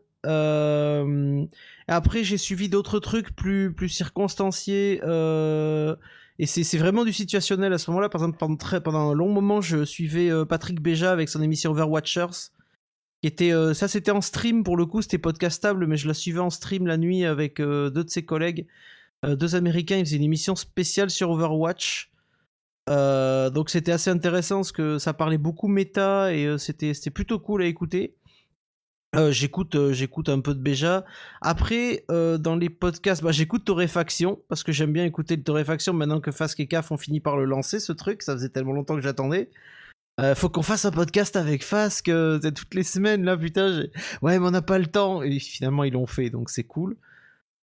Euh, 1.90 1.94
après, 1.94 2.24
j'ai 2.24 2.38
suivi 2.38 2.70
d'autres 2.70 3.00
trucs 3.00 3.36
plus, 3.36 3.74
plus 3.74 3.90
circonstanciés. 3.90 5.02
Euh, 5.04 5.96
et 6.40 6.46
c'est 6.46 6.78
vraiment 6.78 7.04
du 7.04 7.14
situationnel 7.14 7.74
à 7.74 7.78
ce 7.78 7.90
moment-là. 7.92 8.10
Par 8.10 8.22
exemple, 8.22 8.38
pendant, 8.38 8.58
très, 8.58 8.82
pendant 8.82 9.12
un 9.12 9.14
long 9.14 9.30
moment, 9.30 9.62
je 9.62 9.86
suivais 9.86 10.30
euh, 10.30 10.46
Patrick 10.46 10.82
Béja 10.82 11.12
avec 11.12 11.30
son 11.30 11.42
émission 11.42 11.72
Overwatchers. 11.72 12.52
Qui 13.24 13.28
était, 13.28 13.52
ça, 13.74 13.88
c'était 13.88 14.12
en 14.12 14.22
stream 14.22 14.64
pour 14.64 14.78
le 14.78 14.86
coup, 14.86 15.02
c'était 15.02 15.18
podcastable, 15.18 15.88
mais 15.88 15.98
je 15.98 16.08
la 16.08 16.14
suivais 16.14 16.40
en 16.40 16.52
stream 16.52 16.86
la 16.86 16.98
nuit 16.98 17.26
avec 17.26 17.58
deux 17.58 17.90
de 17.90 18.10
ses 18.10 18.24
collègues, 18.24 18.68
deux 19.26 19.56
américains. 19.56 19.98
Ils 19.98 20.06
faisaient 20.06 20.18
une 20.18 20.24
émission 20.24 20.56
spéciale 20.56 21.10
sur 21.10 21.32
Overwatch. 21.32 22.12
donc 22.88 23.72
c'était 23.72 23.92
assez 23.92 24.12
intéressant 24.12 24.58
parce 24.58 24.72
que 24.72 25.00
ça 25.00 25.16
parlait 25.16 25.40
beaucoup 25.40 25.68
méta 25.68 26.32
et 26.32 26.60
c'était 26.60 26.94
plutôt 27.10 27.40
cool 27.40 27.64
à 27.64 27.66
écouter. 27.66 28.14
Euh, 29.18 29.32
j'écoute, 29.32 29.76
euh, 29.76 29.94
j'écoute 29.94 30.30
un 30.30 30.42
peu 30.42 30.54
de 30.54 30.60
Béja. 30.60 31.04
Après, 31.42 32.06
euh, 32.12 32.38
dans 32.38 32.56
les 32.56 32.70
podcasts, 32.70 33.24
bah, 33.24 33.32
j'écoute 33.32 33.66
Torréfaction 33.66 34.40
parce 34.48 34.64
que 34.64 34.72
j'aime 34.72 34.94
bien 34.94 35.06
écouter 35.06 35.36
le 35.36 35.44
Torréfaction 35.44 35.94
maintenant 35.94 36.22
que 36.22 36.32
Fask 36.32 36.60
et 36.60 36.68
Caf 36.68 36.92
ont 36.92 36.98
fini 36.98 37.20
par 37.20 37.36
le 37.36 37.46
lancer 37.46 37.80
ce 37.80 37.92
truc. 37.94 38.22
Ça 38.22 38.34
faisait 38.34 38.50
tellement 38.50 38.74
longtemps 38.74 38.96
que 38.96 39.02
j'attendais. 39.02 39.50
faut 40.36 40.50
qu'on 40.50 40.64
fasse 40.64 40.86
un 40.86 40.92
podcast 40.92 41.36
avec 41.36 41.64
Fask 41.64 42.06
toutes 42.06 42.74
les 42.74 42.84
semaines 42.84 43.24
là, 43.24 43.38
putain. 43.38 43.86
Ouais, 44.22 44.40
mais 44.40 44.48
on 44.48 44.52
n'a 44.52 44.62
pas 44.62 44.78
le 44.78 44.88
temps. 44.88 45.24
Et 45.24 45.40
finalement, 45.40 45.84
ils 45.84 45.94
l'ont 45.94 46.08
fait, 46.08 46.30
donc 46.30 46.50
c'est 46.50 46.64
cool. 46.64 46.96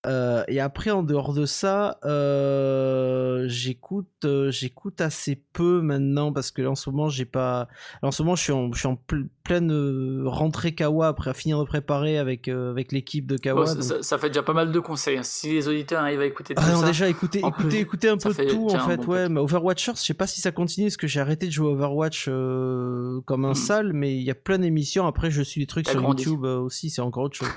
Euh, 0.06 0.44
et 0.50 0.60
après, 0.60 0.92
en 0.92 1.02
dehors 1.02 1.34
de 1.34 1.46
ça, 1.46 1.98
euh, 2.04 3.46
j'écoute, 3.48 4.08
euh, 4.26 4.52
j'écoute 4.52 5.00
assez 5.00 5.42
peu 5.54 5.82
maintenant 5.82 6.34
parce 6.34 6.52
que 6.52 6.66
en 6.66 6.76
ce 6.76 6.90
moment, 6.90 7.08
j'ai 7.08 7.26
pas. 7.26 7.70
En 8.02 8.12
ce 8.12 8.22
moment, 8.22 8.36
je 8.36 8.44
suis 8.44 8.52
en, 8.52 8.72
je 8.74 8.80
suis 8.80 8.88
en 8.88 9.00
pleine 9.44 10.24
rentrée 10.26 10.76
Kawa 10.76 11.08
après 11.08 11.34
finir 11.34 11.60
de 11.60 11.64
préparer 11.64 12.18
avec 12.18 12.50
avec 12.50 12.92
l'équipe 12.92 13.26
de 13.28 13.38
Kawa. 13.38 13.66
ça, 13.66 14.18
fait 14.18 14.28
déjà 14.28 14.44
pas 14.44 14.54
mal 14.54 14.72
de 14.72 14.80
conseils. 14.80 15.18
Hein. 15.18 15.24
Si 15.24 15.54
les 15.54 15.68
auditeurs 15.70 16.02
arrivent 16.02 16.22
à 16.22 16.26
écouter 16.26 16.54
tout 16.54 16.64
ah, 16.66 16.74
non, 16.74 16.86
déjà 16.86 17.08
écouter, 17.08 17.40
écouter, 17.40 17.80
écouter 17.80 18.10
un 18.10 18.18
peu 18.18 18.34
de 18.34 18.44
tout 18.50 18.70
en 18.72 18.80
fait. 18.80 19.06
ouais, 19.06 19.30
mais 19.30 19.40
Overwatchers, 19.40 19.94
je 19.96 20.02
sais 20.02 20.14
pas 20.14 20.28
si 20.28 20.42
ça 20.42 20.52
continue 20.52 20.88
parce 20.88 20.98
que 20.98 21.08
j'ai 21.08 21.22
arrêté 21.22 21.46
de 21.46 21.52
jouer 21.52 21.70
Overwatch 21.70 22.26
comme 22.26 23.46
un 23.46 23.52
hmm. 23.52 23.56
sale, 23.56 23.94
mais 23.94 24.16
il 24.16 24.24
y 24.24 24.32
a 24.32 24.36
plein 24.36 24.60
d'émissions. 24.60 25.08
Après, 25.08 25.32
je 25.32 25.42
suis 25.42 25.62
des 25.62 25.68
trucs 25.68 25.88
sur 25.88 26.02
YouTube 26.02 26.44
aussi, 26.44 26.90
c'est 26.90 27.02
encore 27.02 27.24
autre 27.24 27.38
chose. 27.38 27.50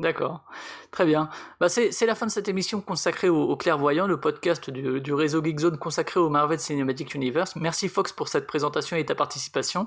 D'accord, 0.00 0.44
très 0.90 1.06
bien. 1.06 1.28
Bah 1.60 1.68
c'est 1.68 2.06
la 2.06 2.16
fin 2.16 2.26
de 2.26 2.30
cette 2.30 2.48
émission 2.48 2.80
consacrée 2.80 3.28
au, 3.28 3.56
clairvoyant, 3.56 4.08
le 4.08 4.18
podcast 4.18 4.68
du, 4.68 5.12
réseau 5.12 5.42
Geekzone 5.42 5.78
consacré 5.78 6.18
au 6.18 6.28
Marvel 6.28 6.58
Cinematic 6.58 7.14
Universe. 7.14 7.54
Merci 7.54 7.88
Fox 7.88 8.12
pour 8.12 8.26
cette 8.26 8.48
présentation 8.48 8.96
et 8.96 9.06
ta 9.06 9.14
participation. 9.14 9.86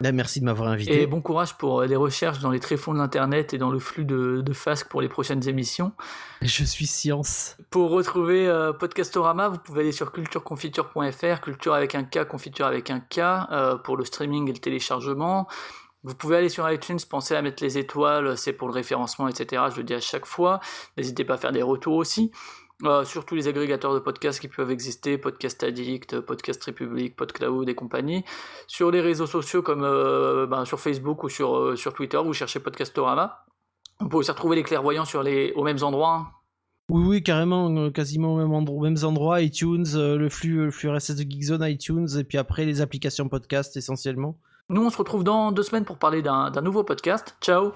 Bah, 0.00 0.12
merci 0.12 0.40
de 0.40 0.44
m'avoir 0.44 0.68
invité. 0.68 1.02
Et 1.02 1.06
bon 1.06 1.22
courage 1.22 1.54
pour 1.54 1.80
euh, 1.80 1.86
les 1.86 1.96
recherches 1.96 2.40
dans 2.40 2.50
les 2.50 2.60
tréfonds 2.60 2.92
de 2.92 2.98
l'Internet 2.98 3.54
et 3.54 3.58
dans 3.58 3.70
le 3.70 3.78
flux 3.78 4.04
de, 4.04 4.42
de 4.42 4.52
FASC 4.52 4.88
pour 4.88 5.00
les 5.00 5.08
prochaines 5.08 5.48
émissions. 5.48 5.92
Je 6.42 6.64
suis 6.64 6.86
science. 6.86 7.56
Pour 7.70 7.90
retrouver 7.90 8.46
euh, 8.46 8.72
Podcastorama, 8.72 9.48
vous 9.48 9.58
pouvez 9.58 9.80
aller 9.82 9.92
sur 9.92 10.12
cultureconfiture.fr, 10.12 11.40
culture 11.40 11.72
avec 11.72 11.94
un 11.94 12.04
K, 12.04 12.24
confiture 12.24 12.66
avec 12.66 12.90
un 12.90 13.00
K, 13.00 13.18
euh, 13.18 13.76
pour 13.76 13.96
le 13.96 14.04
streaming 14.04 14.48
et 14.48 14.52
le 14.52 14.58
téléchargement. 14.58 15.46
Vous 16.06 16.14
pouvez 16.14 16.36
aller 16.36 16.48
sur 16.48 16.70
iTunes, 16.70 17.00
penser 17.10 17.34
à 17.34 17.42
mettre 17.42 17.60
les 17.64 17.78
étoiles, 17.78 18.38
c'est 18.38 18.52
pour 18.52 18.68
le 18.68 18.74
référencement, 18.74 19.26
etc. 19.26 19.64
Je 19.72 19.78
le 19.78 19.82
dis 19.82 19.92
à 19.92 20.00
chaque 20.00 20.24
fois. 20.24 20.60
N'hésitez 20.96 21.24
pas 21.24 21.34
à 21.34 21.36
faire 21.36 21.50
des 21.50 21.62
retours 21.62 21.96
aussi. 21.96 22.30
Euh, 22.84 23.04
sur 23.04 23.24
tous 23.24 23.34
les 23.34 23.48
agrégateurs 23.48 23.92
de 23.92 23.98
podcasts 23.98 24.38
qui 24.38 24.46
peuvent 24.46 24.70
exister, 24.70 25.18
Podcast 25.18 25.64
Addict, 25.64 26.20
Podcast 26.20 26.62
République, 26.62 27.16
PodCloud 27.16 27.68
et 27.68 27.74
compagnie. 27.74 28.24
Sur 28.68 28.92
les 28.92 29.00
réseaux 29.00 29.26
sociaux 29.26 29.62
comme 29.62 29.82
euh, 29.82 30.46
ben, 30.46 30.64
sur 30.64 30.78
Facebook 30.78 31.24
ou 31.24 31.28
sur, 31.28 31.56
euh, 31.56 31.74
sur 31.74 31.92
Twitter, 31.92 32.18
vous 32.24 32.34
cherchez 32.34 32.60
Podcastorama. 32.60 33.44
On 33.98 34.08
peut 34.08 34.18
aussi 34.18 34.30
retrouver 34.30 34.54
les 34.54 34.62
clairvoyants 34.62 35.06
sur 35.06 35.24
les, 35.24 35.52
aux 35.54 35.64
mêmes 35.64 35.82
endroits. 35.82 36.14
Hein. 36.14 36.26
Oui, 36.88 37.02
oui, 37.04 37.22
carrément, 37.24 37.90
quasiment 37.90 38.34
aux 38.34 38.36
mêmes, 38.36 38.52
endroits, 38.52 38.88
mêmes 38.88 39.04
endroits, 39.04 39.40
iTunes, 39.40 39.86
le 39.92 40.28
flux, 40.28 40.70
le 40.70 40.70
RSS 40.70 41.16
de 41.16 41.28
Geekzone, 41.28 41.64
iTunes, 41.68 42.06
et 42.16 42.22
puis 42.22 42.38
après 42.38 42.64
les 42.64 42.80
applications 42.80 43.28
podcast 43.28 43.76
essentiellement. 43.76 44.38
Nous, 44.68 44.84
on 44.84 44.90
se 44.90 44.98
retrouve 44.98 45.22
dans 45.22 45.52
deux 45.52 45.62
semaines 45.62 45.84
pour 45.84 45.96
parler 45.96 46.22
d'un 46.22 46.50
nouveau 46.60 46.82
podcast. 46.82 47.36
Ciao 47.40 47.72